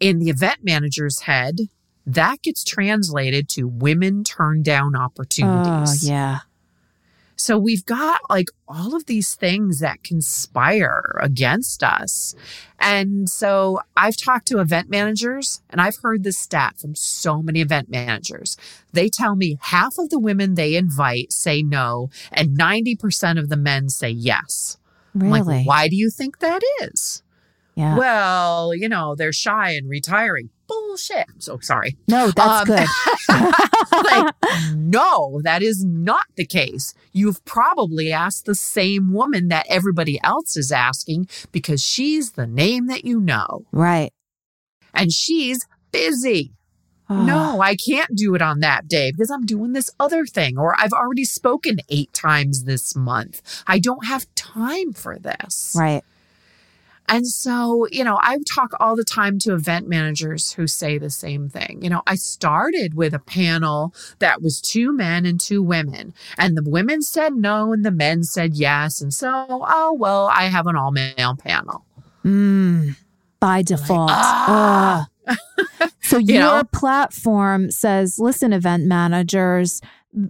in 0.01 0.19
the 0.21 0.31
event 0.31 0.59
manager's 0.63 1.21
head, 1.23 1.59
that 2.07 2.41
gets 2.43 2.63
translated 2.63 3.49
to 3.51 3.65
women 3.67 4.23
turn 4.23 4.63
down 4.63 4.95
Oh, 4.97 5.01
opportunities. 5.01 6.09
yeah. 6.09 6.39
So 7.37 7.59
we've 7.59 7.85
got 7.85 8.21
like 8.31 8.49
all 8.67 8.97
of 8.97 9.07
these 9.07 9.35
things 9.35 9.81
that 9.81 10.03
conspire 10.03 11.19
against 11.21 11.83
us. 11.83 12.35
And 12.81 13.29
so 13.29 13.81
I've 13.97 14.17
talked 14.17 14.49
to 14.49 14.59
event 14.59 14.91
managers 14.91 15.61
and 15.71 15.81
I've 15.81 15.99
heard 16.03 16.25
this 16.25 16.39
stat 16.39 16.79
from 16.79 16.95
so 16.95 17.43
many 17.43 17.61
event 17.61 17.91
managers. 17.91 18.57
They 18.93 19.09
tell 19.09 19.37
me 19.37 19.59
half 19.61 19.99
of 19.99 20.09
the 20.09 20.19
women 20.19 20.55
they 20.55 20.75
invite 20.77 21.33
say 21.33 21.63
no 21.63 22.09
and 22.33 22.59
90% 22.59 23.39
of 23.39 23.51
the 23.51 23.57
men 23.57 23.91
say 23.91 24.11
yes. 24.11 24.79
I'm 25.15 25.31
Really? 25.31 25.59
Like, 25.59 25.67
why 25.67 25.89
do 25.89 25.97
you 25.97 26.11
think 26.11 26.39
that 26.41 26.63
is? 26.83 27.23
yeah. 27.77 27.97
Well, 27.97 28.75
you 28.75 28.89
know, 28.89 29.15
they're 29.15 29.33
shy 29.33 29.73
and 29.73 29.89
retiring. 29.89 30.49
Bullshit. 30.69 31.27
I'm 31.33 31.41
so 31.41 31.59
sorry. 31.61 31.97
no, 32.09 32.31
that's 32.31 32.69
Um, 32.71 32.77
good. 32.77 32.87
like, 34.05 34.35
no, 34.75 35.41
that 35.45 35.63
is 35.63 35.85
not 35.85 36.27
the 36.37 36.45
case. 36.47 36.95
You've 37.13 37.45
probably 37.45 38.13
asked 38.13 38.45
the 38.47 38.55
same 38.55 39.13
woman 39.13 39.49
that 39.49 39.67
everybody 39.69 40.21
else 40.25 40.57
is 40.57 40.73
asking 40.73 41.29
because 41.53 41.83
she's 41.83 42.33
the 42.33 42.47
name 42.47 42.87
that 42.89 43.05
you 43.05 43.21
know 43.21 43.67
right. 43.73 44.13
and 44.95 45.13
she's 45.13 45.67
busy. 45.93 46.53
Oh, 47.09 47.23
No, 47.25 47.61
I 47.61 47.77
can't 47.77 48.17
do 48.17 48.35
it 48.35 48.43
on 48.43 48.59
that 48.61 48.89
day 48.89 49.13
because 49.13 49.31
I'm 49.31 49.47
doing 49.47 49.73
this 49.73 49.91
other 50.01 50.27
thing 50.27 50.59
or 50.59 50.75
I've 50.79 50.93
already 50.93 51.25
spoken 51.25 51.77
eight 51.89 52.13
times 52.13 52.65
this 52.65 52.97
month. 52.97 53.63
I 53.67 53.79
don't 53.79 54.07
have 54.07 54.27
time 54.35 54.93
for 54.93 55.17
this. 55.19 55.73
Right. 55.79 56.03
And 57.09 57.27
so, 57.27 57.87
you 57.91 58.05
know, 58.05 58.19
I 58.23 58.39
talk 58.55 58.73
all 58.81 58.97
the 58.97 59.05
time 59.05 59.39
to 59.41 59.55
event 59.55 59.89
managers 59.89 60.53
who 60.53 60.67
say 60.67 60.99
the 60.99 61.11
same 61.11 61.49
thing. 61.49 61.81
You 61.83 61.91
know, 61.91 62.03
I 62.07 62.17
started 62.17 62.95
with 62.95 63.15
a 63.15 63.19
panel 63.19 63.95
that 64.19 64.43
was 64.43 64.61
two 64.61 64.93
men 64.93 65.25
and 65.27 65.41
two 65.41 65.63
women, 65.63 66.15
and 66.39 66.57
the 66.57 66.63
women 66.69 67.03
said 67.03 67.35
no 67.35 67.73
and 67.73 67.85
the 67.85 67.91
men 67.91 68.23
said 68.25 68.55
yes. 68.55 69.01
And 69.01 69.13
so, 69.13 69.29
oh, 69.51 69.97
well, 69.99 70.29
I 70.33 70.45
have 70.45 70.67
an 70.67 70.77
all 70.77 70.91
male 70.91 71.37
panel. 71.37 71.85
Mm, 72.25 72.97
by 73.41 73.63
default. 73.63 74.11
ah. 74.13 75.09
Ugh. 75.29 75.37
so 76.03 76.19
You 76.19 76.35
your 76.35 76.43
know? 76.59 76.65
platform 76.73 77.71
says, 77.71 78.19
listen, 78.19 78.53
event 78.53 78.85
managers, 78.85 79.81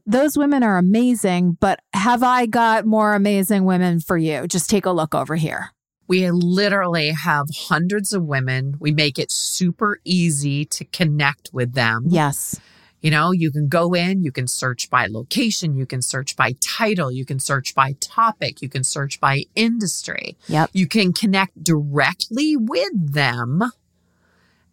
those 0.07 0.37
women 0.37 0.63
are 0.63 0.79
amazing, 0.79 1.57
but 1.61 1.81
have 1.93 2.23
I 2.23 2.47
got 2.47 2.87
more 2.87 3.15
amazing 3.15 3.65
women 3.65 4.01
for 4.01 4.17
you? 4.17 4.47
Just 4.47 4.69
take 4.71 4.87
a 4.87 4.91
look 4.91 5.15
over 5.15 5.37
here. 5.37 5.71
We 6.09 6.31
literally 6.31 7.11
have 7.11 7.47
hundreds 7.69 8.13
of 8.13 8.25
women. 8.25 8.77
We 8.79 8.93
make 8.93 9.19
it 9.19 9.31
super 9.31 9.99
easy 10.05 10.65
to 10.67 10.85
connect 10.85 11.51
with 11.53 11.75
them. 11.75 12.05
Yes. 12.09 12.61
You 13.03 13.11
know, 13.11 13.31
you 13.31 13.53
can 13.53 13.69
go 13.69 13.93
in, 13.95 14.23
you 14.23 14.33
can 14.33 14.49
search 14.49 14.91
by 14.91 15.07
location, 15.07 15.77
you 15.77 15.87
can 15.87 16.03
search 16.03 16.35
by 16.35 16.55
title, 16.61 17.13
you 17.13 17.25
can 17.25 17.39
search 17.39 17.75
by 17.75 17.95
topic, 18.01 18.63
you 18.63 18.69
can 18.69 18.85
search 18.85 19.21
by 19.21 19.45
industry. 19.55 20.37
Yep. 20.49 20.71
You 20.73 20.89
can 20.89 21.13
connect 21.13 21.63
directly 21.63 22.57
with 22.57 23.13
them 23.13 23.63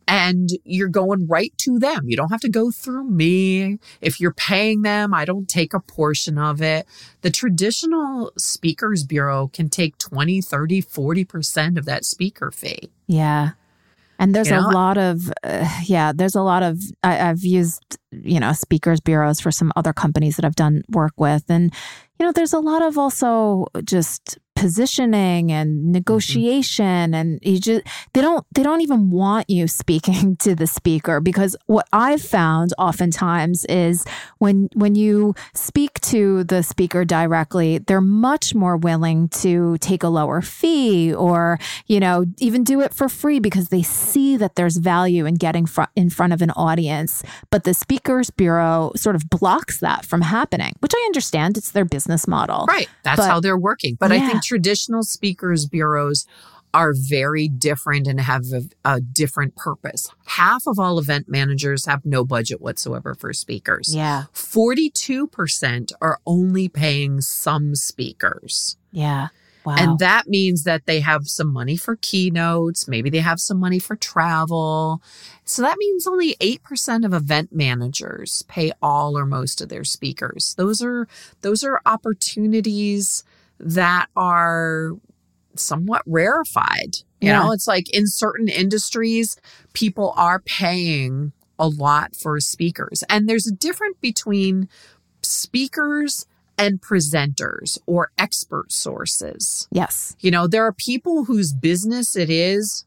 and 0.07 0.49
you're 0.63 0.89
going 0.89 1.27
right 1.27 1.53
to 1.59 1.79
them. 1.79 2.09
You 2.09 2.17
don't 2.17 2.29
have 2.29 2.41
to 2.41 2.49
go 2.49 2.71
through 2.71 3.05
me. 3.05 3.79
If 4.01 4.19
you're 4.19 4.33
paying 4.33 4.81
them, 4.81 5.13
I 5.13 5.25
don't 5.25 5.47
take 5.47 5.73
a 5.73 5.79
portion 5.79 6.37
of 6.37 6.61
it. 6.61 6.87
The 7.21 7.29
traditional 7.29 8.31
speakers 8.37 9.03
bureau 9.03 9.47
can 9.47 9.69
take 9.69 9.97
20, 9.97 10.41
30, 10.41 10.81
40% 10.81 11.77
of 11.77 11.85
that 11.85 12.05
speaker 12.05 12.51
fee. 12.51 12.89
Yeah. 13.07 13.51
And 14.19 14.33
there's 14.33 14.47
You 14.49 14.53
know? 14.53 14.69
a 14.69 14.71
lot 14.71 14.97
of, 14.97 15.31
uh, 15.43 15.67
yeah, 15.85 16.13
there's 16.13 16.35
a 16.35 16.41
lot 16.41 16.63
of, 16.63 16.79
I, 17.03 17.29
I've 17.29 17.43
used, 17.43 17.97
you 18.11 18.39
know, 18.39 18.53
speakers 18.53 19.01
bureaus 19.01 19.39
for 19.39 19.51
some 19.51 19.73
other 19.75 19.91
companies 19.91 20.35
that 20.35 20.45
I've 20.45 20.55
done 20.55 20.83
work 20.89 21.13
with. 21.17 21.43
And, 21.49 21.73
you 22.19 22.25
know, 22.25 22.31
there's 22.31 22.53
a 22.53 22.59
lot 22.59 22.81
of 22.81 22.97
also 22.97 23.65
just 23.83 24.37
positioning 24.63 25.51
and 25.51 25.69
mm-hmm. 25.71 25.91
negotiation 25.91 27.13
and 27.13 27.37
you 27.41 27.59
just 27.59 27.85
they 28.13 28.21
don't 28.21 28.45
they 28.55 28.63
don't 28.63 28.79
even 28.79 29.09
want 29.09 29.49
you 29.49 29.67
speaking 29.67 30.37
to 30.45 30.55
the 30.55 30.65
speaker 30.65 31.19
because 31.19 31.53
what 31.65 31.85
i've 31.91 32.21
found 32.21 32.73
oftentimes 32.77 33.65
is 33.65 34.05
when 34.37 34.69
when 34.73 34.95
you 34.95 35.35
speak 35.53 35.99
to 35.99 36.45
the 36.45 36.63
speaker 36.63 37.03
directly 37.03 37.77
they're 37.77 37.99
much 37.99 38.55
more 38.55 38.77
willing 38.77 39.27
to 39.27 39.77
take 39.79 40.01
a 40.01 40.07
lower 40.07 40.41
fee 40.41 41.13
or 41.13 41.59
you 41.87 41.99
know 41.99 42.23
even 42.37 42.63
do 42.63 42.79
it 42.79 42.93
for 42.93 43.09
free 43.09 43.41
because 43.41 43.67
they 43.67 43.83
see 43.83 44.37
that 44.37 44.55
there's 44.55 44.77
value 44.77 45.25
in 45.25 45.35
getting 45.35 45.65
fr- 45.65 45.91
in 45.93 46.09
front 46.09 46.31
of 46.31 46.41
an 46.41 46.51
audience 46.51 47.21
but 47.49 47.65
the 47.65 47.73
speakers 47.73 48.29
bureau 48.29 48.93
sort 48.95 49.17
of 49.17 49.29
blocks 49.29 49.81
that 49.81 50.05
from 50.05 50.21
happening 50.21 50.73
which 50.79 50.93
i 50.95 51.01
understand 51.05 51.57
it's 51.57 51.71
their 51.71 51.83
business 51.83 52.29
model 52.29 52.65
Right. 52.65 52.87
That's 53.03 53.19
But- 53.19 53.29
how 53.29 53.39
they're 53.41 53.57
working. 53.57 53.97
But 53.99 54.11
I 54.11 54.15
Yeah. 54.15 54.29
think 54.29 54.43
traditional 54.53 55.01
speakers 55.01 55.65
bureaus 55.65 56.27
are 56.75 56.93
very 56.95 57.47
different 57.47 58.05
and 58.05 58.21
have 58.21 58.43
a, 58.53 58.61
a 58.85 59.01
different 59.01 59.55
purpose. 59.55 60.11
Half 60.25 60.67
of 60.67 60.77
all 60.77 60.99
event 60.99 61.25
managers 61.27 61.87
have 61.87 62.05
no 62.05 62.23
budget 62.23 62.61
whatsoever 62.61 63.15
for 63.15 63.33
speakers. 63.33 63.95
yeah 63.95 64.25
42% 64.33 65.91
are 66.01 66.19
only 66.27 66.69
paying 66.69 67.19
some 67.21 67.73
speakers. 67.73 68.77
yeah 68.91 69.29
wow 69.65 69.75
And 69.75 69.97
that 69.97 70.27
means 70.27 70.63
that 70.65 70.85
they 70.85 70.99
have 70.99 71.27
some 71.27 71.51
money 71.51 71.77
for 71.77 71.95
keynotes. 71.95 72.87
Maybe 72.87 73.09
they 73.09 73.19
have 73.19 73.39
some 73.39 73.59
money 73.59 73.79
for 73.79 73.95
travel. 73.95 75.01
So 75.45 75.63
that 75.63 75.77
means 75.79 76.05
only 76.05 76.35
8% 76.35 77.05
of 77.05 77.13
event 77.13 77.49
managers 77.51 78.43
pay 78.47 78.71
all 78.83 79.17
or 79.17 79.25
most 79.25 79.61
of 79.61 79.69
their 79.69 79.83
speakers. 79.83 80.53
Those 80.57 80.79
are, 80.83 81.07
those 81.41 81.63
are 81.63 81.81
opportunities 81.87 83.23
that 83.63 84.07
are 84.15 84.93
somewhat 85.55 86.01
rarefied. 86.05 86.97
You 87.21 87.29
Yeah. 87.29 87.39
know, 87.39 87.51
it's 87.51 87.67
like 87.67 87.89
in 87.93 88.07
certain 88.07 88.47
industries, 88.47 89.37
people 89.73 90.13
are 90.17 90.39
paying 90.39 91.31
a 91.57 91.67
lot 91.67 92.15
for 92.15 92.39
speakers. 92.39 93.03
And 93.09 93.29
there's 93.29 93.47
a 93.47 93.51
difference 93.51 93.97
between 94.01 94.67
speakers 95.21 96.25
and 96.57 96.81
presenters 96.81 97.77
or 97.87 98.11
expert 98.17 98.71
sources. 98.71 99.67
yes 99.71 100.15
You 100.19 100.31
know, 100.31 100.47
there 100.47 100.65
are 100.65 100.73
people 100.73 101.25
whose 101.25 101.53
business 101.53 102.15
it 102.15 102.29
is 102.29 102.85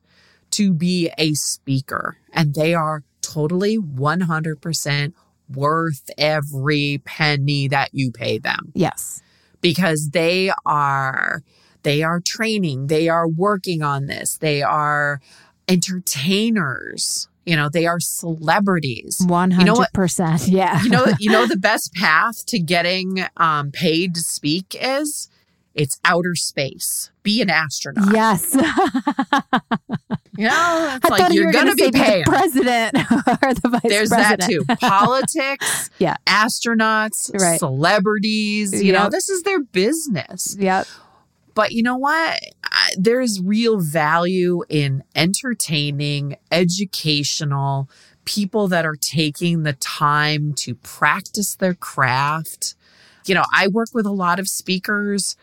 to 0.53 0.72
be 0.72 1.11
a 1.18 1.35
speaker, 1.35 2.18
and 2.33 2.55
they 2.55 2.72
are 2.74 3.03
totally 3.20 3.77
100% 3.79 5.12
worth 5.53 6.11
every 6.18 7.01
penny 7.05 7.68
that 7.68 7.91
you 7.93 8.11
pay 8.11 8.37
them 8.39 8.72
yes 8.74 9.22
because 9.66 10.10
they 10.10 10.52
are 10.64 11.42
they 11.82 12.00
are 12.00 12.20
training 12.20 12.86
they 12.86 13.08
are 13.08 13.26
working 13.26 13.82
on 13.82 14.06
this 14.06 14.36
they 14.38 14.62
are 14.62 15.20
entertainers 15.66 17.26
you 17.44 17.56
know 17.56 17.68
they 17.68 17.84
are 17.84 17.98
celebrities 17.98 19.18
100% 19.22 19.64
know 19.64 19.74
what? 19.74 19.92
yeah 20.46 20.80
you 20.84 20.88
know 20.88 21.04
you 21.18 21.32
know 21.32 21.46
the 21.54 21.56
best 21.56 21.92
path 21.94 22.46
to 22.46 22.60
getting 22.60 23.26
um, 23.38 23.72
paid 23.72 24.14
to 24.14 24.20
speak 24.20 24.76
is 24.80 25.28
it's 25.77 26.01
outer 26.05 26.35
space 26.35 27.11
be 27.22 27.41
an 27.43 27.51
astronaut 27.51 28.12
yes 28.12 28.55
you 28.55 28.61
know 30.47 30.91
it's 30.97 31.05
I 31.05 31.09
like 31.09 31.20
thought 31.22 31.33
you 31.33 31.41
you're 31.41 31.47
were 31.47 31.53
gonna, 31.53 31.72
say 31.77 31.91
be 31.91 31.99
the 31.99 32.22
president 32.27 32.95
or 33.43 33.55
the 33.55 33.68
vice 33.68 33.81
there's 33.85 34.09
president. 34.09 34.41
that 34.41 34.49
too 34.49 34.64
politics 34.87 35.91
Yeah. 35.99 36.16
astronauts 36.27 37.31
Right. 37.39 37.59
celebrities 37.59 38.83
you 38.83 38.93
know 38.93 39.09
this 39.11 39.29
is 39.29 39.43
their 39.43 39.61
business 39.62 40.57
Yep. 40.59 40.87
But 41.55 41.72
you 41.72 41.83
know 41.83 41.97
what? 41.97 42.39
I, 42.64 42.91
there's 42.99 43.41
real 43.41 43.81
value 43.81 44.62
in 44.68 45.03
entertaining, 45.14 46.37
educational 46.53 47.89
people 48.27 48.68
that 48.68 48.85
are 48.85 48.95
taking 48.95 49.62
the 49.62 49.72
time 49.72 50.53
to 50.53 50.74
practice 50.74 51.57
their 51.57 51.72
craft. 51.72 52.74
You 53.24 53.35
know, 53.37 53.45
I 53.55 53.68
work 53.68 53.89
with 53.95 54.05
a 54.05 54.11
lot 54.12 54.39
of 54.39 54.49
speakers 54.49 55.35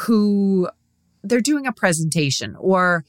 who 0.00 0.68
they're 1.22 1.40
doing 1.40 1.66
a 1.66 1.72
presentation 1.72 2.56
or 2.58 3.04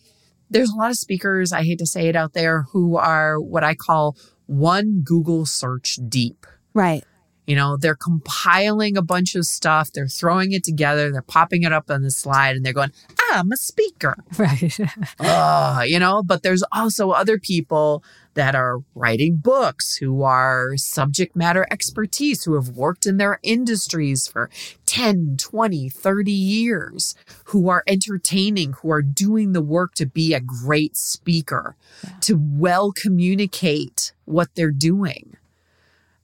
there's 0.50 0.72
a 0.72 0.76
lot 0.76 0.90
of 0.90 0.98
speakers, 0.98 1.54
I 1.54 1.64
hate 1.64 1.80
to 1.80 1.86
say 1.86 2.08
it 2.08 2.16
out 2.16 2.34
there, 2.34 2.64
who 2.72 2.98
are 2.98 3.40
what 3.40 3.64
I 3.64 3.76
call 3.76 4.18
one 4.48 5.02
Google 5.04 5.46
search 5.46 6.00
deep. 6.08 6.48
Right. 6.74 7.04
You 7.50 7.56
know, 7.56 7.78
they're 7.78 7.96
compiling 7.96 8.96
a 8.96 9.02
bunch 9.02 9.34
of 9.34 9.44
stuff, 9.44 9.92
they're 9.92 10.08
throwing 10.08 10.52
it 10.52 10.64
together, 10.64 11.12
they're 11.12 11.24
popping 11.24 11.64
it 11.64 11.74
up 11.74 11.90
on 11.90 12.04
the 12.04 12.12
slide, 12.12 12.56
and 12.56 12.64
they're 12.64 12.74
going, 12.74 12.92
I'm 13.32 13.52
a 13.52 13.58
speaker. 13.58 14.18
Right. 14.38 14.78
uh, 15.20 15.82
you 15.86 15.98
know, 15.98 16.22
but 16.22 16.44
there's 16.44 16.64
also 16.72 17.10
other 17.10 17.40
people 17.40 18.04
that 18.36 18.54
are 18.54 18.84
writing 18.94 19.38
books, 19.38 19.98
who 19.98 20.22
are 20.22 20.78
subject 20.78 21.36
matter 21.36 21.66
expertise, 21.72 22.44
who 22.44 22.54
have 22.54 22.70
worked 22.70 23.08
in 23.08 23.18
their 23.18 23.40
industries 23.42 24.28
for 24.28 24.52
10, 24.86 25.38
20, 25.40 25.90
30 25.90 26.32
years, 26.32 27.16
who 27.46 27.68
are 27.68 27.84
entertaining, 27.88 28.74
who 28.74 28.92
are 28.92 29.02
doing 29.02 29.54
the 29.54 29.62
work 29.62 29.96
to 29.96 30.06
be 30.06 30.36
a 30.36 30.40
great 30.40 30.96
speaker, 30.96 31.76
yeah. 32.04 32.12
to 32.22 32.40
well 32.40 32.92
communicate 32.92 34.14
what 34.26 34.50
they're 34.54 34.72
doing. 34.72 35.36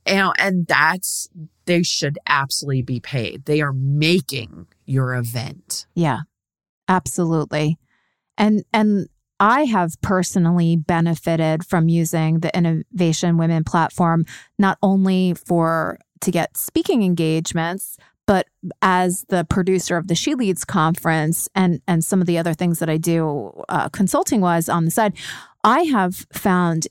You 0.07 0.15
know, 0.15 0.33
and 0.37 0.67
that's, 0.67 1.29
they 1.65 1.83
should 1.83 2.19
absolutely 2.27 2.83
be 2.83 2.99
paid. 2.99 3.45
They 3.45 3.61
are 3.61 3.73
making 3.73 4.67
your 4.85 5.15
event. 5.15 5.87
Yeah, 5.95 6.19
absolutely. 6.87 7.77
And, 8.37 8.63
and 8.71 9.09
I 9.39 9.63
have 9.63 9.99
personally 10.01 10.75
benefited 10.75 11.65
from 11.65 11.89
using 11.89 12.39
the 12.39 12.55
Innovation 12.55 13.37
Women 13.37 13.63
platform, 13.63 14.25
not 14.57 14.77
only 14.81 15.33
for 15.33 15.99
to 16.21 16.31
get 16.31 16.55
speaking 16.55 17.03
engagements, 17.03 17.97
but 18.27 18.47
as 18.81 19.25
the 19.29 19.43
producer 19.43 19.97
of 19.97 20.07
the 20.07 20.15
She 20.15 20.35
Leads 20.35 20.65
conference 20.65 21.47
and 21.53 21.81
and 21.87 22.03
some 22.03 22.21
of 22.21 22.27
the 22.27 22.37
other 22.37 22.53
things 22.53 22.79
that 22.79 22.89
I 22.89 22.97
do 22.97 23.51
uh, 23.69 23.89
consulting 23.89 24.41
wise 24.41 24.69
on 24.69 24.85
the 24.85 24.91
side, 24.91 25.13
I 25.63 25.81
have 25.81 26.25
found 26.33 26.87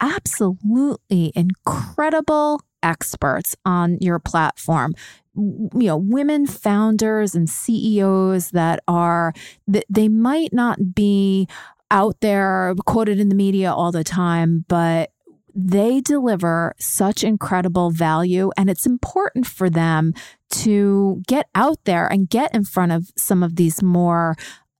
absolutely 0.00 1.32
incredible 1.34 2.60
experts 2.82 3.56
on 3.64 3.98
your 4.00 4.18
platform. 4.18 4.94
You 5.34 5.70
know 5.72 5.96
women 5.96 6.46
founders 6.46 7.34
and 7.34 7.48
CEOs 7.48 8.50
that 8.50 8.80
are 8.88 9.32
that 9.68 9.84
they 9.88 10.08
might 10.08 10.52
not 10.52 10.94
be 10.94 11.48
out 11.90 12.20
there 12.20 12.74
quoted 12.86 13.20
in 13.20 13.28
the 13.28 13.34
media 13.34 13.72
all 13.72 13.92
the 13.92 14.04
time 14.04 14.64
but 14.68 15.10
they 15.54 16.00
deliver 16.00 16.74
such 16.78 17.24
incredible 17.24 17.90
value 17.90 18.50
and 18.56 18.68
it's 18.68 18.86
important 18.86 19.46
for 19.46 19.70
them 19.70 20.12
to 20.50 21.22
get 21.26 21.48
out 21.54 21.78
there 21.84 22.06
and 22.06 22.28
get 22.28 22.54
in 22.54 22.64
front 22.64 22.92
of 22.92 23.10
some 23.16 23.42
of 23.42 23.56
these 23.56 23.82
more 23.82 24.36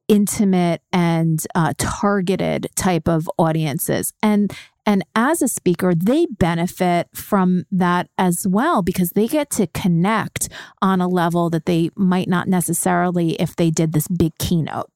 intimate 0.08 0.82
and 0.92 1.46
uh, 1.54 1.74
targeted 1.78 2.68
type 2.74 3.08
of 3.08 3.28
audiences 3.38 4.12
and 4.22 4.52
and 4.88 5.04
as 5.14 5.42
a 5.42 5.48
speaker, 5.48 5.94
they 5.94 6.24
benefit 6.24 7.08
from 7.12 7.66
that 7.70 8.08
as 8.16 8.46
well 8.48 8.80
because 8.80 9.10
they 9.10 9.28
get 9.28 9.50
to 9.50 9.66
connect 9.66 10.48
on 10.80 11.02
a 11.02 11.06
level 11.06 11.50
that 11.50 11.66
they 11.66 11.90
might 11.94 12.26
not 12.26 12.48
necessarily 12.48 13.32
if 13.32 13.54
they 13.54 13.70
did 13.70 13.92
this 13.92 14.08
big 14.08 14.32
keynote. 14.38 14.88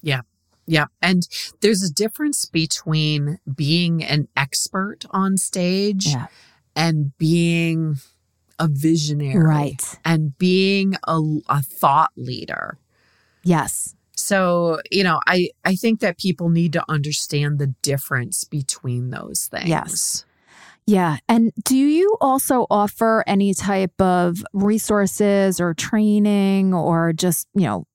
Yeah. 0.00 0.22
Yeah. 0.66 0.86
And 1.02 1.28
there's 1.60 1.82
a 1.82 1.92
difference 1.92 2.46
between 2.46 3.40
being 3.54 4.02
an 4.02 4.28
expert 4.34 5.04
on 5.10 5.36
stage 5.36 6.06
yeah. 6.06 6.28
and 6.74 7.16
being 7.18 7.96
a 8.58 8.68
visionary. 8.68 9.38
Right. 9.38 9.98
And 10.02 10.38
being 10.38 10.94
a, 11.06 11.20
a 11.50 11.60
thought 11.60 12.12
leader. 12.16 12.78
Yes. 13.42 13.94
So, 14.16 14.80
you 14.90 15.02
know, 15.02 15.20
I, 15.26 15.48
I 15.64 15.74
think 15.74 16.00
that 16.00 16.18
people 16.18 16.50
need 16.50 16.72
to 16.74 16.84
understand 16.88 17.58
the 17.58 17.68
difference 17.82 18.44
between 18.44 19.10
those 19.10 19.46
things. 19.46 19.68
Yes. 19.68 20.24
Yeah. 20.86 21.18
And 21.28 21.52
do 21.64 21.76
you 21.76 22.16
also 22.20 22.66
offer 22.70 23.24
any 23.26 23.54
type 23.54 23.98
of 24.00 24.44
resources 24.52 25.60
or 25.60 25.72
training 25.72 26.74
or 26.74 27.12
just, 27.12 27.48
you 27.54 27.64
know, 27.64 27.86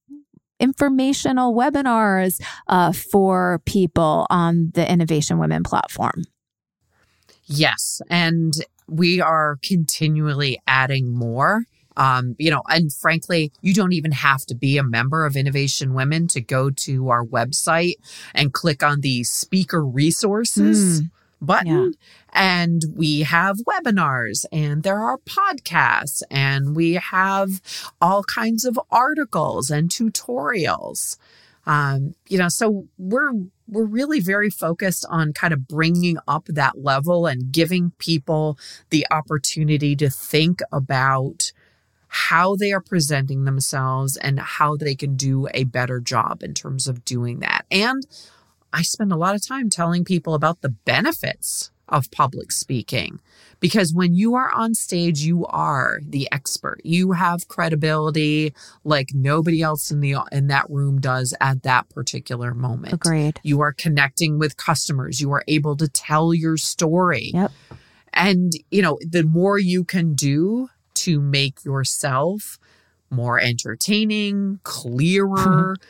informational 0.59 1.53
webinars 1.53 2.41
uh, 2.67 2.93
for 2.93 3.61
people 3.65 4.25
on 4.29 4.71
the 4.73 4.89
Innovation 4.89 5.37
Women 5.37 5.63
platform? 5.63 6.23
Yes. 7.45 8.01
And 8.09 8.53
we 8.87 9.19
are 9.21 9.57
continually 9.61 10.61
adding 10.67 11.13
more. 11.13 11.65
Um, 11.97 12.35
you 12.37 12.51
know, 12.51 12.61
and 12.67 12.91
frankly, 12.93 13.51
you 13.61 13.73
don't 13.73 13.93
even 13.93 14.11
have 14.11 14.45
to 14.47 14.55
be 14.55 14.77
a 14.77 14.83
member 14.83 15.25
of 15.25 15.35
Innovation 15.35 15.93
Women 15.93 16.27
to 16.29 16.41
go 16.41 16.69
to 16.69 17.09
our 17.09 17.25
website 17.25 17.95
and 18.33 18.53
click 18.53 18.83
on 18.83 19.01
the 19.01 19.23
speaker 19.23 19.85
resources. 19.85 21.01
Mm 21.01 21.11
button. 21.41 21.67
Yeah. 21.67 21.89
And 22.33 22.81
we 22.95 23.21
have 23.21 23.57
webinars 23.59 24.45
and 24.51 24.83
there 24.83 24.99
are 24.99 25.17
podcasts 25.19 26.21
and 26.29 26.75
we 26.75 26.93
have 26.93 27.61
all 28.01 28.23
kinds 28.23 28.65
of 28.65 28.79
articles 28.91 29.69
and 29.69 29.89
tutorials. 29.89 31.17
Um, 31.65 32.15
you 32.27 32.37
know, 32.37 32.49
so 32.49 32.87
we're 32.97 33.31
we're 33.67 33.85
really 33.85 34.19
very 34.19 34.51
focused 34.51 35.05
on 35.09 35.33
kind 35.33 35.53
of 35.53 35.67
bringing 35.67 36.17
up 36.27 36.45
that 36.45 36.83
level 36.83 37.25
and 37.25 37.51
giving 37.51 37.91
people 37.97 38.59
the 38.91 39.07
opportunity 39.09 39.95
to 39.95 40.09
think 40.09 40.61
about 40.71 41.51
how 42.07 42.55
they 42.55 42.71
are 42.71 42.81
presenting 42.81 43.45
themselves 43.45 44.17
and 44.17 44.39
how 44.39 44.75
they 44.75 44.95
can 44.95 45.15
do 45.15 45.47
a 45.53 45.63
better 45.65 45.99
job 45.99 46.43
in 46.43 46.53
terms 46.53 46.87
of 46.87 47.05
doing 47.05 47.39
that. 47.39 47.65
And 47.69 48.05
I 48.73 48.81
spend 48.81 49.11
a 49.11 49.17
lot 49.17 49.35
of 49.35 49.45
time 49.45 49.69
telling 49.69 50.03
people 50.03 50.33
about 50.33 50.61
the 50.61 50.69
benefits 50.69 51.71
of 51.87 52.11
public 52.11 52.51
speaking. 52.51 53.19
Because 53.59 53.93
when 53.93 54.13
you 54.13 54.35
are 54.35 54.51
on 54.51 54.73
stage 54.73 55.21
you 55.21 55.45
are 55.45 55.99
the 56.03 56.27
expert. 56.31 56.81
You 56.83 57.13
have 57.13 57.47
credibility 57.47 58.53
like 58.83 59.09
nobody 59.13 59.61
else 59.61 59.91
in 59.91 60.01
the 60.01 60.15
in 60.31 60.47
that 60.47 60.69
room 60.69 60.99
does 60.99 61.33
at 61.39 61.63
that 61.63 61.89
particular 61.89 62.53
moment. 62.53 62.93
Agreed. 62.93 63.39
You 63.43 63.61
are 63.61 63.73
connecting 63.73 64.39
with 64.39 64.57
customers. 64.57 65.21
You 65.21 65.31
are 65.31 65.43
able 65.47 65.77
to 65.77 65.87
tell 65.87 66.33
your 66.33 66.57
story. 66.57 67.31
Yep. 67.33 67.51
And 68.13 68.53
you 68.71 68.81
know 68.81 68.97
the 69.01 69.23
more 69.23 69.57
you 69.57 69.83
can 69.83 70.15
do 70.15 70.69
to 71.05 71.21
make 71.21 71.63
yourself 71.63 72.57
more 73.09 73.39
entertaining, 73.39 74.59
clearer. 74.63 75.75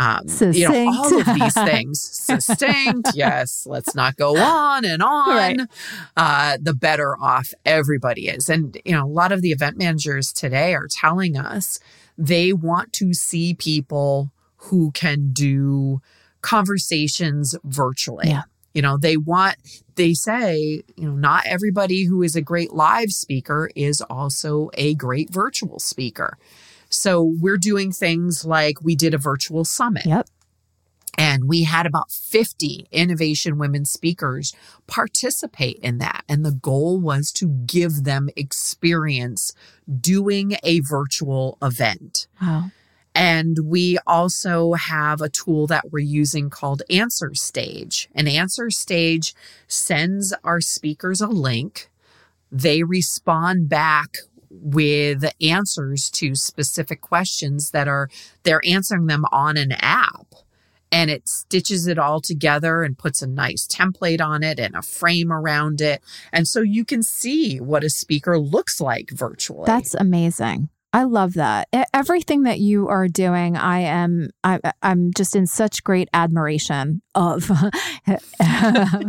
Um, 0.00 0.26
you 0.52 0.68
know, 0.68 0.92
all 0.92 1.18
of 1.18 1.26
these 1.34 1.54
things 1.64 2.00
succinct. 2.00 3.10
yes, 3.16 3.66
let's 3.66 3.96
not 3.96 4.14
go 4.14 4.36
on 4.40 4.84
and 4.84 5.02
on. 5.02 5.28
Right. 5.28 5.60
Uh, 6.16 6.56
the 6.62 6.72
better 6.72 7.16
off 7.20 7.52
everybody 7.66 8.28
is. 8.28 8.48
And, 8.48 8.80
you 8.84 8.92
know, 8.92 9.04
a 9.04 9.08
lot 9.08 9.32
of 9.32 9.42
the 9.42 9.50
event 9.50 9.76
managers 9.76 10.32
today 10.32 10.72
are 10.72 10.86
telling 10.88 11.36
us 11.36 11.80
they 12.16 12.52
want 12.52 12.92
to 12.92 13.12
see 13.12 13.54
people 13.54 14.30
who 14.56 14.92
can 14.92 15.32
do 15.32 16.00
conversations 16.42 17.56
virtually. 17.64 18.28
Yeah. 18.28 18.42
You 18.74 18.82
know, 18.82 18.96
they 18.96 19.16
want, 19.16 19.56
they 19.96 20.14
say, 20.14 20.82
you 20.96 21.08
know, 21.08 21.16
not 21.16 21.46
everybody 21.46 22.04
who 22.04 22.22
is 22.22 22.36
a 22.36 22.42
great 22.42 22.72
live 22.72 23.10
speaker 23.10 23.70
is 23.74 24.00
also 24.02 24.70
a 24.74 24.94
great 24.94 25.30
virtual 25.30 25.78
speaker. 25.78 26.36
So 26.90 27.22
we're 27.22 27.58
doing 27.58 27.92
things 27.92 28.44
like 28.44 28.82
we 28.82 28.94
did 28.94 29.14
a 29.14 29.18
virtual 29.18 29.64
summit. 29.64 30.06
Yep. 30.06 30.28
And 31.18 31.48
we 31.48 31.64
had 31.64 31.84
about 31.84 32.12
50 32.12 32.86
innovation 32.92 33.58
women 33.58 33.84
speakers 33.84 34.54
participate 34.86 35.78
in 35.82 35.98
that. 35.98 36.22
And 36.28 36.44
the 36.44 36.52
goal 36.52 37.00
was 37.00 37.32
to 37.32 37.48
give 37.48 38.04
them 38.04 38.28
experience 38.36 39.52
doing 40.00 40.56
a 40.62 40.78
virtual 40.80 41.58
event. 41.60 42.28
Wow. 42.40 42.70
And 43.18 43.58
we 43.64 43.98
also 44.06 44.74
have 44.74 45.20
a 45.20 45.28
tool 45.28 45.66
that 45.66 45.90
we're 45.90 45.98
using 45.98 46.50
called 46.50 46.82
Answer 46.88 47.34
Stage. 47.34 48.08
And 48.14 48.28
Answer 48.28 48.70
Stage 48.70 49.34
sends 49.66 50.32
our 50.44 50.60
speakers 50.60 51.20
a 51.20 51.26
link. 51.26 51.90
They 52.52 52.84
respond 52.84 53.68
back 53.68 54.18
with 54.50 55.24
answers 55.42 56.10
to 56.10 56.36
specific 56.36 57.00
questions 57.00 57.72
that 57.72 57.88
are, 57.88 58.08
they're 58.44 58.62
answering 58.64 59.06
them 59.06 59.24
on 59.32 59.56
an 59.56 59.72
app. 59.72 60.36
And 60.92 61.10
it 61.10 61.28
stitches 61.28 61.88
it 61.88 61.98
all 61.98 62.20
together 62.20 62.84
and 62.84 62.96
puts 62.96 63.20
a 63.20 63.26
nice 63.26 63.66
template 63.66 64.20
on 64.20 64.44
it 64.44 64.60
and 64.60 64.76
a 64.76 64.82
frame 64.82 65.32
around 65.32 65.80
it. 65.80 66.02
And 66.32 66.46
so 66.46 66.60
you 66.60 66.84
can 66.84 67.02
see 67.02 67.60
what 67.60 67.82
a 67.82 67.90
speaker 67.90 68.38
looks 68.38 68.80
like 68.80 69.10
virtually. 69.10 69.66
That's 69.66 69.94
amazing. 69.94 70.68
I 70.92 71.04
love 71.04 71.34
that. 71.34 71.68
Everything 71.92 72.44
that 72.44 72.60
you 72.60 72.88
are 72.88 73.08
doing, 73.08 73.56
I 73.56 73.80
am 73.80 74.30
I 74.42 74.58
I'm 74.82 75.12
just 75.14 75.36
in 75.36 75.46
such 75.46 75.84
great 75.84 76.08
admiration 76.14 77.02
of. 77.14 77.50
I, 78.40 79.04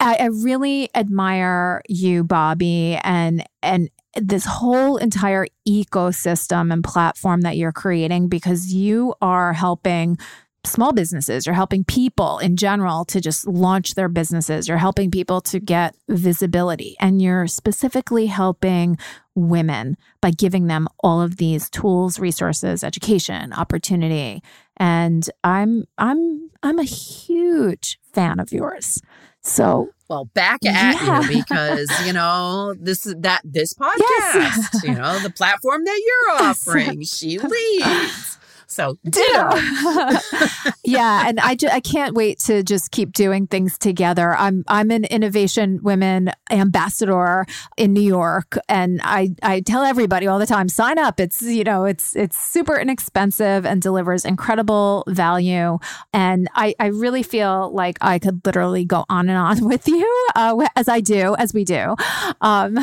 I 0.00 0.28
really 0.32 0.90
admire 0.94 1.82
you, 1.88 2.24
Bobbie, 2.24 2.98
and 3.04 3.44
and 3.62 3.90
this 4.16 4.44
whole 4.44 4.96
entire 4.96 5.46
ecosystem 5.68 6.72
and 6.72 6.82
platform 6.82 7.42
that 7.42 7.56
you're 7.56 7.72
creating 7.72 8.28
because 8.28 8.72
you 8.72 9.14
are 9.22 9.52
helping 9.52 10.18
small 10.64 10.92
businesses, 10.92 11.46
you're 11.46 11.54
helping 11.54 11.84
people 11.84 12.38
in 12.38 12.56
general 12.56 13.04
to 13.06 13.20
just 13.20 13.46
launch 13.46 13.94
their 13.94 14.08
businesses, 14.08 14.68
you're 14.68 14.78
helping 14.78 15.10
people 15.10 15.40
to 15.42 15.60
get 15.60 15.94
visibility, 16.08 16.96
and 17.00 17.22
you're 17.22 17.46
specifically 17.46 18.26
helping 18.26 18.98
women 19.34 19.96
by 20.20 20.30
giving 20.30 20.66
them 20.66 20.88
all 21.00 21.22
of 21.22 21.36
these 21.36 21.70
tools, 21.70 22.18
resources, 22.18 22.82
education, 22.82 23.52
opportunity. 23.52 24.42
And 24.76 25.28
I'm 25.44 25.84
I'm 25.96 26.50
I'm 26.62 26.78
a 26.78 26.84
huge 26.84 27.98
fan 28.12 28.40
of 28.40 28.52
yours. 28.52 29.00
So 29.42 29.90
well, 30.08 30.24
back 30.34 30.64
at 30.64 31.02
yeah. 31.02 31.20
you 31.20 31.28
because 31.28 31.90
you 32.06 32.12
know 32.12 32.74
this 32.78 33.06
is 33.06 33.14
that 33.18 33.42
this 33.44 33.74
podcast, 33.80 33.98
yes. 34.34 34.82
you 34.82 34.94
know, 34.94 35.18
the 35.20 35.30
platform 35.30 35.84
that 35.84 36.00
you're 36.04 36.42
offering, 36.48 37.02
she 37.02 37.38
leads. 37.38 38.37
So 38.70 38.98
ditto. 39.02 39.50
yeah, 40.84 41.24
and 41.26 41.40
I, 41.40 41.54
ju- 41.58 41.70
I 41.72 41.80
can't 41.80 42.14
wait 42.14 42.38
to 42.40 42.62
just 42.62 42.90
keep 42.90 43.14
doing 43.14 43.46
things 43.46 43.78
together. 43.78 44.34
I'm 44.36 44.62
I'm 44.68 44.90
an 44.90 45.04
Innovation 45.06 45.80
Women 45.82 46.30
ambassador 46.50 47.46
in 47.78 47.94
New 47.94 48.02
York, 48.02 48.58
and 48.68 49.00
I 49.02 49.30
I 49.42 49.60
tell 49.60 49.84
everybody 49.84 50.26
all 50.26 50.38
the 50.38 50.46
time, 50.46 50.68
sign 50.68 50.98
up. 50.98 51.18
It's 51.18 51.40
you 51.40 51.64
know 51.64 51.86
it's 51.86 52.14
it's 52.14 52.36
super 52.36 52.78
inexpensive 52.78 53.64
and 53.64 53.80
delivers 53.80 54.26
incredible 54.26 55.02
value, 55.08 55.78
and 56.12 56.46
I 56.54 56.74
I 56.78 56.86
really 56.88 57.22
feel 57.22 57.72
like 57.72 57.96
I 58.02 58.18
could 58.18 58.42
literally 58.44 58.84
go 58.84 59.06
on 59.08 59.30
and 59.30 59.38
on 59.38 59.64
with 59.66 59.88
you 59.88 60.26
uh, 60.36 60.68
as 60.76 60.88
I 60.88 61.00
do 61.00 61.34
as 61.36 61.54
we 61.54 61.64
do. 61.64 61.96
Um, 62.42 62.78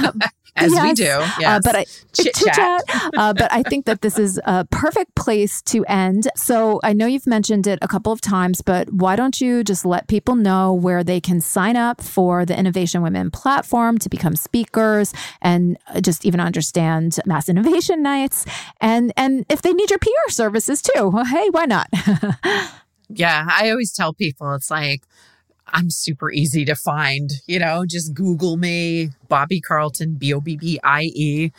as 0.56 0.72
yes, 0.72 0.84
we 0.84 0.94
do. 0.94 1.04
Yes. 1.04 1.46
Uh, 1.46 1.60
but 1.64 1.76
I 1.76 1.86
chit 2.14 2.36
chat. 2.36 2.82
uh, 3.18 3.34
but 3.34 3.52
I 3.52 3.64
think 3.64 3.86
that 3.86 4.02
this 4.02 4.18
is 4.18 4.40
a 4.46 4.66
perfect 4.66 5.16
place 5.16 5.62
to 5.64 5.86
end. 5.86 6.28
So 6.36 6.80
I 6.84 6.94
know 6.94 7.06
you've 7.06 7.28
mentioned 7.28 7.68
it 7.68 7.80
a 7.82 7.88
couple 7.88 8.12
of 8.12 8.22
times, 8.22 8.62
but 8.62 8.92
why 8.94 9.16
don't 9.16 9.40
you 9.42 9.64
just 9.64 9.86
let 9.86 10.08
people 10.08 10.36
know 10.36 10.74
where 10.74 11.04
they 11.04 11.20
can 11.20 11.42
sign 11.42 11.76
up 11.76 12.02
for 12.02 12.46
the 12.46 12.58
Innovation 12.58 13.02
Women 13.02 13.32
platform 13.32 13.98
to 14.00 14.10
become 14.10 14.36
speakers 14.36 15.14
and 15.42 15.78
just 16.02 16.26
even 16.26 16.40
understand 16.40 17.20
Mass 17.26 17.50
Innovation 17.50 18.02
Nights, 18.02 18.46
and 18.80 19.12
and 19.18 19.46
if 19.50 19.62
they 19.62 19.74
need 19.74 19.90
your 19.90 20.00
PR 20.00 20.30
services 20.30 20.82
too, 20.82 21.10
well, 21.10 21.26
hey, 21.26 21.50
why 21.50 21.66
not? 21.66 21.88
yeah, 23.10 23.48
I 23.50 23.70
always 23.70 23.92
tell 23.94 24.14
people 24.14 24.54
it's 24.54 24.72
like 24.72 25.04
I'm 25.68 25.90
super 25.90 26.32
easy 26.32 26.64
to 26.66 26.76
find, 26.76 27.30
you 27.48 27.60
know, 27.60 27.86
just 27.86 28.14
Google 28.14 28.58
me, 28.58 29.10
Bobbie 29.28 29.62
Carlton, 29.62 30.16
B 30.16 30.34
O 30.34 30.40
B 30.40 30.58
B 30.58 30.80
I 30.84 31.04
E, 31.14 31.52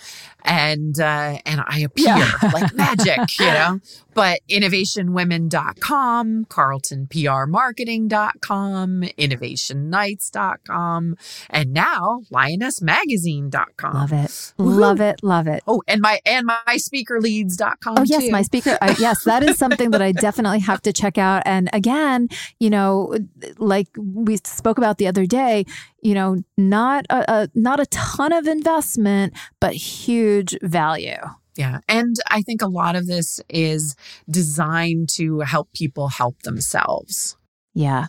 and 0.45 0.99
uh, 1.01 1.39
and 1.45 1.63
I 1.67 1.81
appear 1.81 2.17
yeah. 2.17 2.33
like 2.53 2.75
magic, 2.75 3.19
you 3.39 3.47
know. 3.47 3.81
But 4.17 4.41
innovationwomen.com, 4.51 6.47
carltonprmarketing.com, 6.47 9.03
innovationnights.com, 9.03 11.17
and 11.51 11.73
now 11.75 12.23
lionessmagazine.com. 12.33 13.95
Love 13.95 14.15
it. 14.15 14.55
Woo-hoo. 14.57 14.81
Love 14.81 15.03
it. 15.03 15.23
Love 15.23 15.47
it. 15.47 15.63
Oh, 15.67 15.83
and 15.87 16.01
my 16.01 16.19
and 16.25 16.47
my 16.47 16.63
speakerleads.com. 16.71 17.99
Oh, 17.99 18.05
yes, 18.05 18.25
too. 18.25 18.31
my 18.31 18.41
speaker. 18.41 18.79
Uh, 18.81 18.95
yes, 18.99 19.25
that 19.25 19.43
is 19.43 19.59
something 19.59 19.91
that 19.91 20.01
I 20.01 20.13
definitely 20.13 20.61
have 20.61 20.81
to 20.83 20.93
check 20.95 21.19
out. 21.19 21.43
And 21.45 21.69
again, 21.75 22.29
you 22.59 22.71
know, 22.71 23.15
like 23.59 23.89
we 23.99 24.39
spoke 24.45 24.79
about 24.79 24.97
the 24.97 25.09
other 25.09 25.27
day, 25.27 25.67
you 26.01 26.15
know, 26.15 26.39
not 26.57 27.05
a, 27.11 27.31
a 27.31 27.51
not 27.55 27.81
a 27.81 27.87
ton 27.87 28.33
of 28.33 28.47
investment, 28.47 29.35
but 29.61 29.75
huge 29.75 30.57
value. 30.63 31.21
Yeah. 31.57 31.81
And 31.89 32.17
I 32.29 32.43
think 32.43 32.63
a 32.63 32.69
lot 32.69 32.97
of 32.97 33.07
this 33.07 33.41
is 33.49 33.97
designed 34.31 35.09
to 35.11 35.41
help 35.41 35.73
people 35.73 36.09
help 36.09 36.43
themselves. 36.43 37.37
Yeah. 37.75 38.07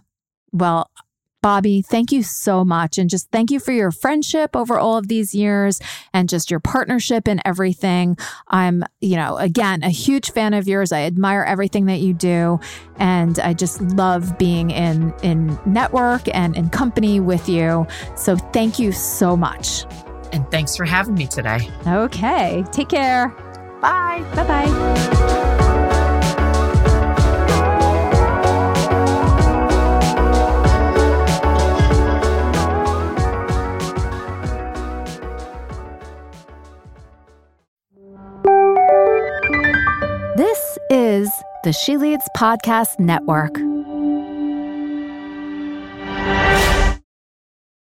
Well, 0.51 0.89
Bobbie, 1.41 1.81
thank 1.81 2.11
you 2.11 2.23
so 2.23 2.65
much. 2.65 2.97
And 2.97 3.09
just 3.09 3.31
thank 3.31 3.51
you 3.51 3.59
for 3.59 3.71
your 3.71 3.91
friendship 3.91 4.55
over 4.55 4.77
all 4.77 4.97
of 4.97 5.07
these 5.07 5.35
years 5.35 5.79
and 6.13 6.27
just 6.27 6.49
your 6.49 6.59
partnership 6.59 7.27
and 7.27 7.41
everything. 7.45 8.17
I'm, 8.47 8.83
you 9.01 9.15
know, 9.15 9.37
again, 9.37 9.83
a 9.83 9.89
huge 9.89 10.31
fan 10.31 10.53
of 10.53 10.67
yours. 10.67 10.91
I 10.91 11.03
admire 11.03 11.43
everything 11.43 11.85
that 11.85 11.99
you 11.99 12.13
do. 12.13 12.59
And 12.97 13.39
I 13.39 13.53
just 13.53 13.81
love 13.81 14.37
being 14.37 14.71
in, 14.71 15.13
in 15.21 15.57
network 15.65 16.23
and 16.35 16.57
in 16.57 16.69
company 16.69 17.19
with 17.19 17.47
you. 17.47 17.85
So 18.15 18.35
thank 18.35 18.79
you 18.79 18.91
so 18.91 19.37
much. 19.37 19.85
And 20.31 20.49
thanks 20.51 20.75
for 20.75 20.85
having 20.85 21.15
me 21.15 21.27
today. 21.27 21.69
Okay. 21.85 22.63
Take 22.71 22.89
care. 22.89 23.29
Bye. 23.81 24.23
Bye 24.35 24.47
bye. 24.47 25.27
This 40.35 40.77
is 40.91 41.31
the 41.63 41.73
She 41.73 41.97
Leads 41.97 42.29
Podcast 42.37 42.99
Network. 42.99 43.57